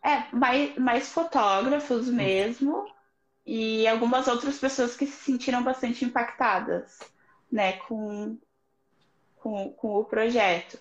é 0.04 0.28
mais, 0.34 0.76
mais 0.78 1.12
fotógrafos 1.12 2.10
hum. 2.10 2.14
mesmo. 2.14 2.86
E 3.46 3.88
algumas 3.88 4.28
outras 4.28 4.60
pessoas 4.60 4.96
que 4.96 5.06
se 5.06 5.24
sentiram 5.24 5.64
bastante 5.64 6.06
impactadas, 6.06 7.00
né, 7.52 7.74
com, 7.74 8.38
com, 9.42 9.72
com 9.74 9.96
o 9.96 10.06
projeto. 10.06 10.80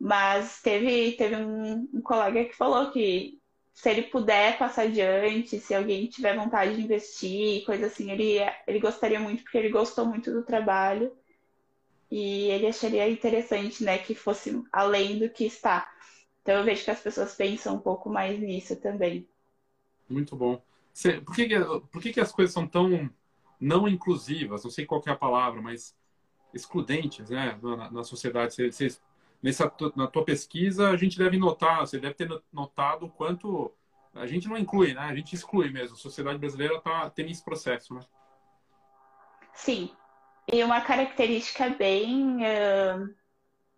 Mas 0.00 0.60
teve, 0.62 1.12
teve 1.12 1.36
um, 1.36 1.88
um 1.92 2.00
colega 2.00 2.44
que 2.44 2.56
falou 2.56 2.90
que 2.90 3.38
se 3.74 3.90
ele 3.90 4.02
puder 4.02 4.58
passar 4.58 4.82
adiante, 4.82 5.60
se 5.60 5.74
alguém 5.74 6.06
tiver 6.08 6.36
vontade 6.36 6.74
de 6.74 6.82
investir, 6.82 7.64
coisa 7.64 7.86
assim, 7.86 8.10
ele, 8.10 8.38
ele 8.66 8.80
gostaria 8.80 9.20
muito, 9.20 9.42
porque 9.42 9.58
ele 9.58 9.68
gostou 9.68 10.04
muito 10.04 10.32
do 10.32 10.42
trabalho 10.42 11.12
e 12.10 12.48
ele 12.50 12.66
acharia 12.66 13.08
interessante, 13.08 13.84
né, 13.84 13.98
que 13.98 14.14
fosse 14.14 14.60
além 14.72 15.18
do 15.18 15.28
que 15.28 15.44
está. 15.44 15.88
Então 16.42 16.56
eu 16.56 16.64
vejo 16.64 16.84
que 16.84 16.90
as 16.90 17.00
pessoas 17.00 17.34
pensam 17.34 17.76
um 17.76 17.80
pouco 17.80 18.08
mais 18.08 18.40
nisso 18.40 18.74
também. 18.76 19.28
Muito 20.08 20.34
bom. 20.34 20.60
Por 21.24 21.36
que, 21.36 21.48
por 21.92 22.02
que, 22.02 22.12
que 22.12 22.20
as 22.20 22.32
coisas 22.32 22.52
são 22.52 22.66
tão 22.66 23.08
não 23.60 23.86
inclusivas? 23.86 24.64
Não 24.64 24.70
sei 24.70 24.86
qual 24.86 25.02
é 25.06 25.10
a 25.10 25.16
palavra, 25.16 25.60
mas 25.60 25.94
excludentes 26.52 27.30
né, 27.30 27.58
na, 27.62 27.90
na 27.90 28.04
sociedade. 28.04 28.56
Nessa, 29.40 29.72
na 29.94 30.06
tua 30.08 30.24
pesquisa, 30.24 30.90
a 30.90 30.96
gente 30.96 31.16
deve 31.16 31.38
notar, 31.38 31.80
você 31.80 31.98
deve 31.98 32.14
ter 32.14 32.28
notado 32.52 33.06
o 33.06 33.10
quanto 33.10 33.72
a 34.14 34.26
gente 34.26 34.48
não 34.48 34.56
inclui, 34.56 34.94
né? 34.94 35.00
A 35.00 35.14
gente 35.14 35.34
exclui 35.34 35.70
mesmo. 35.70 35.94
A 35.94 35.98
sociedade 35.98 36.38
brasileira 36.38 36.76
está 36.76 37.08
tendo 37.10 37.30
esse 37.30 37.44
processo, 37.44 37.94
né? 37.94 38.00
Sim. 39.54 39.90
E 40.50 40.62
uma 40.64 40.80
característica 40.80 41.68
bem, 41.70 42.38
uh, 42.38 43.14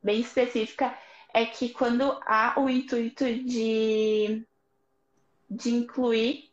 bem 0.02 0.20
específica 0.20 0.96
é 1.32 1.44
que 1.44 1.70
quando 1.70 2.18
há 2.24 2.54
o 2.58 2.68
intuito 2.68 3.24
de, 3.24 4.46
de 5.50 5.74
incluir, 5.74 6.50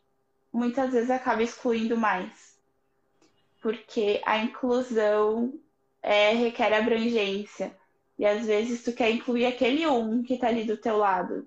muitas 0.52 0.92
vezes 0.92 1.10
acaba 1.10 1.42
excluindo 1.42 1.96
mais. 1.96 2.58
Porque 3.60 4.20
a 4.24 4.38
inclusão 4.38 5.58
é, 6.02 6.32
requer 6.32 6.72
abrangência. 6.72 7.76
E 8.18 8.26
às 8.26 8.46
vezes 8.46 8.82
tu 8.82 8.92
quer 8.92 9.10
incluir 9.10 9.46
aquele 9.46 9.86
um 9.86 10.22
que 10.22 10.34
está 10.34 10.48
ali 10.48 10.64
do 10.64 10.76
teu 10.76 10.96
lado. 10.96 11.46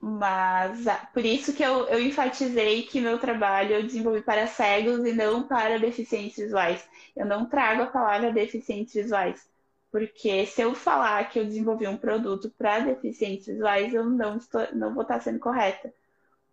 Mas 0.00 0.86
ah, 0.86 1.08
por 1.14 1.24
isso 1.24 1.54
que 1.54 1.62
eu, 1.62 1.86
eu 1.88 1.98
enfatizei 2.00 2.82
que 2.82 3.00
meu 3.00 3.18
trabalho 3.18 3.74
eu 3.74 3.82
desenvolvi 3.82 4.20
para 4.20 4.46
cegos 4.46 5.04
e 5.06 5.12
não 5.14 5.44
para 5.48 5.78
deficientes 5.78 6.36
visuais. 6.36 6.86
Eu 7.16 7.24
não 7.26 7.46
trago 7.46 7.82
a 7.82 7.86
palavra 7.86 8.32
deficientes 8.32 8.94
visuais. 8.94 9.48
Porque 9.90 10.44
se 10.46 10.60
eu 10.60 10.74
falar 10.74 11.30
que 11.30 11.38
eu 11.38 11.44
desenvolvi 11.44 11.86
um 11.86 11.96
produto 11.96 12.50
para 12.58 12.80
deficientes 12.80 13.46
visuais, 13.46 13.94
eu 13.94 14.04
não, 14.04 14.36
estou, 14.36 14.66
não 14.74 14.92
vou 14.92 15.02
estar 15.02 15.20
sendo 15.20 15.38
correta. 15.38 15.92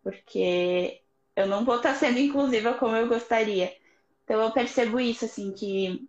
Porque 0.03 1.01
eu 1.35 1.47
não 1.47 1.65
vou 1.65 1.77
estar 1.77 1.95
sendo 1.95 2.19
inclusiva 2.19 2.73
como 2.75 2.95
eu 2.95 3.07
gostaria. 3.07 3.75
Então 4.23 4.41
eu 4.41 4.51
percebo 4.51 4.99
isso, 4.99 5.25
assim, 5.25 5.51
que 5.51 6.07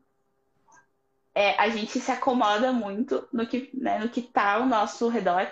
é, 1.34 1.58
a 1.58 1.68
gente 1.68 1.98
se 1.98 2.10
acomoda 2.10 2.72
muito 2.72 3.26
no 3.32 3.46
que 3.46 3.70
né, 3.74 3.98
no 3.98 4.08
que 4.08 4.20
está 4.20 4.54
ao 4.54 4.66
nosso 4.66 5.08
redor. 5.08 5.46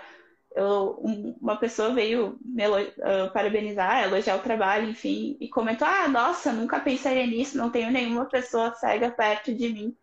Eu, 0.53 0.99
um, 1.01 1.35
uma 1.41 1.55
pessoa 1.55 1.93
veio 1.93 2.37
me 2.43 2.67
uh, 2.67 3.31
parabenizar, 3.33 4.03
elogiar 4.03 4.35
o 4.35 4.41
trabalho, 4.41 4.89
enfim, 4.89 5.37
e 5.39 5.47
comentou: 5.47 5.87
Ah, 5.87 6.07
nossa, 6.07 6.51
nunca 6.51 6.79
pensaria 6.79 7.25
nisso, 7.25 7.57
não 7.57 7.69
tenho 7.69 7.91
nenhuma 7.91 8.25
pessoa 8.25 8.73
cega 8.75 9.09
perto 9.09 9.53
de 9.53 9.69
mim. 9.69 9.95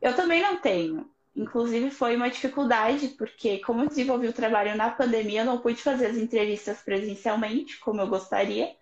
Eu 0.00 0.14
também 0.14 0.42
não 0.42 0.56
tenho. 0.60 1.08
Inclusive, 1.34 1.90
foi 1.90 2.16
uma 2.16 2.28
dificuldade, 2.28 3.08
porque, 3.08 3.58
como 3.58 3.82
eu 3.82 3.88
desenvolvi 3.88 4.26
o 4.28 4.32
trabalho 4.32 4.76
na 4.76 4.90
pandemia, 4.90 5.42
eu 5.42 5.46
não 5.46 5.60
pude 5.60 5.80
fazer 5.80 6.06
as 6.06 6.16
entrevistas 6.16 6.80
presencialmente, 6.80 7.78
como 7.78 8.00
eu 8.00 8.08
gostaria. 8.08 8.74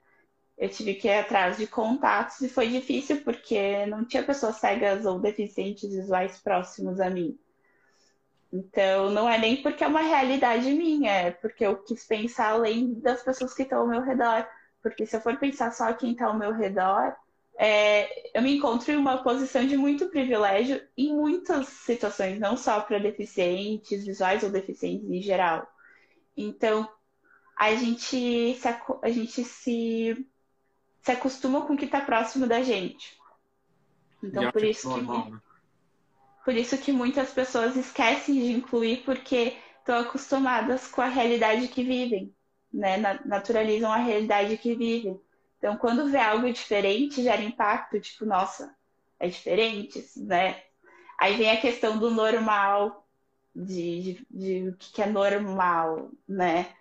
Eu 0.58 0.68
tive 0.70 0.94
que 0.94 1.08
ir 1.08 1.18
atrás 1.18 1.56
de 1.58 1.66
contatos 1.66 2.40
e 2.40 2.48
foi 2.48 2.68
difícil, 2.68 3.22
porque 3.22 3.84
não 3.86 4.04
tinha 4.04 4.22
pessoas 4.22 4.56
cegas 4.56 5.04
ou 5.04 5.18
deficientes 5.18 5.90
visuais 5.90 6.38
próximos 6.38 6.98
a 7.00 7.10
mim. 7.10 7.38
Então, 8.52 9.10
não 9.10 9.28
é 9.28 9.38
nem 9.38 9.62
porque 9.62 9.84
é 9.84 9.86
uma 9.86 10.00
realidade 10.00 10.70
minha, 10.72 11.10
é 11.12 11.30
porque 11.30 11.66
eu 11.66 11.76
quis 11.82 12.06
pensar 12.06 12.50
além 12.52 12.94
das 12.94 13.22
pessoas 13.22 13.52
que 13.52 13.62
estão 13.62 13.80
ao 13.80 13.88
meu 13.88 14.00
redor. 14.00 14.46
Porque 14.82 15.04
se 15.04 15.16
eu 15.16 15.20
for 15.20 15.36
pensar 15.36 15.72
só 15.72 15.92
quem 15.92 16.12
está 16.12 16.26
ao 16.26 16.38
meu 16.38 16.52
redor, 16.52 17.14
é, 17.58 18.38
eu 18.38 18.42
me 18.42 18.56
encontro 18.56 18.92
em 18.92 18.96
uma 18.96 19.22
posição 19.22 19.66
de 19.66 19.76
muito 19.76 20.08
privilégio 20.08 20.80
em 20.96 21.14
muitas 21.14 21.68
situações, 21.68 22.38
não 22.38 22.56
só 22.56 22.80
para 22.80 22.98
deficientes 22.98 24.04
visuais 24.04 24.42
ou 24.42 24.50
deficientes 24.50 25.10
em 25.10 25.22
geral. 25.22 25.66
Então, 26.36 26.88
a 27.58 27.74
gente 27.74 28.54
se, 28.54 28.68
a 29.02 29.10
gente 29.10 29.42
se, 29.42 30.26
se 31.06 31.12
acostuma 31.12 31.64
com 31.64 31.74
o 31.74 31.76
que 31.76 31.84
está 31.84 32.00
próximo 32.00 32.48
da 32.48 32.62
gente. 32.62 33.16
Então, 34.20 34.50
por 34.50 34.64
isso 34.64 34.92
que. 34.92 35.00
Né? 35.02 35.40
Por 36.44 36.54
isso 36.54 36.78
que 36.78 36.90
muitas 36.90 37.30
pessoas 37.30 37.76
esquecem 37.76 38.34
de 38.34 38.52
incluir 38.52 39.04
porque 39.04 39.56
estão 39.78 40.00
acostumadas 40.00 40.88
com 40.88 41.00
a 41.00 41.06
realidade 41.06 41.68
que 41.68 41.84
vivem, 41.84 42.34
né? 42.72 42.96
Naturalizam 43.24 43.92
a 43.92 43.98
realidade 43.98 44.56
que 44.58 44.74
vivem. 44.74 45.20
Então, 45.58 45.76
quando 45.76 46.10
vê 46.10 46.18
algo 46.18 46.52
diferente, 46.52 47.22
gera 47.22 47.42
impacto, 47.42 48.00
tipo, 48.00 48.26
nossa, 48.26 48.74
é 49.20 49.28
diferente, 49.28 50.04
né? 50.16 50.60
Aí 51.20 51.36
vem 51.36 51.52
a 51.52 51.60
questão 51.60 51.98
do 51.98 52.10
normal, 52.10 53.06
de, 53.54 54.02
de, 54.02 54.26
de 54.28 54.68
o 54.70 54.76
que 54.76 55.02
é 55.02 55.06
normal, 55.06 56.10
né? 56.28 56.74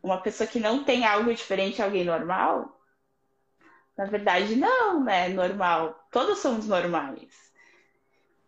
Uma 0.00 0.20
pessoa 0.20 0.46
que 0.46 0.60
não 0.60 0.84
tem 0.84 1.04
algo 1.04 1.34
diferente, 1.34 1.82
alguém 1.82 2.04
normal? 2.04 2.75
Na 3.96 4.04
verdade, 4.04 4.56
não, 4.56 5.02
né? 5.02 5.28
Normal. 5.28 6.06
Todos 6.10 6.38
somos 6.38 6.66
normais. 6.66 7.46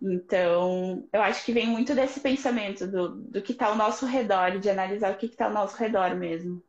Então, 0.01 1.09
eu 1.13 1.23
acho 1.23 1.45
que 1.45 1.53
vem 1.53 1.67
muito 1.67 1.95
desse 1.95 2.21
pensamento 2.21 2.87
do, 2.87 3.17
do 3.17 3.43
que 3.43 3.53
está 3.53 3.67
ao 3.67 3.77
nosso 3.77 4.07
redor, 4.07 4.59
de 4.59 4.71
analisar 4.71 5.13
o 5.13 5.17
que 5.17 5.27
está 5.27 5.47
ao 5.47 5.53
nosso 5.53 5.77
redor 5.77 6.15
mesmo. 6.15 6.63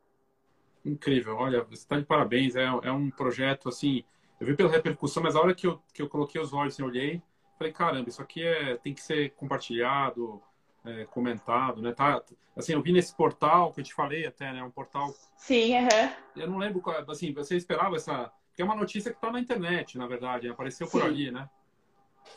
Incrível, 0.84 1.36
olha, 1.36 1.62
você 1.62 1.82
está 1.82 1.98
de 1.98 2.06
parabéns, 2.06 2.56
é, 2.56 2.64
é 2.64 2.90
um 2.90 3.10
projeto 3.10 3.68
assim, 3.68 4.02
eu 4.40 4.46
vi 4.46 4.56
pela 4.56 4.70
repercussão, 4.70 5.22
mas 5.22 5.36
a 5.36 5.40
hora 5.40 5.54
que 5.54 5.66
eu, 5.66 5.80
que 5.92 6.00
eu 6.00 6.08
coloquei 6.08 6.40
os 6.40 6.52
olhos 6.52 6.78
e 6.78 6.82
olhei, 6.82 7.22
falei, 7.58 7.72
caramba, 7.72 8.08
isso 8.08 8.22
aqui 8.22 8.42
é, 8.42 8.76
tem 8.78 8.94
que 8.94 9.02
ser 9.02 9.30
compartilhado, 9.32 10.42
é, 10.84 11.04
comentado, 11.04 11.82
né? 11.82 11.92
Tá, 11.92 12.22
assim, 12.56 12.72
eu 12.72 12.82
vi 12.82 12.92
nesse 12.92 13.14
portal 13.14 13.72
que 13.72 13.80
eu 13.80 13.84
te 13.84 13.92
falei 13.92 14.26
até, 14.26 14.50
né? 14.52 14.62
Um 14.62 14.70
portal. 14.70 15.14
Sim, 15.36 15.76
aham. 15.76 15.86
Uhum. 15.86 16.42
Eu 16.42 16.50
não 16.50 16.58
lembro, 16.58 16.82
assim, 17.08 17.32
você 17.34 17.56
esperava 17.56 17.96
essa. 17.96 18.32
Que 18.54 18.62
é 18.62 18.64
uma 18.64 18.76
notícia 18.76 19.10
que 19.10 19.16
está 19.16 19.30
na 19.30 19.40
internet, 19.40 19.96
na 19.96 20.06
verdade, 20.06 20.48
apareceu 20.48 20.86
Sim. 20.86 20.92
por 20.92 21.02
ali, 21.06 21.30
né? 21.30 21.48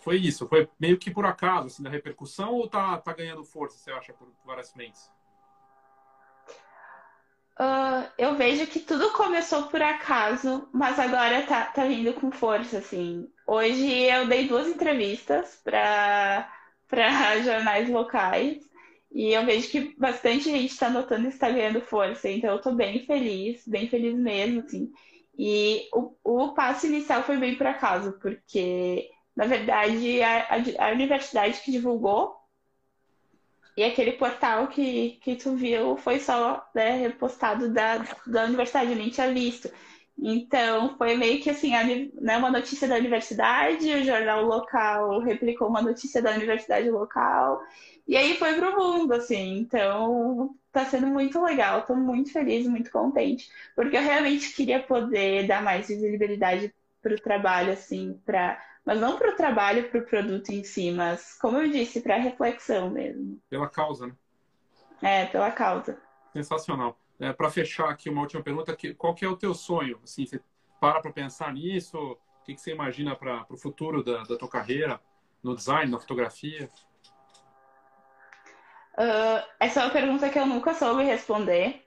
Foi 0.02 0.18
isso, 0.18 0.48
foi 0.48 0.70
meio 0.80 0.98
que 0.98 1.12
por 1.12 1.26
acaso, 1.26 1.68
assim, 1.68 1.84
da 1.84 1.90
repercussão 1.90 2.54
ou 2.54 2.68
tá, 2.68 2.98
tá 2.98 3.14
ganhando 3.14 3.44
força, 3.44 3.78
você 3.78 3.92
acha, 3.92 4.14
por 4.14 4.28
várias 4.46 4.72
frentes? 4.72 5.12
Uh, 7.60 8.10
eu 8.18 8.36
vejo 8.36 8.66
que 8.66 8.80
tudo 8.80 9.12
começou 9.12 9.68
por 9.68 9.82
acaso, 9.82 10.68
mas 10.74 10.98
agora 10.98 11.44
tá, 11.44 11.66
tá 11.66 11.86
vindo 11.86 12.12
com 12.14 12.32
força, 12.32 12.80
assim. 12.80 13.32
Hoje 13.46 14.04
eu 14.04 14.28
dei 14.28 14.48
duas 14.48 14.68
entrevistas 14.68 15.62
para 15.64 16.50
jornais 17.44 17.90
locais 17.90 18.68
e 19.12 19.32
eu 19.32 19.46
vejo 19.46 19.70
que 19.70 19.96
bastante 20.00 20.46
gente 20.46 20.72
está 20.72 20.90
notando 20.90 21.28
que 21.28 21.36
está 21.36 21.50
ganhando 21.50 21.80
força, 21.80 22.28
então 22.28 22.50
eu 22.50 22.58
estou 22.58 22.74
bem 22.74 23.06
feliz, 23.06 23.68
bem 23.68 23.88
feliz 23.88 24.16
mesmo, 24.16 24.62
assim. 24.62 24.92
E 25.38 25.90
o, 25.94 26.16
o 26.24 26.54
passo 26.54 26.88
inicial 26.88 27.24
foi 27.24 27.38
bem 27.38 27.56
por 27.56 27.66
acaso, 27.66 28.14
porque 28.22 29.10
na 29.36 29.46
verdade, 29.46 30.22
a, 30.22 30.48
a, 30.48 30.88
a 30.88 30.92
universidade 30.92 31.62
que 31.62 31.72
divulgou 31.72 32.36
e 33.76 33.84
aquele 33.84 34.14
portal 34.14 34.68
que, 34.68 35.18
que 35.22 35.36
tu 35.36 35.56
viu 35.56 35.98
foi 35.98 36.20
só 36.20 36.64
né, 36.76 36.98
repostado 36.98 37.70
da, 37.70 37.98
da 38.28 38.46
universidade, 38.46 38.92
eu 38.92 38.98
nem 38.98 39.10
tinha 39.10 39.34
visto. 39.34 39.70
Então, 40.16 40.96
foi 40.96 41.18
meio 41.18 41.42
que 41.42 41.50
assim, 41.50 41.74
a, 41.74 41.84
né, 41.84 42.38
uma 42.38 42.52
notícia 42.52 42.88
da 42.88 42.96
universidade, 42.96 43.92
o 43.92 44.04
jornal 44.04 44.44
local 44.46 45.20
replicou 45.22 45.68
uma 45.68 45.82
notícia 45.82 46.22
da 46.22 46.32
universidade 46.32 46.88
local, 46.92 47.60
e 48.08 48.16
aí 48.16 48.36
foi 48.36 48.54
pro 48.54 48.78
mundo, 48.78 49.14
assim. 49.14 49.58
Então, 49.58 50.56
tá 50.74 50.86
sendo 50.86 51.08
muito 51.08 51.42
legal, 51.42 51.86
tô 51.86 51.96
muito 51.96 52.34
feliz, 52.34 52.68
muito 52.68 52.92
contente, 52.92 53.50
porque 53.76 53.96
eu 53.96 54.02
realmente 54.02 54.54
queria 54.54 54.82
poder 54.82 55.48
dar 55.48 55.62
mais 55.62 55.88
visibilidade 55.88 56.74
pro 57.02 57.16
trabalho, 57.22 57.72
assim, 57.72 58.20
para 58.26 58.60
mas 58.86 59.00
não 59.00 59.18
para 59.18 59.32
o 59.32 59.36
trabalho, 59.36 59.90
para 59.90 60.02
o 60.02 60.06
produto 60.06 60.50
em 60.50 60.62
si, 60.62 60.92
mas, 60.92 61.38
como 61.40 61.58
eu 61.58 61.72
disse, 61.72 62.02
para 62.02 62.18
reflexão 62.18 62.90
mesmo. 62.90 63.40
Pela 63.50 63.70
causa, 63.70 64.08
né? 64.08 64.14
É, 65.02 65.26
pela 65.26 65.52
causa. 65.52 65.98
Sensacional. 66.34 66.98
É, 67.18 67.32
para 67.32 67.50
fechar 67.50 67.90
aqui 67.90 68.10
uma 68.10 68.22
última 68.22 68.44
pergunta, 68.44 68.76
qual 68.98 69.16
que 69.16 69.24
é 69.24 69.30
o 69.30 69.38
teu 69.38 69.54
sonho? 69.54 70.00
Assim, 70.04 70.26
você 70.26 70.42
para 70.82 71.00
para 71.00 71.14
pensar 71.14 71.54
nisso? 71.54 71.98
O 71.98 72.44
que, 72.44 72.56
que 72.56 72.60
você 72.60 72.72
imagina 72.72 73.16
para 73.16 73.46
o 73.50 73.56
futuro 73.56 74.04
da, 74.04 74.24
da 74.24 74.36
tua 74.36 74.50
carreira 74.50 75.00
no 75.42 75.56
design, 75.56 75.90
na 75.90 76.00
fotografia? 76.00 76.70
Uh, 78.96 79.44
essa 79.60 79.82
é 79.82 79.84
uma 79.86 79.94
pergunta 79.94 80.30
que 80.30 80.38
eu 80.38 80.46
nunca 80.46 80.74
soube 80.74 81.04
responder 81.04 81.84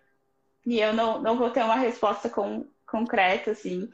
e 0.66 0.80
eu 0.80 0.92
não, 0.92 1.20
não 1.22 1.38
vou 1.38 1.50
ter 1.50 1.62
uma 1.62 1.76
resposta 1.76 2.28
com, 2.28 2.66
concreta, 2.84 3.52
assim 3.52 3.88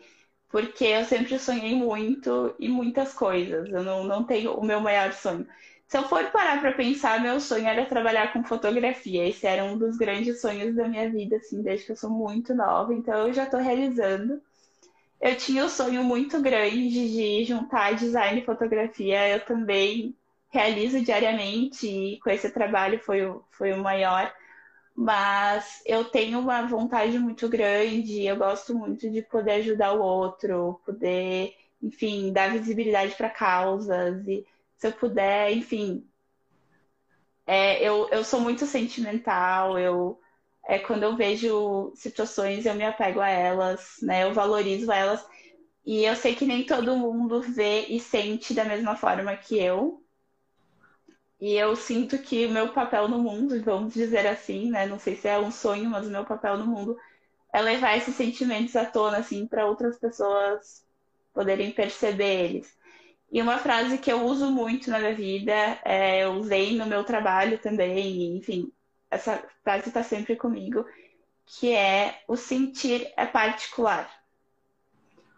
porque 0.53 0.85
eu 0.85 1.05
sempre 1.07 1.39
sonhei 1.39 1.75
muito 1.75 2.55
em 2.61 2.69
muitas 2.69 3.15
coisas. 3.15 3.69
Eu 3.71 3.83
não, 3.83 4.05
não 4.05 4.23
tenho 4.23 4.53
o 4.53 4.65
meu 4.65 4.81
maior 4.81 5.13
sonho. 5.15 5.49
Se 5.89 5.97
eu 5.97 6.05
for 6.05 6.31
parar 6.31 6.61
para 6.61 6.73
pensar, 6.73 7.21
meu 7.23 7.41
sonho 7.41 7.67
era 7.67 7.87
trabalhar 7.87 8.33
com 8.33 8.45
fotografia. 8.45 9.27
Esse 9.27 9.47
era 9.47 9.65
um 9.65 9.79
dos 9.79 9.97
grandes 9.97 10.43
sonhos 10.43 10.77
da 10.77 10.87
minha 10.87 11.11
vida, 11.11 11.37
assim, 11.37 11.63
desde 11.63 11.87
que 11.87 11.93
eu 11.93 11.97
sou 11.97 12.11
muito 12.11 12.55
nova. 12.55 12.93
Então 12.93 13.27
eu 13.29 13.33
já 13.33 13.45
estou 13.45 13.61
realizando. 13.61 14.43
Eu 15.21 15.37
tinha 15.37 15.65
um 15.65 15.69
sonho 15.71 16.05
muito 16.05 16.41
grande 16.43 16.91
de 16.91 17.45
juntar 17.45 17.95
design 17.95 18.41
e 18.41 18.45
fotografia. 18.45 19.29
Eu 19.31 19.41
também 19.47 20.15
realizo 20.53 21.01
diariamente 21.01 21.89
e 21.89 22.21
com 22.21 22.31
esse 22.31 22.51
trabalho 22.51 23.01
foi 23.01 23.27
o, 23.27 23.43
foi 23.51 23.73
o 23.73 23.83
maior 23.83 24.33
mas 24.95 25.83
eu 25.87 26.05
tenho 26.05 26.39
uma 26.39 26.67
vontade 26.67 27.19
muito 27.19 27.49
grande, 27.49 28.25
eu 28.25 28.37
gosto 28.37 28.75
muito 28.75 29.11
de 29.11 29.23
poder 29.23 29.53
ajudar 29.53 29.93
o 29.95 30.03
outro, 30.03 30.81
poder, 30.85 31.55
enfim, 31.83 32.33
dar 32.33 32.53
visibilidade 32.53 33.15
para 33.15 33.31
causas, 33.31 34.27
e 34.29 34.47
se 34.77 34.87
eu 34.87 34.93
puder, 34.93 35.53
enfim. 35.53 36.07
É, 37.47 37.83
eu, 37.83 38.09
eu 38.11 38.25
sou 38.25 38.41
muito 38.41 38.67
sentimental, 38.67 39.79
eu 39.79 40.19
é, 40.65 40.79
quando 40.79 41.03
eu 41.03 41.17
vejo 41.17 41.93
situações 41.97 42.67
eu 42.67 42.75
me 42.75 42.85
apego 42.85 43.21
a 43.21 43.29
elas, 43.29 43.97
né? 44.03 44.25
Eu 44.25 44.33
valorizo 44.33 44.93
elas. 44.93 45.27
E 45.85 46.05
eu 46.05 46.15
sei 46.17 46.35
que 46.37 46.47
nem 46.47 46.65
todo 46.65 46.97
mundo 46.97 47.41
vê 47.43 47.87
e 47.89 47.99
sente 48.01 48.55
da 48.55 48.65
mesma 48.65 48.97
forma 48.97 49.37
que 49.37 49.59
eu, 49.59 50.02
e 51.43 51.55
eu 51.57 51.74
sinto 51.74 52.16
que 52.18 52.47
o 52.47 52.53
meu 52.53 52.68
papel 52.68 53.09
no 53.09 53.18
mundo, 53.18 53.61
vamos 53.64 53.93
dizer 53.93 54.28
assim, 54.28 54.70
né? 54.70 54.86
Não 54.86 54.97
sei 55.01 55.16
se 55.16 55.26
é 55.26 55.36
um 55.36 55.51
sonho, 55.51 55.90
mas 55.90 56.07
o 56.07 56.11
meu 56.11 56.24
papel 56.24 56.57
no 56.57 56.64
mundo 56.64 56.97
é 57.53 57.61
levar 57.61 57.97
esses 57.97 58.14
sentimentos 58.14 58.76
à 58.76 58.84
tona, 58.84 59.16
assim, 59.16 59.45
para 59.45 59.66
outras 59.66 59.99
pessoas 59.99 60.86
poderem 61.34 61.72
perceber 61.72 62.45
eles. 62.45 62.78
E 63.28 63.43
uma 63.43 63.59
frase 63.59 63.99
que 63.99 64.12
eu 64.12 64.24
uso 64.24 64.53
muito 64.53 64.88
na 64.88 65.01
minha 65.01 65.16
vida, 65.16 65.53
é, 65.84 66.22
eu 66.22 66.34
usei 66.34 66.76
no 66.76 66.86
meu 66.86 67.03
trabalho 67.03 67.59
também, 67.59 68.36
enfim, 68.36 68.72
essa 69.11 69.43
frase 69.64 69.88
está 69.88 70.05
sempre 70.05 70.36
comigo, 70.36 70.86
que 71.45 71.72
é 71.74 72.22
o 72.28 72.36
sentir 72.36 73.12
é 73.16 73.26
particular. 73.26 74.09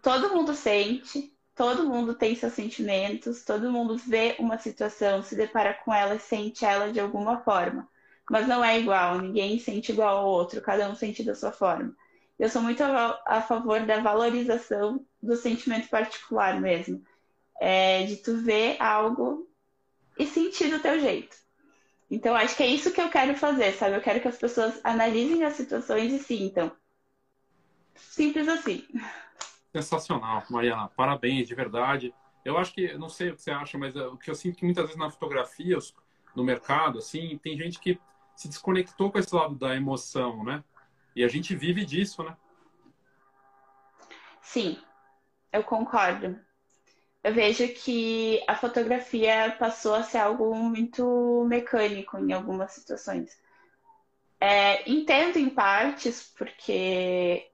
Todo 0.03 0.35
mundo 0.35 0.55
sente, 0.55 1.34
todo 1.55 1.89
mundo 1.89 2.15
tem 2.15 2.35
seus 2.35 2.53
sentimentos, 2.53 3.45
todo 3.45 3.71
mundo 3.71 3.97
vê 3.97 4.37
uma 4.39 4.59
situação, 4.59 5.23
se 5.23 5.37
depara 5.37 5.75
com 5.75 5.93
ela 5.93 6.17
e 6.17 6.21
sente 6.21 6.65
ela 6.65 6.93
de 6.93 7.01
alguma 7.01 7.41
forma. 7.41 7.89
Mas 8.29 8.49
não 8.49 8.65
é 8.65 8.79
igual, 8.79 9.19
ninguém 9.19 9.59
sente 9.59 9.93
igual 9.93 10.19
ao 10.19 10.29
outro, 10.29 10.61
cada 10.61 10.89
um 10.89 10.95
sente 10.95 11.23
da 11.23 11.35
sua 11.35 11.53
forma. 11.53 11.95
Eu 12.39 12.49
sou 12.49 12.63
muito 12.63 12.83
a, 12.83 13.41
favor 13.43 13.81
da 13.87 14.01
valorização 14.01 15.05
do 15.23 15.37
sentimento 15.37 15.89
particular 15.89 16.61
mesmo. 16.61 17.03
É, 17.61 18.05
de 18.05 18.17
tu 18.17 18.37
ver 18.39 18.77
algo 18.83 19.49
e 20.19 20.27
sentir 20.27 20.71
do 20.71 20.81
teu 20.81 20.99
jeito. 20.99 21.37
Então, 22.11 22.35
acho 22.35 22.57
que 22.57 22.63
é 22.63 22.67
isso 22.67 22.93
que 22.93 23.01
eu 23.01 23.09
quero 23.09 23.35
fazer, 23.37 23.73
sabe? 23.75 23.97
Eu 23.97 24.01
quero 24.01 24.21
que 24.21 24.29
as 24.29 24.37
pessoas 24.37 24.81
analisem 24.83 25.45
as 25.45 25.55
situações 25.55 26.13
e 26.13 26.19
sintam. 26.19 26.73
Simples 27.95 28.49
assim. 28.49 28.85
Sensacional, 29.75 30.45
Mariana. 30.49 30.89
Parabéns, 30.97 31.49
de 31.49 31.55
verdade. 31.55 32.15
Eu 32.45 32.57
acho 32.57 32.73
que, 32.73 32.97
não 32.97 33.09
sei 33.09 33.31
o 33.31 33.35
que 33.35 33.43
você 33.43 33.51
acha, 33.51 33.77
mas 33.77 33.97
o 33.97 34.17
que 34.17 34.31
eu 34.31 34.35
sinto 34.37 34.57
que 34.57 34.65
muitas 34.65 34.85
vezes 34.85 34.97
na 34.97 35.11
fotografia, 35.11 35.77
no 36.33 36.45
mercado, 36.45 36.99
assim, 36.99 37.37
tem 37.39 37.59
gente 37.59 37.81
que 37.81 37.99
se 38.37 38.47
desconectou 38.47 39.11
com 39.11 39.19
esse 39.19 39.35
lado 39.35 39.57
da 39.57 39.75
emoção, 39.75 40.45
né? 40.45 40.63
E 41.17 41.25
a 41.25 41.29
gente 41.29 41.57
vive 41.57 41.85
disso, 41.85 42.23
né? 42.23 42.37
Sim, 44.41 44.79
eu 45.53 45.65
concordo. 45.65 46.39
Eu 47.25 47.35
vejo 47.35 47.67
que 47.75 48.45
a 48.47 48.55
fotografia 48.55 49.57
passou 49.59 49.95
a 49.95 50.05
ser 50.05 50.19
algo 50.19 50.55
muito 50.55 51.45
mecânico 51.49 52.17
em 52.17 52.33
algumas 52.33 52.71
situações. 52.71 53.37
É, 54.39 54.89
entendo 54.89 55.37
em 55.37 55.51
partes, 55.51 56.33
porque 56.39 57.51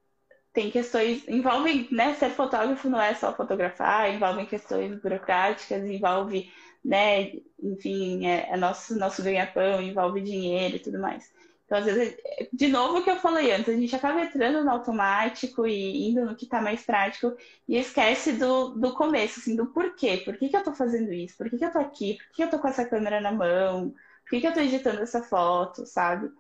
tem 0.53 0.71
questões, 0.71 1.27
envolvem, 1.29 1.87
né, 1.91 2.15
ser 2.15 2.31
fotógrafo 2.31 2.89
não 2.89 3.01
é 3.01 3.15
só 3.15 3.35
fotografar, 3.35 4.13
envolvem 4.13 4.47
questões 4.47 5.01
burocráticas, 5.01 5.85
envolve, 5.85 6.51
né, 6.85 7.33
enfim, 7.63 8.27
é, 8.27 8.49
é 8.51 8.57
nosso, 8.57 8.99
nosso 8.99 9.23
ganha-pão, 9.23 9.81
envolve 9.81 10.21
dinheiro 10.21 10.77
e 10.77 10.81
tudo 10.81 10.99
mais. 10.99 11.33
Então, 11.71 11.79
às 11.79 11.85
vezes, 11.85 12.17
de 12.53 12.67
novo 12.67 12.99
o 12.99 13.05
que 13.05 13.11
eu 13.11 13.17
falei 13.17 13.53
antes, 13.53 13.69
a 13.69 13.77
gente 13.77 13.95
acaba 13.95 14.23
entrando 14.23 14.65
no 14.65 14.71
automático 14.73 15.65
e 15.69 16.11
indo 16.11 16.25
no 16.25 16.35
que 16.35 16.45
está 16.45 16.61
mais 16.61 16.83
prático 16.83 17.33
e 17.69 17.77
esquece 17.77 18.33
do, 18.33 18.71
do 18.71 18.93
começo, 18.93 19.39
assim, 19.39 19.55
do 19.55 19.67
porquê. 19.67 20.17
Por 20.25 20.37
que, 20.37 20.49
que 20.49 20.57
eu 20.57 20.61
estou 20.61 20.75
fazendo 20.75 21.13
isso? 21.13 21.37
Por 21.37 21.49
que, 21.49 21.57
que 21.57 21.65
eu 21.65 21.69
estou 21.69 21.81
aqui? 21.81 22.15
Por 22.15 22.35
que, 22.35 22.43
eu 22.43 22.47
estou 22.47 22.59
com 22.59 22.67
essa 22.67 22.85
câmera 22.85 23.21
na 23.21 23.31
mão? 23.31 23.91
Por 24.25 24.31
que, 24.31 24.41
que 24.41 24.47
eu 24.49 24.51
estou 24.51 24.65
editando 24.65 25.01
essa 25.01 25.23
foto, 25.23 25.87
sabe? 25.87 26.33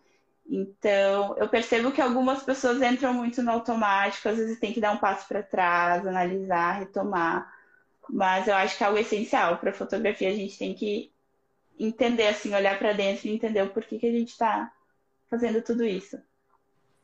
Então, 0.52 1.36
eu 1.38 1.48
percebo 1.48 1.92
que 1.92 2.00
algumas 2.00 2.42
pessoas 2.42 2.82
entram 2.82 3.14
muito 3.14 3.40
no 3.40 3.52
automático, 3.52 4.28
às 4.28 4.36
vezes 4.36 4.58
tem 4.58 4.72
que 4.72 4.80
dar 4.80 4.90
um 4.90 4.98
passo 4.98 5.28
para 5.28 5.44
trás, 5.44 6.04
analisar, 6.04 6.80
retomar. 6.80 7.48
Mas 8.08 8.48
eu 8.48 8.56
acho 8.56 8.76
que 8.76 8.82
é 8.82 8.88
algo 8.88 8.98
essencial 8.98 9.58
para 9.58 9.72
fotografia, 9.72 10.28
a 10.28 10.34
gente 10.34 10.58
tem 10.58 10.74
que 10.74 11.12
entender, 11.78 12.26
assim, 12.26 12.52
olhar 12.52 12.76
para 12.80 12.92
dentro 12.92 13.28
e 13.28 13.30
entender 13.32 13.62
o 13.62 13.70
porquê 13.70 13.96
que 13.96 14.06
a 14.08 14.12
gente 14.12 14.30
está 14.30 14.72
fazendo 15.30 15.62
tudo 15.62 15.84
isso. 15.84 16.20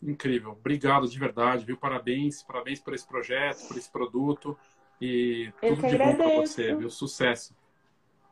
Incrível. 0.02 0.50
Obrigado 0.50 1.08
de 1.08 1.16
verdade, 1.16 1.64
viu? 1.64 1.76
Parabéns, 1.76 2.42
parabéns 2.42 2.80
por 2.80 2.94
esse 2.94 3.06
projeto, 3.06 3.68
por 3.68 3.78
esse 3.78 3.90
produto 3.90 4.58
e 5.00 5.52
tudo 5.60 5.82
de 5.82 5.86
agradeço. 5.86 6.18
bom 6.18 6.24
para 6.24 6.40
você, 6.40 6.74
viu? 6.74 6.90
Sucesso. 6.90 7.56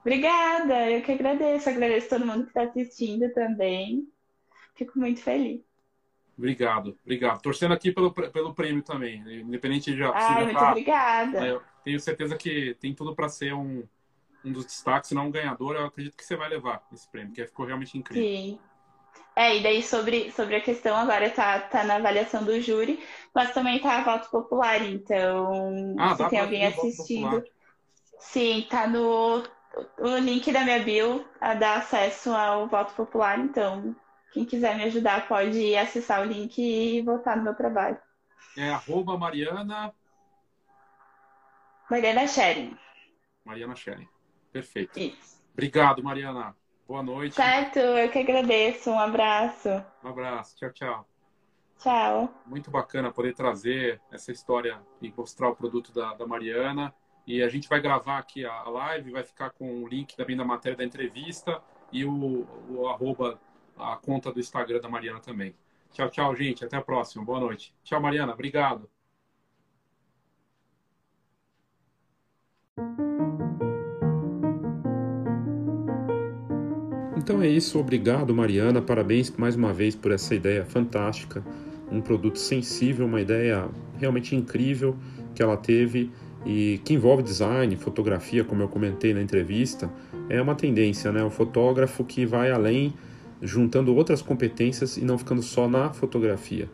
Obrigada, 0.00 0.90
eu 0.90 1.02
que 1.02 1.12
agradeço. 1.12 1.68
Agradeço 1.68 2.08
todo 2.08 2.26
mundo 2.26 2.42
que 2.42 2.50
está 2.50 2.64
assistindo 2.64 3.32
também. 3.32 4.12
Fico 4.74 4.98
muito 4.98 5.22
feliz. 5.22 5.60
Obrigado, 6.36 6.98
obrigado. 7.04 7.40
Torcendo 7.40 7.74
aqui 7.74 7.92
pelo, 7.92 8.12
pelo 8.12 8.54
prêmio 8.54 8.82
também, 8.82 9.22
independente 9.40 9.92
de 9.92 9.98
já. 9.98 10.10
Ai, 10.12 10.44
muito 10.44 10.58
tá, 10.58 10.70
obrigada. 10.70 11.46
Eu 11.46 11.62
tenho 11.84 12.00
certeza 12.00 12.36
que 12.36 12.74
tem 12.80 12.92
tudo 12.92 13.14
para 13.14 13.28
ser 13.28 13.54
um, 13.54 13.84
um 14.44 14.52
dos 14.52 14.64
destaques, 14.64 15.08
se 15.08 15.14
não 15.14 15.26
um 15.26 15.30
ganhador. 15.30 15.76
Eu 15.76 15.86
acredito 15.86 16.16
que 16.16 16.24
você 16.24 16.36
vai 16.36 16.48
levar 16.48 16.84
esse 16.92 17.08
prêmio, 17.08 17.32
que 17.32 17.46
ficou 17.46 17.64
realmente 17.64 17.96
incrível. 17.96 18.24
Sim. 18.24 18.58
É, 19.36 19.56
e 19.56 19.62
daí 19.62 19.82
sobre, 19.82 20.30
sobre 20.32 20.56
a 20.56 20.60
questão 20.60 20.96
agora 20.96 21.28
tá, 21.30 21.58
tá 21.60 21.82
na 21.84 21.96
avaliação 21.96 22.44
do 22.44 22.60
júri, 22.60 23.02
mas 23.34 23.52
também 23.52 23.80
tá 23.80 23.98
a 23.98 24.04
voto 24.04 24.30
popular, 24.30 24.80
então 24.84 25.96
ah, 25.98 26.16
se 26.16 26.28
tem 26.28 26.38
alguém 26.38 26.66
assistindo. 26.66 27.42
Sim, 28.18 28.66
tá 28.70 28.86
no 28.86 29.42
o 29.98 30.16
link 30.18 30.52
da 30.52 30.60
minha 30.60 30.78
bio 30.78 31.24
a 31.40 31.54
dar 31.54 31.78
acesso 31.78 32.30
ao 32.32 32.68
voto 32.68 32.94
popular, 32.94 33.40
então 33.40 33.94
quem 34.35 34.45
quiser 34.45 34.76
me 34.76 34.82
ajudar 34.82 35.28
pode 35.28 35.76
acessar 35.76 36.20
o 36.20 36.24
link 36.24 36.59
e 36.59 37.01
votar 37.03 37.37
no 37.37 37.45
meu 37.45 37.55
trabalho. 37.55 37.97
É 38.59 38.68
arroba 38.68 39.16
Mariana. 39.16 39.95
Mariana 41.89 42.26
Sharing. 42.26 42.76
Mariana 43.45 43.76
Sharing. 43.76 44.09
Perfeito. 44.53 44.99
Isso. 44.99 45.41
Obrigado, 45.53 46.03
Mariana. 46.03 46.57
Boa 46.87 47.01
noite. 47.01 47.37
Certo, 47.37 47.78
eu 47.78 48.11
que 48.11 48.18
agradeço. 48.18 48.91
Um 48.91 48.99
abraço. 48.99 49.68
Um 50.03 50.09
abraço. 50.09 50.57
Tchau, 50.57 50.72
tchau. 50.72 51.09
Tchau. 51.78 52.35
Muito 52.45 52.72
bacana 52.72 53.12
poder 53.12 53.35
trazer 53.35 54.01
essa 54.11 54.32
história 54.32 54.82
e 55.01 55.14
mostrar 55.16 55.49
o 55.49 55.55
produto 55.55 55.93
da, 55.93 56.12
da 56.14 56.26
Mariana. 56.26 56.93
E 57.24 57.41
a 57.41 57.49
gente 57.49 57.68
vai 57.68 57.80
gravar 57.80 58.18
aqui 58.18 58.45
a 58.45 58.64
live, 58.64 59.12
vai 59.12 59.22
ficar 59.22 59.51
com 59.51 59.85
o 59.85 59.87
link 59.87 60.16
também 60.16 60.37
da 60.37 60.45
matéria 60.45 60.76
da 60.76 60.85
entrevista 60.85 61.62
e 61.93 62.05
o, 62.05 62.47
o 62.68 62.89
arroba, 62.89 63.41
a 63.76 63.96
conta 63.96 64.32
do 64.32 64.40
Instagram 64.40 64.80
da 64.80 64.88
Mariana 64.88 65.20
também. 65.20 65.54
Tchau, 65.92 66.10
tchau, 66.10 66.34
gente. 66.34 66.64
Até 66.64 66.76
a 66.76 66.82
próxima. 66.82 67.24
Boa 67.24 67.40
noite. 67.40 67.74
Tchau, 67.84 68.00
Mariana. 68.00 68.32
Obrigado. 68.32 68.88
Então 77.16 77.40
é 77.40 77.48
isso, 77.48 77.78
obrigado 77.78 78.34
Mariana, 78.34 78.82
parabéns 78.82 79.30
mais 79.30 79.56
uma 79.56 79.72
vez 79.72 79.94
por 79.94 80.12
essa 80.12 80.34
ideia 80.34 80.62
fantástica, 80.66 81.42
um 81.90 81.98
produto 82.02 82.38
sensível, 82.38 83.06
uma 83.06 83.18
ideia 83.18 83.66
realmente 83.98 84.36
incrível 84.36 84.94
que 85.34 85.42
ela 85.42 85.56
teve 85.56 86.10
e 86.44 86.80
que 86.84 86.92
envolve 86.92 87.22
design, 87.22 87.74
fotografia, 87.76 88.44
como 88.44 88.62
eu 88.62 88.68
comentei 88.68 89.14
na 89.14 89.22
entrevista, 89.22 89.90
é 90.28 90.40
uma 90.42 90.54
tendência, 90.54 91.10
né? 91.10 91.24
O 91.24 91.30
fotógrafo 91.30 92.04
que 92.04 92.26
vai 92.26 92.50
além, 92.50 92.92
juntando 93.45 93.95
outras 93.95 94.22
competências 94.22 94.97
e 94.97 95.05
não 95.05 95.16
ficando 95.16 95.42
só 95.42 95.68
na 95.68 95.92
fotografia. 95.92 96.68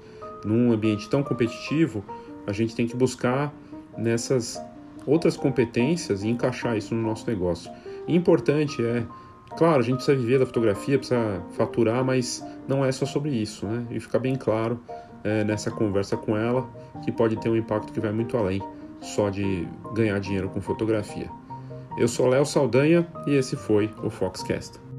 Num 0.45 0.73
ambiente 0.73 1.11
tão 1.11 1.23
competitivo, 1.23 2.03
a 2.47 2.53
gente 2.53 2.75
tem 2.75 2.87
que 2.87 2.97
buscar 2.97 3.53
nessas 3.99 4.59
outras 5.05 5.37
competências 5.37 6.23
e 6.23 6.29
encaixar 6.29 6.77
isso 6.77 6.95
no 6.95 7.03
nosso 7.03 7.29
negócio. 7.29 7.71
E 8.07 8.15
importante 8.15 8.83
é 8.83 9.05
Claro, 9.57 9.81
a 9.81 9.83
gente 9.83 9.97
precisa 9.97 10.17
viver 10.17 10.39
da 10.39 10.47
fotografia, 10.47 10.97
precisa 10.97 11.43
faturar, 11.53 12.05
mas 12.05 12.45
não 12.69 12.85
é 12.85 12.93
só 12.93 13.05
sobre 13.05 13.31
isso, 13.31 13.67
né? 13.67 13.85
E 13.91 13.99
fica 13.99 14.19
bem 14.19 14.37
claro 14.37 14.81
é, 15.25 15.45
nessa 15.45 15.71
conversa 15.71 16.17
com 16.17 16.37
ela 16.37 16.69
que 17.05 17.11
pode 17.11 17.37
ter 17.37 17.49
um 17.49 17.57
impacto 17.57 17.93
que 17.93 18.01
vai 18.01 18.13
muito 18.13 18.37
além 18.37 18.63
só 19.01 19.31
de 19.31 19.67
ganhar 19.95 20.19
dinheiro 20.21 20.49
com 20.51 20.61
fotografia. 20.61 21.29
Eu 21.99 22.07
sou 22.07 22.29
Léo 22.29 22.47
Saldanha 22.47 23.07
e 23.27 23.35
esse 23.35 23.57
foi 23.57 23.91
o 24.03 24.11
Foxcast. 24.11 24.90